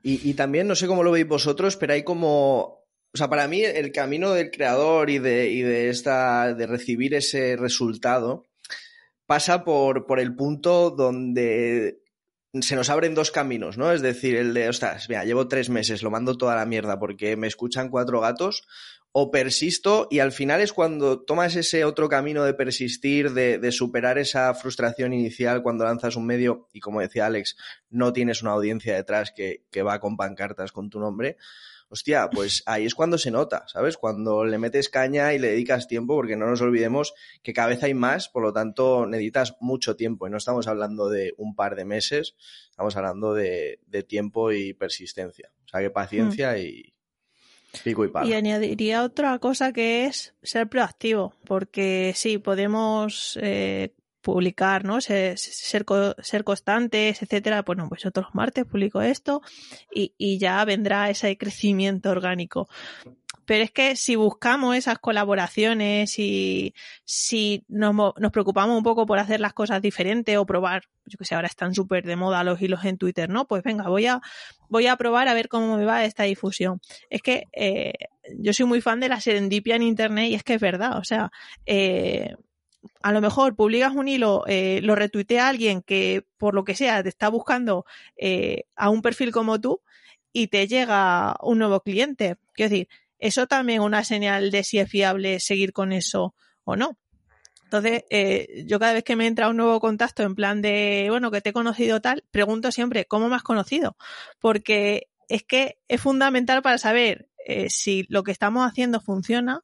Y, 0.03 0.29
y 0.29 0.35
también, 0.35 0.69
no 0.69 0.75
sé 0.75 0.87
cómo 0.87 1.03
lo 1.03 1.11
veis 1.11 1.27
vosotros, 1.27 1.77
pero 1.77 1.95
hay 1.95 2.05
como 2.05 2.85
o 3.15 3.17
sea, 3.17 3.31
para 3.31 3.47
mí 3.47 3.63
el 3.63 3.93
camino 3.93 4.33
del 4.33 4.51
creador 4.51 5.09
y 5.09 5.21
de, 5.21 5.49
y 5.49 5.63
de 5.63 5.89
esta, 5.89 6.53
de 6.53 6.67
recibir 6.67 7.15
ese 7.15 7.55
resultado, 7.57 8.45
pasa 9.27 9.65
por, 9.65 10.07
por 10.07 10.21
el 10.21 10.35
punto 10.35 10.91
donde 10.91 12.01
se 12.61 12.77
nos 12.77 12.91
abren 12.91 13.15
dos 13.15 13.31
caminos, 13.31 13.79
¿no? 13.79 13.91
Es 13.93 14.01
decir, 14.01 14.37
el 14.37 14.55
de, 14.55 14.69
ostras, 14.69 15.09
mira, 15.09 15.25
llevo 15.25 15.49
tres 15.49 15.71
meses, 15.71 16.03
lo 16.03 16.11
mando 16.11 16.37
toda 16.37 16.55
la 16.55 16.67
mierda 16.67 16.99
porque 16.99 17.37
me 17.37 17.49
escuchan 17.49 17.89
cuatro 17.89 18.21
gatos, 18.21 18.63
o 19.17 19.31
persisto 19.31 20.09
y 20.11 20.19
al 20.19 20.33
final 20.33 20.61
es 20.61 20.73
cuando 20.73 21.23
tomas 21.23 21.55
ese 21.55 21.85
otro 21.85 22.09
camino 22.09 22.45
de 22.45 22.53
persistir, 22.55 23.33
de, 23.33 23.59
de, 23.59 23.71
superar 23.71 24.19
esa 24.19 24.53
frustración 24.55 25.13
inicial 25.13 25.63
cuando 25.63 25.85
lanzas 25.85 26.17
un 26.17 26.27
medio 26.27 26.69
y 26.73 26.81
como 26.81 27.01
decía 27.01 27.27
Alex, 27.27 27.57
no 27.91 28.13
tienes 28.13 28.43
una 28.43 28.53
audiencia 28.53 28.97
detrás 28.97 29.33
que, 29.35 29.65
que 29.71 29.83
va 29.83 30.01
con 30.01 30.17
pancartas 30.17 30.73
con 30.73 30.91
tu 30.91 30.99
nombre, 30.99 31.37
hostia, 31.89 32.29
pues 32.31 32.63
ahí 32.67 32.87
es 32.87 32.95
cuando 32.95 33.19
se 33.19 33.31
nota, 33.31 33.65
¿sabes? 33.69 33.97
Cuando 33.97 34.45
le 34.45 34.59
metes 34.59 34.89
caña 34.89 35.33
y 35.33 35.39
le 35.39 35.49
dedicas 35.49 35.87
tiempo, 35.87 36.15
porque 36.15 36.37
no 36.37 36.47
nos 36.47 36.61
olvidemos 36.61 37.15
que 37.43 37.53
cada 37.53 37.69
vez 37.69 37.83
hay 37.83 37.95
más, 37.95 38.29
por 38.29 38.43
lo 38.43 38.53
tanto 38.53 39.07
necesitas 39.07 39.57
mucho 39.61 39.97
tiempo 39.97 40.27
y 40.27 40.31
no 40.31 40.37
estamos 40.37 40.67
hablando 40.67 41.09
de 41.09 41.35
un 41.37 41.55
par 41.55 41.77
de 41.77 41.85
meses, 41.85 42.35
estamos 42.71 42.97
hablando 42.97 43.35
de, 43.35 43.79
tiempo 44.09 44.53
y 44.53 44.75
persistencia. 44.75 45.51
O 45.65 45.69
sea, 45.69 45.81
que 45.81 45.91
paciencia 45.91 46.53
mm. 46.53 46.59
y, 46.59 46.95
Pico 47.83 48.05
y, 48.05 48.11
y 48.29 48.33
añadiría 48.35 49.03
otra 49.03 49.39
cosa 49.41 49.73
que 49.73 50.07
es 50.07 50.35
ser 50.43 50.69
proactivo, 50.69 51.35
porque 51.45 52.13
sí, 52.15 52.39
podemos 52.39 53.39
eh, 53.43 53.95
publicar, 54.25 54.85
¿no? 54.85 55.01
Ser, 55.01 55.39
ser, 55.39 55.85
ser, 56.19 56.45
constantes, 56.45 57.23
etcétera. 57.23 57.63
Bueno, 57.63 57.89
pues 57.89 58.07
otros 58.07 58.29
martes 58.33 58.65
publico 58.65 59.03
esto 59.03 59.43
y, 59.95 60.15
y 60.19 60.39
ya 60.39 60.65
vendrá 60.65 61.11
ese 61.11 61.37
crecimiento 61.37 62.11
orgánico. 62.11 62.69
Pero 63.47 63.63
es 63.63 63.71
que 63.71 63.95
si 63.97 64.17
buscamos 64.17 64.75
esas 64.77 64.99
colaboraciones 64.99 66.19
y 66.19 66.75
si 67.05 67.65
nos, 67.69 67.95
nos, 67.95 68.33
preocupamos 68.33 68.77
un 68.77 68.83
poco 68.83 69.05
por 69.07 69.19
hacer 69.19 69.41
las 69.41 69.53
cosas 69.53 69.83
diferentes 69.83 70.37
o 70.39 70.47
probar, 70.47 70.85
yo 71.05 71.19
que 71.19 71.25
sé, 71.25 71.35
ahora 71.35 71.49
están 71.49 71.75
súper 71.75 72.05
de 72.05 72.17
moda 72.17 72.43
los 72.43 72.61
hilos 72.61 72.85
en 72.85 72.97
Twitter, 72.97 73.29
¿no? 73.29 73.47
Pues 73.47 73.63
venga, 73.63 73.89
voy 73.89 74.07
a, 74.07 74.21
voy 74.69 74.87
a 74.87 74.97
probar 74.97 75.29
a 75.29 75.35
ver 75.35 75.49
cómo 75.49 75.77
me 75.77 75.85
va 75.85 76.05
esta 76.05 76.23
difusión. 76.23 76.81
Es 77.11 77.21
que 77.21 77.45
eh, 77.53 77.93
yo 78.39 78.55
soy 78.55 78.65
muy 78.65 78.81
fan 78.81 79.01
de 79.01 79.11
la 79.11 79.21
serendipia 79.21 79.77
en 79.77 79.83
Internet 79.83 80.31
y 80.31 80.35
es 80.35 80.43
que 80.43 80.55
es 80.55 80.61
verdad, 80.61 80.97
o 80.97 81.05
sea, 81.05 81.31
eh, 81.67 82.35
a 83.03 83.13
lo 83.13 83.21
mejor 83.21 83.55
publicas 83.57 83.95
un 83.95 84.09
hilo, 84.09 84.45
eh, 84.47 84.81
lo 84.83 84.95
retuitea 84.95 85.49
alguien 85.49 85.83
que 85.83 86.25
por 86.37 86.55
lo 86.55 86.65
que 86.65 86.75
sea 86.75 87.03
te 87.03 87.09
está 87.09 87.29
buscando 87.29 87.85
eh, 88.17 88.65
a 88.77 88.91
un 88.91 89.03
perfil 89.03 89.31
como 89.33 89.61
tú 89.61 89.81
y 90.33 90.49
te 90.49 90.67
llega 90.67 91.37
un 91.43 91.59
nuevo 91.59 91.81
cliente. 91.81 92.37
Quiero 92.53 92.71
decir, 92.71 92.89
eso 93.19 93.47
también 93.47 93.81
es 93.81 93.87
una 93.87 94.05
señal 94.05 94.51
de 94.51 94.65
si 94.65 94.79
es 94.79 94.91
fiable 94.91 95.41
seguir 95.41 95.73
con 95.73 95.93
eso 95.93 96.35
o 96.65 96.77
no. 96.77 96.99
Entonces, 97.65 98.05
eh, 98.11 98.65
yo 98.67 98.79
cada 98.79 98.93
vez 98.93 99.05
que 99.05 99.17
me 99.17 99.27
entra 99.27 99.49
un 99.49 99.57
nuevo 99.57 99.81
contacto 99.81 100.23
en 100.23 100.35
plan 100.35 100.63
de, 100.63 101.07
bueno, 101.11 101.31
que 101.31 101.41
te 101.41 101.51
he 101.51 101.53
conocido 101.53 102.01
tal, 102.01 102.25
pregunto 102.31 102.71
siempre, 102.71 103.05
¿cómo 103.07 103.29
me 103.29 103.37
has 103.37 103.43
conocido? 103.43 103.97
Porque 104.39 105.09
es 105.29 105.43
que 105.43 105.79
es 105.89 106.01
fundamental 106.01 106.63
para 106.63 106.79
saber 106.79 107.29
si 107.69 108.07
lo 108.09 108.23
que 108.23 108.33
estamos 108.33 108.67
haciendo 108.67 109.01
funciona 109.01 109.63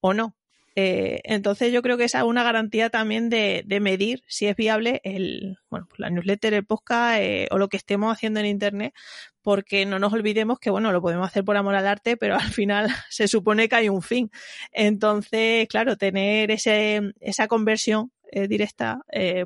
o 0.00 0.14
no. 0.14 0.37
Eh, 0.74 1.20
entonces 1.24 1.72
yo 1.72 1.82
creo 1.82 1.96
que 1.96 2.04
esa 2.04 2.18
es 2.18 2.24
una 2.24 2.44
garantía 2.44 2.88
también 2.90 3.28
de, 3.28 3.64
medir 3.80 4.22
si 4.28 4.46
es 4.46 4.56
viable 4.56 5.00
el, 5.02 5.58
bueno, 5.70 5.86
pues 5.88 5.98
la 5.98 6.10
newsletter, 6.10 6.54
el 6.54 6.64
podcast 6.64 7.18
eh, 7.20 7.48
o 7.50 7.58
lo 7.58 7.68
que 7.68 7.76
estemos 7.76 8.12
haciendo 8.12 8.40
en 8.40 8.46
internet, 8.46 8.94
porque 9.42 9.86
no 9.86 9.98
nos 9.98 10.12
olvidemos 10.12 10.58
que 10.58 10.70
bueno, 10.70 10.92
lo 10.92 11.02
podemos 11.02 11.26
hacer 11.26 11.44
por 11.44 11.56
amor 11.56 11.74
al 11.74 11.86
arte, 11.86 12.16
pero 12.16 12.36
al 12.36 12.50
final 12.50 12.88
se 13.10 13.26
supone 13.28 13.68
que 13.68 13.76
hay 13.76 13.88
un 13.88 14.02
fin. 14.02 14.30
Entonces, 14.72 15.66
claro, 15.68 15.96
tener 15.96 16.50
ese, 16.50 17.12
esa 17.20 17.48
conversión 17.48 18.12
eh, 18.30 18.46
directa, 18.46 19.00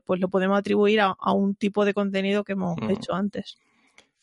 pues 0.04 0.20
lo 0.20 0.28
podemos 0.28 0.58
atribuir 0.58 1.00
a, 1.00 1.14
un 1.32 1.54
tipo 1.54 1.84
de 1.84 1.94
contenido 1.94 2.44
que 2.44 2.52
hemos 2.52 2.76
hecho 2.90 3.14
antes. 3.14 3.56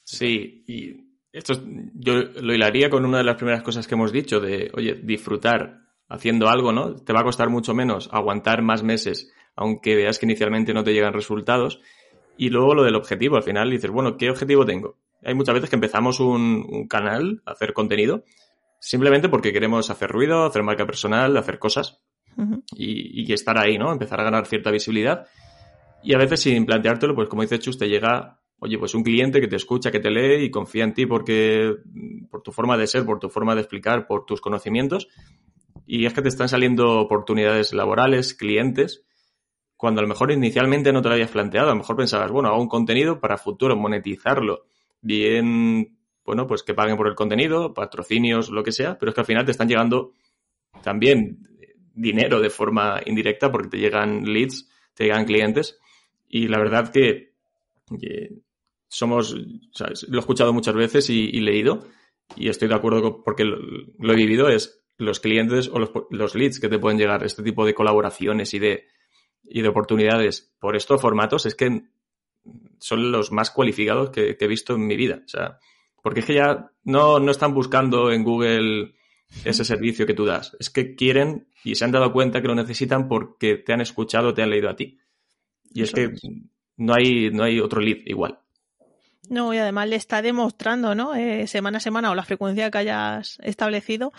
Sí, 0.03 0.63
y 0.67 1.09
esto 1.31 1.53
yo 1.93 2.13
lo 2.41 2.53
hilaría 2.53 2.89
con 2.89 3.05
una 3.05 3.19
de 3.19 3.23
las 3.23 3.35
primeras 3.35 3.61
cosas 3.61 3.87
que 3.87 3.95
hemos 3.95 4.11
dicho 4.11 4.39
de, 4.39 4.69
oye, 4.73 4.95
disfrutar 4.95 5.88
haciendo 6.09 6.49
algo, 6.49 6.73
¿no? 6.73 6.95
Te 6.95 7.13
va 7.13 7.21
a 7.21 7.23
costar 7.23 7.49
mucho 7.49 7.73
menos 7.73 8.09
aguantar 8.11 8.61
más 8.61 8.83
meses, 8.83 9.31
aunque 9.55 9.95
veas 9.95 10.19
que 10.19 10.25
inicialmente 10.25 10.73
no 10.73 10.83
te 10.83 10.93
llegan 10.93 11.13
resultados. 11.13 11.79
Y 12.37 12.49
luego 12.49 12.73
lo 12.73 12.83
del 12.83 12.95
objetivo, 12.95 13.35
al 13.35 13.43
final 13.43 13.69
dices, 13.69 13.91
bueno, 13.91 14.17
¿qué 14.17 14.29
objetivo 14.29 14.65
tengo? 14.65 14.97
Hay 15.23 15.35
muchas 15.35 15.53
veces 15.53 15.69
que 15.69 15.75
empezamos 15.75 16.19
un, 16.19 16.87
canal, 16.87 17.41
a 17.45 17.51
hacer 17.51 17.73
contenido, 17.73 18.23
simplemente 18.79 19.29
porque 19.29 19.53
queremos 19.53 19.89
hacer 19.89 20.09
ruido, 20.09 20.45
hacer 20.45 20.63
marca 20.63 20.85
personal, 20.85 21.35
hacer 21.37 21.59
cosas 21.59 21.99
y, 22.73 23.21
y, 23.21 23.33
estar 23.33 23.57
ahí, 23.57 23.77
¿no? 23.77 23.91
Empezar 23.91 24.21
a 24.21 24.23
ganar 24.23 24.45
cierta 24.47 24.71
visibilidad. 24.71 25.27
Y 26.01 26.13
a 26.13 26.17
veces 26.17 26.39
sin 26.39 26.65
planteártelo, 26.65 27.13
pues 27.13 27.27
como 27.27 27.41
dice 27.41 27.59
Chus, 27.59 27.77
te 27.77 27.89
llega, 27.89 28.39
oye, 28.59 28.77
pues 28.77 28.95
un 28.95 29.03
cliente 29.03 29.41
que 29.41 29.49
te 29.49 29.57
escucha, 29.57 29.91
que 29.91 29.99
te 29.99 30.09
lee 30.09 30.45
y 30.45 30.49
confía 30.49 30.85
en 30.85 30.93
ti 30.93 31.05
porque, 31.05 31.75
por 32.31 32.41
tu 32.41 32.53
forma 32.53 32.77
de 32.77 32.87
ser, 32.87 33.05
por 33.05 33.19
tu 33.19 33.29
forma 33.29 33.53
de 33.53 33.61
explicar, 33.61 34.07
por 34.07 34.25
tus 34.25 34.39
conocimientos 34.39 35.09
y 35.91 36.05
es 36.05 36.13
que 36.13 36.21
te 36.21 36.29
están 36.29 36.47
saliendo 36.47 36.99
oportunidades 36.99 37.73
laborales, 37.73 38.35
clientes, 38.35 39.07
cuando 39.75 40.01
a 40.01 40.03
lo 40.03 40.07
mejor 40.07 40.31
inicialmente 40.31 40.93
no 40.93 41.01
te 41.01 41.07
lo 41.07 41.15
habías 41.15 41.31
planteado. 41.31 41.69
A 41.69 41.71
lo 41.71 41.77
mejor 41.77 41.95
pensabas, 41.95 42.29
bueno, 42.29 42.49
hago 42.49 42.61
un 42.61 42.69
contenido 42.69 43.19
para 43.19 43.39
futuro, 43.39 43.75
monetizarlo. 43.75 44.67
Bien, 45.01 45.97
bueno, 46.23 46.45
pues 46.45 46.61
que 46.61 46.75
paguen 46.75 46.95
por 46.95 47.07
el 47.07 47.15
contenido, 47.15 47.73
patrocinios, 47.73 48.51
lo 48.51 48.63
que 48.63 48.71
sea, 48.71 48.99
pero 48.99 49.09
es 49.09 49.15
que 49.15 49.21
al 49.21 49.25
final 49.25 49.45
te 49.45 49.51
están 49.51 49.67
llegando 49.67 50.13
también 50.83 51.39
dinero 51.95 52.39
de 52.39 52.51
forma 52.51 53.01
indirecta 53.07 53.51
porque 53.51 53.69
te 53.69 53.77
llegan 53.79 54.31
leads, 54.31 54.69
te 54.93 55.05
llegan 55.05 55.25
clientes. 55.25 55.79
Y 56.27 56.49
la 56.49 56.59
verdad 56.59 56.91
que, 56.91 57.33
somos, 58.87 59.33
lo 59.33 60.17
he 60.17 60.19
escuchado 60.19 60.53
muchas 60.53 60.75
veces 60.75 61.09
y, 61.09 61.31
leído 61.39 61.87
y 62.35 62.49
estoy 62.49 62.67
de 62.67 62.75
acuerdo 62.75 63.23
porque 63.23 63.43
lo 63.43 64.13
he 64.13 64.15
vivido, 64.15 64.49
es 64.49 64.78
los 64.99 65.19
clientes 65.19 65.69
o 65.73 65.79
los, 65.79 66.35
leads 66.35 66.59
que 66.59 66.69
te 66.69 66.77
pueden 66.77 66.99
llegar, 66.99 67.23
este 67.23 67.41
tipo 67.41 67.65
de 67.65 67.73
colaboraciones 67.73 68.53
y 68.53 68.59
de, 68.59 68.87
y 69.43 69.61
de 69.61 69.67
oportunidades 69.67 70.53
por 70.59 70.75
estos 70.75 71.01
formatos 71.01 71.45
es 71.45 71.55
que 71.55 71.83
son 72.79 73.11
los 73.11 73.31
más 73.31 73.49
cualificados 73.49 74.11
que, 74.11 74.37
he 74.39 74.47
visto 74.47 74.75
en 74.75 74.85
mi 74.85 74.95
vida. 74.95 75.21
O 75.25 75.27
sea, 75.27 75.57
porque 76.03 76.19
es 76.19 76.25
que 76.25 76.35
ya 76.35 76.71
no, 76.83 77.19
no 77.19 77.31
están 77.31 77.53
buscando 77.53 78.11
en 78.11 78.23
Google 78.23 78.93
ese 79.45 79.63
servicio 79.63 80.05
que 80.05 80.13
tú 80.13 80.25
das. 80.25 80.55
Es 80.59 80.69
que 80.69 80.95
quieren 80.95 81.47
y 81.63 81.75
se 81.75 81.85
han 81.85 81.91
dado 81.91 82.11
cuenta 82.11 82.41
que 82.41 82.47
lo 82.47 82.55
necesitan 82.55 83.07
porque 83.07 83.55
te 83.55 83.73
han 83.73 83.81
escuchado, 83.81 84.33
te 84.33 84.43
han 84.43 84.49
leído 84.49 84.69
a 84.69 84.75
ti. 84.75 84.99
Y 85.71 85.83
es 85.83 85.91
que 85.91 86.13
no 86.77 86.93
hay, 86.93 87.29
no 87.31 87.43
hay 87.43 87.59
otro 87.59 87.79
lead 87.79 87.99
igual. 88.05 88.39
No, 89.29 89.53
y 89.53 89.57
además 89.57 89.87
le 89.87 89.95
está 89.95 90.21
demostrando, 90.21 90.95
¿no? 90.95 91.13
Eh, 91.13 91.45
semana 91.45 91.77
a 91.77 91.81
semana 91.81 92.09
o 92.09 92.15
la 92.15 92.23
frecuencia 92.23 92.71
que 92.71 92.79
hayas 92.79 93.37
establecido, 93.43 94.11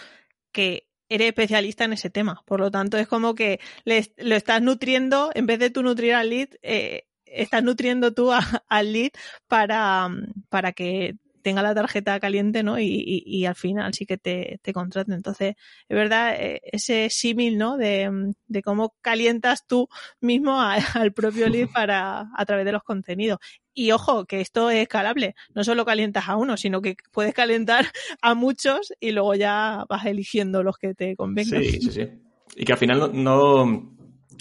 que 0.53 0.86
eres 1.09 1.28
especialista 1.28 1.84
en 1.84 1.92
ese 1.92 2.11
tema. 2.11 2.42
Por 2.46 2.61
lo 2.61 2.70
tanto, 2.70 2.96
es 2.96 3.09
como 3.09 3.34
que 3.34 3.61
le, 3.84 4.12
lo 4.18 4.36
estás 4.36 4.62
nutriendo, 4.62 5.30
en 5.34 5.46
vez 5.46 5.59
de 5.59 5.70
tú 5.70 5.82
nutrir 5.82 6.14
al 6.14 6.30
lead, 6.30 6.48
eh, 6.62 7.05
estás 7.24 7.62
nutriendo 7.62 8.12
tú 8.12 8.30
al 8.32 8.92
lead 8.92 9.11
para, 9.48 10.09
para 10.48 10.72
que 10.72 11.16
tenga 11.42 11.62
la 11.62 11.74
tarjeta 11.74 12.20
caliente, 12.20 12.62
¿no? 12.62 12.78
Y, 12.78 13.22
y, 13.24 13.46
al 13.46 13.55
final 13.55 13.94
sí 13.94 14.07
que 14.07 14.18
te, 14.18 14.61
te 14.62 14.72
contraten. 14.72 15.14
Entonces, 15.14 15.55
es 15.88 15.96
verdad, 15.96 16.34
eh, 16.38 16.61
ese 16.64 17.09
símil, 17.11 17.59
¿no? 17.59 17.76
De, 17.76 18.34
de, 18.46 18.62
cómo 18.62 18.94
calientas 19.01 19.66
tú 19.66 19.88
mismo 20.20 20.61
al 20.61 21.12
propio 21.12 21.48
lead 21.48 21.68
para, 21.74 22.28
a 22.36 22.46
través 22.46 22.64
de 22.64 22.72
los 22.72 22.82
contenidos. 22.82 23.38
Y 23.75 23.93
ojo, 23.93 24.25
que 24.25 24.41
esto 24.41 24.71
es 24.71 24.83
escalable. 24.83 25.35
No 25.55 25.64
solo 25.64 25.85
calientas 25.85 26.29
a 26.29 26.37
uno, 26.37 26.57
sino 26.57 26.83
que 26.83 26.97
puedes 27.12 27.35
calentar 27.35 27.87
a 28.23 28.35
muchos 28.35 28.93
y 29.01 29.12
luego 29.12 29.35
ya 29.35 29.85
vas 29.89 30.07
eligiendo 30.07 30.62
los 30.62 30.77
que 30.77 30.95
te 30.95 31.16
convengan. 31.16 31.62
Sí, 31.62 31.81
sí, 31.81 31.93
sí. 31.93 32.09
Y 32.57 32.64
que 32.64 32.73
al 32.73 32.79
final 32.79 33.11
no, 33.12 33.64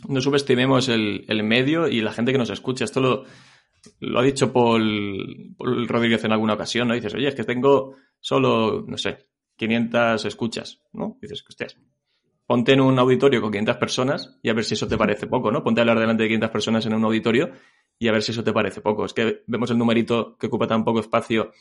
no, 0.08 0.22
subestimemos 0.22 0.90
el, 0.90 1.26
el 1.28 1.44
medio 1.44 1.88
y 1.88 2.02
la 2.02 2.12
gente 2.12 2.32
que 2.32 2.40
nos 2.40 2.50
escucha. 2.50 2.86
Esto 2.86 3.02
lo, 3.02 3.26
lo 4.00 4.20
ha 4.20 4.24
dicho 4.24 4.52
Paul, 4.52 5.56
Rodríguez 5.58 6.24
en 6.24 6.32
alguna 6.32 6.54
ocasión, 6.54 6.88
¿no? 6.88 6.94
Dices, 6.94 7.14
oye, 7.14 7.28
es 7.28 7.36
que 7.36 7.44
tengo 7.44 7.96
solo, 8.20 8.84
no 8.88 8.98
sé, 8.98 9.28
500 9.58 10.26
escuchas, 10.26 10.82
¿no? 10.94 11.18
Dices, 11.22 11.44
hostias, 11.48 11.78
ponte 12.46 12.74
en 12.74 12.82
un 12.82 12.98
auditorio 12.98 13.42
con 13.42 13.52
500 13.52 13.78
personas 13.78 14.40
y 14.42 14.50
a 14.50 14.54
ver 14.54 14.66
si 14.66 14.74
eso 14.74 14.88
te 14.88 14.98
parece 14.98 15.28
poco, 15.28 15.52
¿no? 15.52 15.64
Ponte 15.64 15.82
a 15.82 15.84
hablar 15.84 16.00
delante 16.00 16.24
de 16.24 16.30
500 16.30 16.50
personas 16.50 16.86
en 16.86 16.94
un 16.94 17.04
auditorio 17.06 17.52
y 18.00 18.08
a 18.08 18.12
ver 18.12 18.24
si 18.24 18.32
eso 18.32 18.44
te 18.44 18.54
parece 18.54 18.82
poco. 18.82 19.06
Es 19.06 19.14
que 19.14 19.44
vemos 19.46 19.70
el 19.70 19.78
numerito 19.78 20.38
que 20.38 20.48
ocupa 20.48 20.68
tan 20.68 20.84
poco 20.84 21.00
espacio 21.00 21.52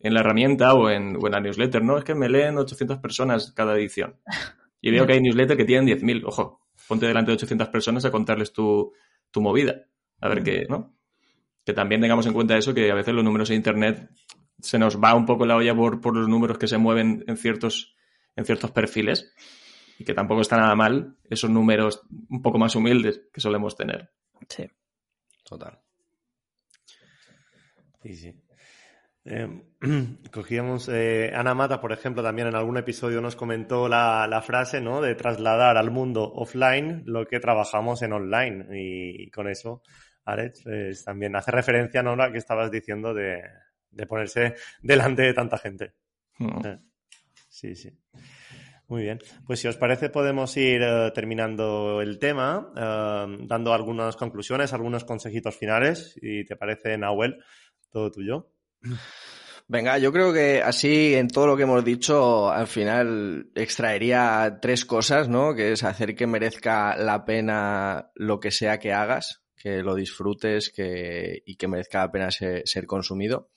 en 0.00 0.12
la 0.12 0.20
herramienta 0.20 0.74
o 0.74 0.90
en, 0.90 1.16
o 1.16 1.26
en 1.26 1.32
la 1.32 1.40
newsletter, 1.40 1.82
¿no? 1.82 1.96
Es 1.96 2.04
que 2.04 2.14
me 2.14 2.28
leen 2.28 2.58
800 2.58 2.98
personas 2.98 3.52
cada 3.52 3.74
edición. 3.76 4.16
Y 4.80 4.90
veo 4.90 5.06
que 5.06 5.14
hay 5.14 5.20
newsletter 5.20 5.56
que 5.56 5.64
tienen 5.64 5.86
10.000. 5.86 6.24
Ojo, 6.26 6.60
ponte 6.86 7.06
delante 7.06 7.30
de 7.30 7.36
800 7.36 7.68
personas 7.68 8.04
a 8.04 8.10
contarles 8.10 8.52
tu, 8.52 8.92
tu 9.30 9.40
movida. 9.40 9.86
A 10.20 10.28
ver 10.28 10.42
qué, 10.42 10.66
¿no? 10.68 10.94
que 11.64 11.72
también 11.72 12.00
tengamos 12.00 12.26
en 12.26 12.34
cuenta 12.34 12.56
eso, 12.56 12.74
que 12.74 12.90
a 12.90 12.94
veces 12.94 13.14
los 13.14 13.24
números 13.24 13.48
de 13.48 13.54
Internet 13.54 14.10
se 14.60 14.78
nos 14.78 15.02
va 15.02 15.14
un 15.14 15.26
poco 15.26 15.46
la 15.46 15.56
olla 15.56 15.74
por, 15.74 16.00
por 16.00 16.16
los 16.16 16.28
números 16.28 16.58
que 16.58 16.68
se 16.68 16.78
mueven 16.78 17.24
en 17.26 17.36
ciertos, 17.36 17.96
en 18.36 18.44
ciertos 18.44 18.70
perfiles 18.70 19.34
y 19.98 20.04
que 20.04 20.14
tampoco 20.14 20.40
está 20.40 20.56
nada 20.56 20.74
mal 20.74 21.16
esos 21.24 21.50
números 21.50 22.02
un 22.28 22.42
poco 22.42 22.58
más 22.58 22.76
humildes 22.76 23.22
que 23.32 23.40
solemos 23.40 23.76
tener. 23.76 24.10
Sí. 24.48 24.68
Total. 25.44 25.80
Sí, 28.04 28.14
sí. 28.14 28.34
Em, 29.24 29.62
cogíamos, 30.30 30.90
eh, 30.92 31.32
Ana 31.34 31.54
Mata, 31.54 31.80
por 31.80 31.92
ejemplo, 31.92 32.22
también 32.22 32.48
en 32.48 32.54
algún 32.54 32.76
episodio 32.76 33.22
nos 33.22 33.34
comentó 33.34 33.88
la, 33.88 34.26
la, 34.28 34.42
frase, 34.42 34.82
¿no? 34.82 35.00
De 35.00 35.14
trasladar 35.14 35.78
al 35.78 35.90
mundo 35.90 36.30
offline 36.34 37.02
lo 37.06 37.26
que 37.26 37.40
trabajamos 37.40 38.02
en 38.02 38.12
online. 38.12 38.66
Y 38.72 39.30
con 39.30 39.48
eso 39.48 39.82
Alex, 40.26 40.62
pues, 40.62 41.04
también 41.04 41.34
hace 41.34 41.50
referencia 41.50 42.02
¿no? 42.02 42.12
a 42.12 42.26
lo 42.26 42.32
que 42.32 42.38
estabas 42.38 42.70
diciendo 42.70 43.14
de, 43.14 43.42
ponerse 44.06 44.54
delante 44.82 45.22
de 45.22 45.32
tanta 45.32 45.56
gente. 45.56 45.94
Hmm. 46.38 46.60
Sí, 47.48 47.74
sí. 47.74 47.90
Muy 48.86 49.02
bien. 49.02 49.18
Pues 49.46 49.60
si 49.60 49.68
os 49.68 49.76
parece, 49.76 50.10
podemos 50.10 50.54
ir 50.58 50.82
eh, 50.82 51.10
terminando 51.14 52.02
el 52.02 52.18
tema, 52.18 52.70
eh, 52.76 53.38
dando 53.46 53.72
algunas 53.72 54.14
conclusiones, 54.16 54.74
algunos 54.74 55.04
consejitos 55.04 55.56
finales. 55.56 56.18
Y 56.20 56.44
te 56.44 56.56
parece, 56.56 56.98
Nahuel, 56.98 57.42
todo 57.94 58.10
tuyo. 58.10 58.50
Venga, 59.68 59.96
yo 59.98 60.12
creo 60.12 60.32
que 60.32 60.60
así 60.60 61.14
en 61.14 61.28
todo 61.28 61.46
lo 61.46 61.56
que 61.56 61.62
hemos 61.62 61.84
dicho, 61.84 62.50
al 62.50 62.66
final 62.66 63.50
extraería 63.54 64.58
tres 64.60 64.84
cosas, 64.84 65.28
¿no? 65.28 65.54
Que 65.54 65.72
es 65.72 65.84
hacer 65.84 66.16
que 66.16 66.26
merezca 66.26 66.96
la 66.96 67.24
pena 67.24 68.10
lo 68.16 68.40
que 68.40 68.50
sea 68.50 68.78
que 68.78 68.92
hagas, 68.92 69.42
que 69.56 69.82
lo 69.82 69.94
disfrutes 69.94 70.70
que, 70.70 71.42
y 71.46 71.54
que 71.56 71.68
merezca 71.68 72.00
la 72.00 72.10
pena 72.10 72.30
ser, 72.30 72.86
consumido. 72.86 73.48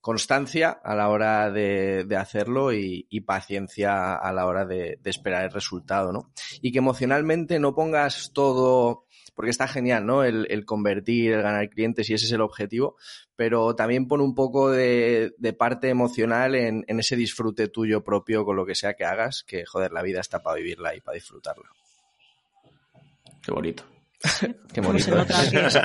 Constancia 0.00 0.70
a 0.70 0.96
la 0.96 1.10
hora 1.10 1.50
de, 1.52 2.04
hacerlo 2.18 2.72
y, 2.72 3.20
paciencia 3.20 4.14
a 4.14 4.32
la 4.32 4.46
hora 4.46 4.64
de, 4.64 4.98
de 5.00 5.10
esperar 5.10 5.44
el 5.44 5.52
resultado, 5.52 6.12
¿no? 6.12 6.32
Y 6.62 6.72
que 6.72 6.78
emocionalmente 6.78 7.60
no 7.60 7.74
pongas 7.74 8.32
todo 8.32 9.06
porque 9.34 9.50
está 9.50 9.66
genial, 9.66 10.06
¿no? 10.06 10.24
El, 10.24 10.64
convertir, 10.64 11.32
el 11.32 11.42
ganar 11.42 11.68
clientes 11.70 12.08
y 12.10 12.14
ese 12.14 12.26
es 12.26 12.32
el 12.32 12.40
objetivo, 12.40 12.96
pero 13.36 13.74
también 13.74 14.06
pone 14.06 14.24
un 14.24 14.34
poco 14.34 14.70
de, 14.70 15.32
parte 15.58 15.88
emocional 15.88 16.54
en, 16.54 16.84
ese 16.86 17.16
disfrute 17.16 17.68
tuyo 17.68 18.04
propio 18.04 18.44
con 18.44 18.56
lo 18.56 18.66
que 18.66 18.74
sea 18.74 18.94
que 18.94 19.04
hagas, 19.04 19.44
que 19.44 19.64
joder, 19.64 19.92
la 19.92 20.02
vida 20.02 20.20
está 20.20 20.42
para 20.42 20.56
vivirla 20.56 20.94
y 20.94 21.00
para 21.00 21.14
disfrutarla. 21.14 21.68
Qué 23.42 23.52
bonito. 23.52 23.84
Qué 24.72 24.80
bonito. 24.80 25.10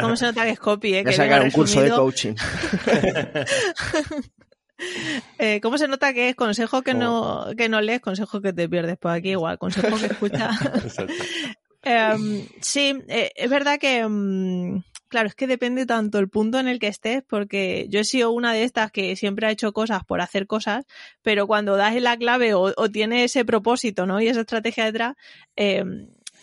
¿Cómo 0.01 0.15
se, 0.15 0.25
nota 0.27 0.43
que, 0.43 0.51
es 0.51 0.59
copy? 0.59 0.95
Eh? 0.95 1.03
Que 1.03 1.13
sacar 1.13 1.41
un 1.41 1.51
curso 1.51 1.81
de 1.81 1.89
coaching. 1.89 2.35
Eh, 5.39 5.59
¿Cómo 5.59 5.79
se 5.79 5.87
nota 5.87 6.13
que 6.13 6.29
es 6.29 6.35
consejo 6.35 6.83
que, 6.83 6.93
no, 6.93 7.47
que 7.57 7.67
no 7.67 7.81
lees, 7.81 7.99
consejo 7.99 8.41
que 8.41 8.53
te 8.53 8.69
pierdes? 8.69 8.97
Pues 8.99 9.15
aquí 9.15 9.31
igual, 9.31 9.57
consejo 9.57 9.97
que 9.97 10.05
escuchas. 10.05 10.55
Em, 11.87 12.45
sí, 12.59 13.01
eh, 13.07 13.31
es 13.35 13.49
verdad 13.49 13.79
que, 13.79 14.05
mm, 14.05 14.83
claro, 15.07 15.29
es 15.29 15.35
que 15.35 15.47
depende 15.47 15.85
tanto 15.85 16.19
el 16.19 16.27
punto 16.27 16.59
en 16.59 16.67
el 16.67 16.79
que 16.79 16.87
estés, 16.87 17.23
porque 17.23 17.87
yo 17.89 18.01
he 18.01 18.03
sido 18.03 18.31
una 18.31 18.51
de 18.51 18.63
estas 18.63 18.91
que 18.91 19.15
siempre 19.15 19.47
ha 19.47 19.51
hecho 19.51 19.71
cosas 19.71 20.03
por 20.03 20.19
hacer 20.19 20.47
cosas, 20.47 20.85
pero 21.21 21.47
cuando 21.47 21.77
das 21.77 21.95
la 22.01 22.17
clave 22.17 22.53
o, 22.53 22.73
o 22.75 22.89
tiene 22.89 23.23
ese 23.23 23.45
propósito, 23.45 24.05
¿no? 24.05 24.19
Y 24.19 24.27
esa 24.27 24.41
estrategia 24.41 24.83
detrás, 24.83 25.15
eh, 25.55 25.85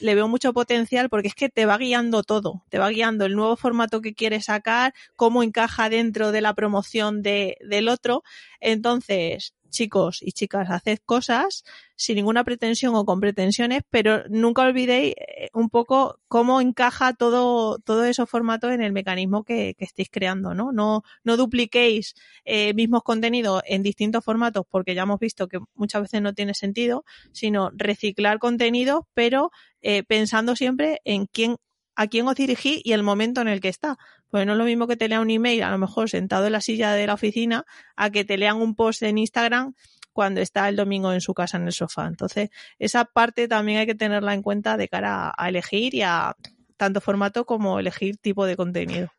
le 0.01 0.15
veo 0.15 0.29
mucho 0.29 0.53
potencial 0.53 1.09
porque 1.11 1.29
es 1.29 1.35
que 1.35 1.49
te 1.49 1.67
va 1.67 1.79
guiando 1.79 2.23
todo, 2.23 2.65
te 2.71 2.79
va 2.79 2.89
guiando 2.89 3.27
el 3.27 3.37
nuevo 3.37 3.57
formato 3.57 4.01
que 4.01 4.15
quieres 4.15 4.47
sacar, 4.47 4.95
cómo 5.17 5.43
encaja 5.43 5.89
dentro 5.91 6.33
de 6.33 6.41
la 6.41 6.55
promoción 6.55 7.23
de, 7.23 7.59
del 7.61 7.89
otro. 7.89 8.23
Entonces, 8.61 9.55
chicos 9.75 10.23
y 10.23 10.33
chicas, 10.33 10.71
haced 10.71 11.01
cosas 11.05 11.65
sin 11.97 12.17
ninguna 12.17 12.45
pretensión 12.45 12.95
o 12.95 13.05
con 13.05 13.21
pretensiones, 13.21 13.83
pero 13.91 14.25
nunca 14.29 14.63
olvidéis 14.63 15.15
eh, 15.17 15.51
un 15.53 15.69
poco 15.69 16.21
cómo 16.29 16.61
encaja 16.61 17.13
todo, 17.13 17.79
todo 17.79 18.05
esos 18.05 18.31
formatos 18.31 18.73
en 18.73 18.83
el 18.83 18.93
mecanismo 18.93 19.45
que, 19.45 19.75
que 19.75 19.85
estéis 19.85 20.09
creando, 20.11 20.55
¿no? 20.55 20.73
No, 20.73 21.03
no 21.25 21.37
dupliquéis 21.37 22.15
eh, 22.45 22.73
mismos 22.75 23.03
contenidos 23.03 23.63
en 23.67 23.83
distintos 23.83 24.25
formatos 24.25 24.65
porque 24.71 24.95
ya 24.95 25.03
hemos 25.03 25.21
visto 25.21 25.49
que 25.49 25.59
muchas 25.75 26.03
veces 26.03 26.23
no 26.23 26.33
tiene 26.33 26.55
sentido, 26.55 27.05
sino 27.33 27.71
reciclar 27.75 28.39
contenidos, 28.39 29.05
pero 29.13 29.51
eh, 29.83 30.03
pensando 30.05 30.57
siempre 30.57 31.01
en 31.05 31.27
quién 31.27 31.57
a 31.97 32.07
quién 32.09 32.27
os 32.29 32.35
dirigís 32.35 32.81
y 32.85 32.93
el 32.93 33.03
momento 33.03 33.41
en 33.41 33.49
el 33.49 33.61
que 33.61 33.69
está. 33.69 33.99
Pues 34.31 34.47
no 34.47 34.53
es 34.53 34.59
lo 34.59 34.65
mismo 34.65 34.87
que 34.87 34.97
te 34.97 35.09
lea 35.09 35.21
un 35.21 35.31
email, 35.31 35.63
a 35.63 35.71
lo 35.71 35.79
mejor 35.79 36.11
sentado 36.11 36.47
en 36.47 36.53
la 36.53 36.61
silla 36.61 36.93
de 36.93 37.07
la 37.07 37.15
oficina, 37.15 37.65
a 37.97 38.11
que 38.11 38.25
te 38.25 38.37
lean 38.37 38.57
un 38.57 38.75
post 38.75 39.03
en 39.03 39.19
Instagram 39.19 39.75
cuando 40.13 40.41
está 40.41 40.69
el 40.69 40.77
domingo 40.77 41.13
en 41.13 41.21
su 41.21 41.35
casa 41.35 41.57
en 41.57 41.67
el 41.67 41.73
sofá. 41.73 42.07
Entonces, 42.07 42.51
esa 42.79 43.05
parte 43.05 43.49
también 43.49 43.79
hay 43.79 43.87
que 43.87 43.95
tenerla 43.95 44.33
en 44.33 44.43
cuenta 44.43 44.77
de 44.77 44.89
cara 44.89 45.33
a, 45.37 45.49
elegir 45.49 45.95
y 45.95 46.03
a 46.03 46.37
tanto 46.77 47.01
formato 47.01 47.45
como 47.45 47.79
elegir 47.79 48.17
tipo 48.17 48.47
de 48.47 48.57
contenido. 48.57 49.11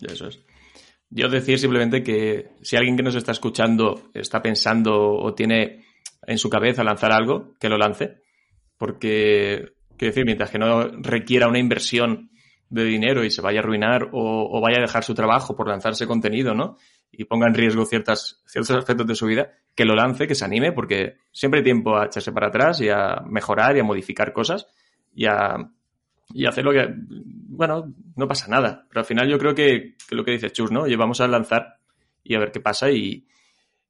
Eso 0.00 0.28
es. 0.28 0.40
Yo 1.10 1.28
decir 1.28 1.58
simplemente 1.58 2.02
que 2.02 2.50
si 2.62 2.76
alguien 2.76 2.96
que 2.96 3.02
nos 3.02 3.14
está 3.14 3.32
escuchando 3.32 4.10
está 4.14 4.42
pensando 4.42 5.12
o 5.12 5.34
tiene 5.34 5.84
en 6.26 6.38
su 6.38 6.50
cabeza 6.50 6.82
lanzar 6.82 7.12
algo, 7.12 7.54
que 7.60 7.68
lo 7.68 7.78
lance. 7.78 8.22
Porque 8.76 9.74
Quiero 10.04 10.16
decir, 10.16 10.26
mientras 10.26 10.50
que 10.50 10.58
no 10.58 10.86
requiera 11.00 11.48
una 11.48 11.58
inversión 11.58 12.28
de 12.68 12.84
dinero 12.84 13.24
y 13.24 13.30
se 13.30 13.40
vaya 13.40 13.60
a 13.60 13.62
arruinar 13.62 14.10
o, 14.12 14.60
vaya 14.60 14.76
a 14.76 14.82
dejar 14.82 15.02
su 15.02 15.14
trabajo 15.14 15.56
por 15.56 15.66
lanzarse 15.66 16.06
contenido, 16.06 16.52
¿no? 16.52 16.76
Y 17.10 17.24
ponga 17.24 17.46
en 17.46 17.54
riesgo 17.54 17.86
ciertas, 17.86 18.42
ciertos 18.44 18.76
aspectos 18.76 19.06
de 19.06 19.14
su 19.14 19.24
vida, 19.24 19.52
que 19.74 19.86
lo 19.86 19.94
lance, 19.94 20.26
que 20.26 20.34
se 20.34 20.44
anime, 20.44 20.72
porque 20.72 21.16
siempre 21.32 21.60
hay 21.60 21.64
tiempo 21.64 21.96
a 21.96 22.04
echarse 22.04 22.32
para 22.32 22.48
atrás 22.48 22.82
y 22.82 22.90
a 22.90 23.22
mejorar 23.26 23.78
y 23.78 23.80
a 23.80 23.84
modificar 23.84 24.34
cosas 24.34 24.66
y 25.14 25.24
a, 25.24 25.70
y 26.34 26.44
hacer 26.44 26.66
lo 26.66 26.72
que, 26.72 26.86
bueno, 27.48 27.90
no 28.14 28.28
pasa 28.28 28.46
nada. 28.48 28.84
Pero 28.90 29.00
al 29.00 29.06
final 29.06 29.26
yo 29.26 29.38
creo 29.38 29.54
que, 29.54 29.94
que 30.06 30.14
lo 30.14 30.22
que 30.22 30.32
dice 30.32 30.50
Chus, 30.50 30.70
¿no? 30.70 30.82
Oye, 30.82 30.96
vamos 30.96 31.22
a 31.22 31.28
lanzar 31.28 31.78
y 32.22 32.34
a 32.34 32.40
ver 32.40 32.52
qué 32.52 32.60
pasa 32.60 32.90
y, 32.90 33.26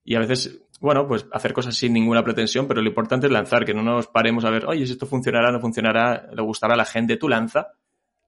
y 0.05 0.15
a 0.15 0.21
veces 0.21 0.63
bueno, 0.85 1.09
pues 1.09 1.27
hacer 1.33 1.55
cosas 1.55 1.75
sin 1.75 1.95
ninguna 1.95 2.23
pretensión, 2.23 2.69
pero 2.69 2.83
lo 2.83 2.89
importante 2.89 3.27
es 3.27 3.33
lanzar, 3.33 3.65
que 3.65 3.73
no 3.73 3.83
nos 3.83 4.07
paremos 4.07 4.45
a 4.45 4.51
ver, 4.51 4.67
oye, 4.67 4.85
si 4.85 4.93
esto 4.93 5.07
funcionará, 5.07 5.51
no 5.51 5.59
funcionará, 5.59 6.29
le 6.31 6.43
gustará 6.43 6.75
a 6.75 6.77
la 6.77 6.85
gente, 6.85 7.17
tú 7.17 7.27
lanza, 7.27 7.73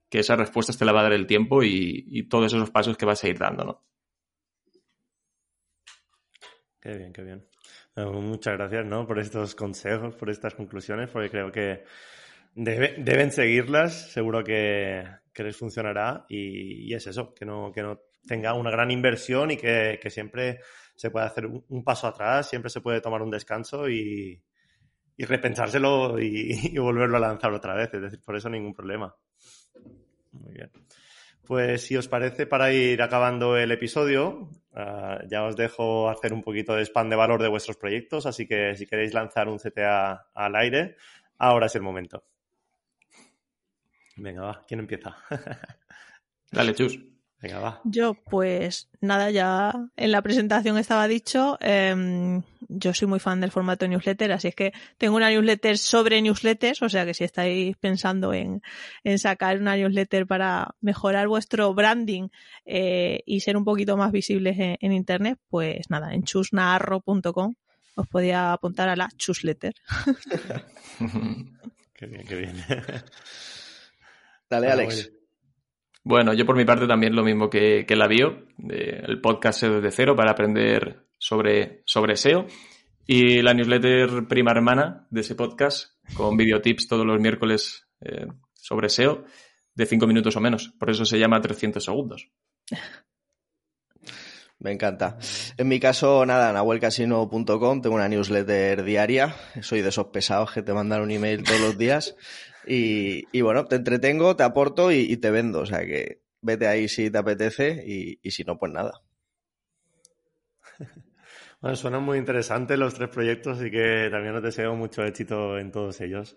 que 0.09 0.21
esas 0.21 0.39
respuestas 0.39 0.79
te 0.79 0.87
la 0.87 0.93
va 0.93 1.01
a 1.01 1.03
dar 1.03 1.13
el 1.13 1.27
tiempo 1.27 1.63
y, 1.63 2.27
todos 2.31 2.55
esos 2.55 2.71
pasos 2.71 2.97
que 2.97 3.05
vas 3.05 3.23
a 3.23 3.29
ir 3.29 3.39
dando, 3.39 3.63
¿no? 3.63 3.85
Qué 6.81 6.97
bien, 6.97 7.13
qué 7.13 7.25
bien. 7.25 7.47
muchas 7.95 8.55
gracias, 8.55 8.87
¿no? 8.87 9.07
Por 9.07 9.19
estos 9.19 9.55
consejos, 9.55 10.15
por 10.15 10.31
estas 10.31 10.55
conclusiones, 10.55 11.11
porque 11.11 11.29
creo 11.29 11.53
que 11.53 11.85
deben 12.55 13.33
seguirlas, 13.33 14.13
seguro 14.13 14.43
que, 14.43 15.05
les 15.35 15.57
funcionará 15.59 16.25
y, 16.31 16.95
es 16.95 17.07
eso, 17.07 17.35
que 17.35 17.45
no, 17.45 17.71
que 17.71 17.83
no 17.83 18.01
tenga 18.27 18.55
una 18.55 18.71
gran 18.71 18.91
inversión 18.91 19.51
y 19.51 19.59
que, 19.59 19.99
que 20.01 20.09
siempre 20.09 20.61
se 20.97 21.11
puede 21.11 21.27
hacer 21.27 21.47
un, 21.47 21.85
paso 21.85 22.07
atrás, 22.07 22.49
siempre 22.49 22.71
se 22.71 22.81
puede 22.81 23.01
tomar 23.01 23.23
un 23.23 23.31
descanso 23.31 23.89
y, 23.89 24.43
repensárselo 25.19 26.19
y, 26.21 26.77
volverlo 26.79 27.19
a 27.19 27.21
lanzar 27.21 27.53
otra 27.53 27.75
vez. 27.75 27.93
Es 27.95 28.03
decir, 28.03 28.23
por 28.23 28.37
eso 28.37 28.49
ningún 28.49 28.75
problema. 28.75 29.15
Muy 30.33 30.55
bien. 30.55 30.71
Pues 31.47 31.83
si 31.83 31.97
os 31.97 32.09
parece, 32.09 32.47
para 32.47 32.73
ir 32.73 33.01
acabando 33.03 33.57
el 33.57 33.71
episodio, 33.71 34.51
ah, 34.75 35.21
ya 35.29 35.45
os 35.45 35.55
dejo 35.55 36.11
hacer 36.11 36.33
un 36.33 36.43
poquito 36.43 36.75
de 36.75 36.83
spam 36.83 37.09
de 37.09 37.15
valor 37.15 37.41
de 37.41 37.49
vuestros 37.49 37.77
proyectos, 37.77 38.27
así 38.27 38.49
que 38.49 38.75
si 38.75 38.87
queréis 38.87 39.15
lanzar 39.15 39.49
un 39.49 39.59
CTA 39.59 40.27
al 40.35 40.57
aire, 40.57 40.97
ahora 41.39 41.67
es 41.67 41.75
el 41.77 41.83
momento. 41.83 42.25
Venga, 44.17 44.43
va, 44.43 44.65
¿quién 44.67 44.81
empieza? 44.81 45.17
Dale, 46.51 46.75
chus. 46.75 46.99
Yo, 47.85 48.15
pues 48.15 48.89
nada, 49.01 49.31
ya 49.31 49.73
en 49.97 50.11
la 50.11 50.23
presentación 50.23 50.79
estaba 50.79 51.07
dicho, 51.07 51.59
em, 51.61 52.43
yo 52.61 52.95
soy 52.95 53.07
muy 53.09 53.21
fan 53.21 53.41
del 53.41 53.51
formato 53.51 53.87
newsletter, 53.87 54.33
así 54.33 54.49
es 54.49 54.55
que 54.55 54.73
tengo 54.97 55.17
una 55.17 55.29
newsletter 55.29 55.77
sobre 55.77 56.23
newsletters, 56.23 56.83
o 56.83 56.89
sea 56.89 57.05
que 57.05 57.15
si 57.15 57.25
estáis 57.25 57.77
pensando 57.77 58.33
en, 58.33 58.63
sacar 59.19 59.61
una 59.61 59.77
newsletter 59.77 60.27
para 60.27 60.75
mejorar 60.81 61.29
vuestro 61.29 61.75
branding 61.75 62.29
eh, 62.65 63.23
y 63.27 63.41
ser 63.41 63.57
un 63.57 63.65
poquito 63.65 63.97
más 63.97 64.13
visibles 64.13 64.57
en, 64.59 64.93
internet, 64.93 65.39
pues 65.49 65.91
nada, 65.91 66.15
en 66.15 66.25
chusnarro.com 66.25 67.55
os 67.97 68.09
podía 68.09 68.53
apuntar 68.53 68.89
a 68.89 68.97
la 68.97 69.09
chusletter. 69.17 69.75
qué 71.95 72.07
bien, 72.07 72.27
qué 72.27 72.37
bien. 72.37 72.65
Dale, 74.51 74.69
Alex. 74.69 75.16
Bueno, 76.09 76.35
yo 76.35 76.47
por 76.47 76.57
mi 76.57 76.65
parte 76.65 76.87
también 76.87 77.17
lo 77.17 77.25
mismo 77.25 77.51
que, 77.51 77.85
que 77.85 77.97
la 77.97 78.07
bio, 78.07 78.47
el 78.69 79.21
podcast 79.21 79.59
SEO 79.59 79.81
desde 79.81 79.91
cero 79.91 80.15
para 80.15 80.31
aprender 80.31 81.09
sobre, 81.19 81.83
sobre 81.85 82.15
SEO 82.15 82.47
y 83.09 83.43
la 83.43 83.53
newsletter 83.53 84.29
prima 84.29 84.53
hermana 84.53 85.09
de 85.11 85.23
ese 85.23 85.35
podcast 85.35 85.97
con 86.15 86.37
videotips 86.37 86.87
todos 86.87 87.05
los 87.05 87.21
miércoles 87.21 87.89
eh, 88.03 88.29
sobre 88.55 88.89
SEO 88.89 89.25
de 89.75 89.87
cinco 89.87 90.07
minutos 90.07 90.37
o 90.37 90.41
menos. 90.41 90.73
Por 90.79 90.91
eso 90.91 91.05
se 91.05 91.19
llama 91.19 91.41
300 91.41 91.85
segundos. 91.85 92.31
Me 94.61 94.71
encanta. 94.71 95.19
En 95.57 95.67
mi 95.67 95.81
caso, 95.81 96.25
nada, 96.25 96.53
nahuelcasino.com, 96.53 97.83
tengo 97.83 97.97
una 97.97 98.09
newsletter 98.09 98.85
diaria. 98.85 99.35
Soy 99.61 99.83
de 99.83 99.89
esos 99.89 100.07
pesados 100.07 100.53
que 100.53 100.63
te 100.63 100.73
mandan 100.73 101.03
un 101.03 101.11
email 101.11 101.43
todos 101.43 101.61
los 101.61 101.77
días. 101.77 102.15
Y, 102.67 103.41
bueno, 103.41 103.65
te 103.67 103.77
entretengo, 103.77 104.37
te 104.37 104.43
aporto 104.43 104.91
y, 104.93 105.17
te 105.17 105.31
vendo. 105.31 105.61
O 105.61 105.67
sea 105.67 105.81
que 105.81 106.23
vete 106.41 106.67
ahí 106.67 106.89
si 106.89 107.11
te 107.11 107.19
apetece 107.19 107.85
y, 107.87 108.31
si 108.31 108.45
no, 108.45 108.59
pues 108.59 108.73
nada. 108.73 109.01
Bueno, 111.59 111.75
suenan 111.75 112.03
muy 112.03 112.19
interesantes 112.19 112.79
los 112.79 112.93
tres 112.93 113.09
proyectos 113.09 113.65
y 113.65 113.71
que 113.71 114.09
también 114.11 114.37
os 114.37 114.43
deseo 114.43 114.77
mucho 114.77 115.03
éxito 115.03 115.59
en 115.59 115.73
todos 115.73 115.99
ellos. 116.03 116.37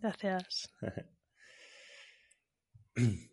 Gracias. 0.00 0.70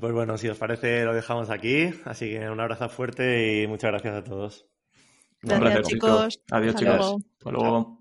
Pues 0.00 0.14
bueno, 0.14 0.38
si 0.38 0.48
os 0.48 0.56
parece, 0.56 1.04
lo 1.04 1.14
dejamos 1.14 1.50
aquí. 1.50 1.92
Así 2.06 2.30
que 2.30 2.48
un 2.48 2.58
abrazo 2.58 2.88
fuerte 2.88 3.62
y 3.62 3.66
muchas 3.66 3.90
gracias 3.90 4.14
a 4.14 4.24
todos. 4.24 4.66
Gracias, 5.42 5.88
chicos. 5.88 6.42
Adiós, 6.50 6.74
chicos. 6.74 7.16
Hasta 7.38 7.50
luego. 7.50 7.99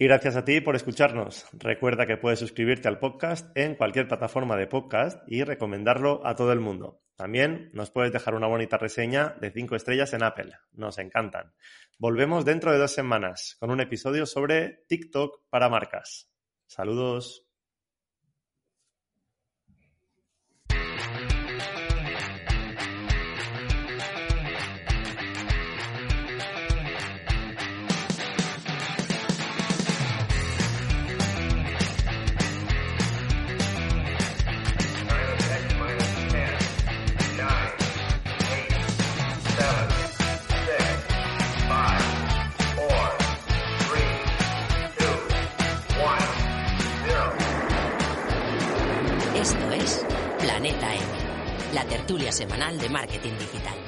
Y 0.00 0.06
gracias 0.06 0.34
a 0.34 0.46
ti 0.46 0.62
por 0.62 0.76
escucharnos. 0.76 1.44
Recuerda 1.52 2.06
que 2.06 2.16
puedes 2.16 2.38
suscribirte 2.38 2.88
al 2.88 2.98
podcast 2.98 3.54
en 3.54 3.74
cualquier 3.74 4.08
plataforma 4.08 4.56
de 4.56 4.66
podcast 4.66 5.22
y 5.26 5.44
recomendarlo 5.44 6.26
a 6.26 6.34
todo 6.34 6.52
el 6.52 6.60
mundo. 6.60 7.02
También 7.16 7.68
nos 7.74 7.90
puedes 7.90 8.10
dejar 8.10 8.34
una 8.34 8.46
bonita 8.46 8.78
reseña 8.78 9.36
de 9.42 9.50
5 9.50 9.76
estrellas 9.76 10.14
en 10.14 10.22
Apple. 10.22 10.54
Nos 10.72 10.96
encantan. 10.96 11.52
Volvemos 11.98 12.46
dentro 12.46 12.72
de 12.72 12.78
dos 12.78 12.94
semanas 12.94 13.58
con 13.60 13.70
un 13.70 13.82
episodio 13.82 14.24
sobre 14.24 14.84
TikTok 14.88 15.42
para 15.50 15.68
marcas. 15.68 16.30
Saludos. 16.66 17.49
La 51.72 51.84
tertulia 51.84 52.32
semanal 52.32 52.78
de 52.78 52.88
marketing 52.88 53.38
digital. 53.38 53.79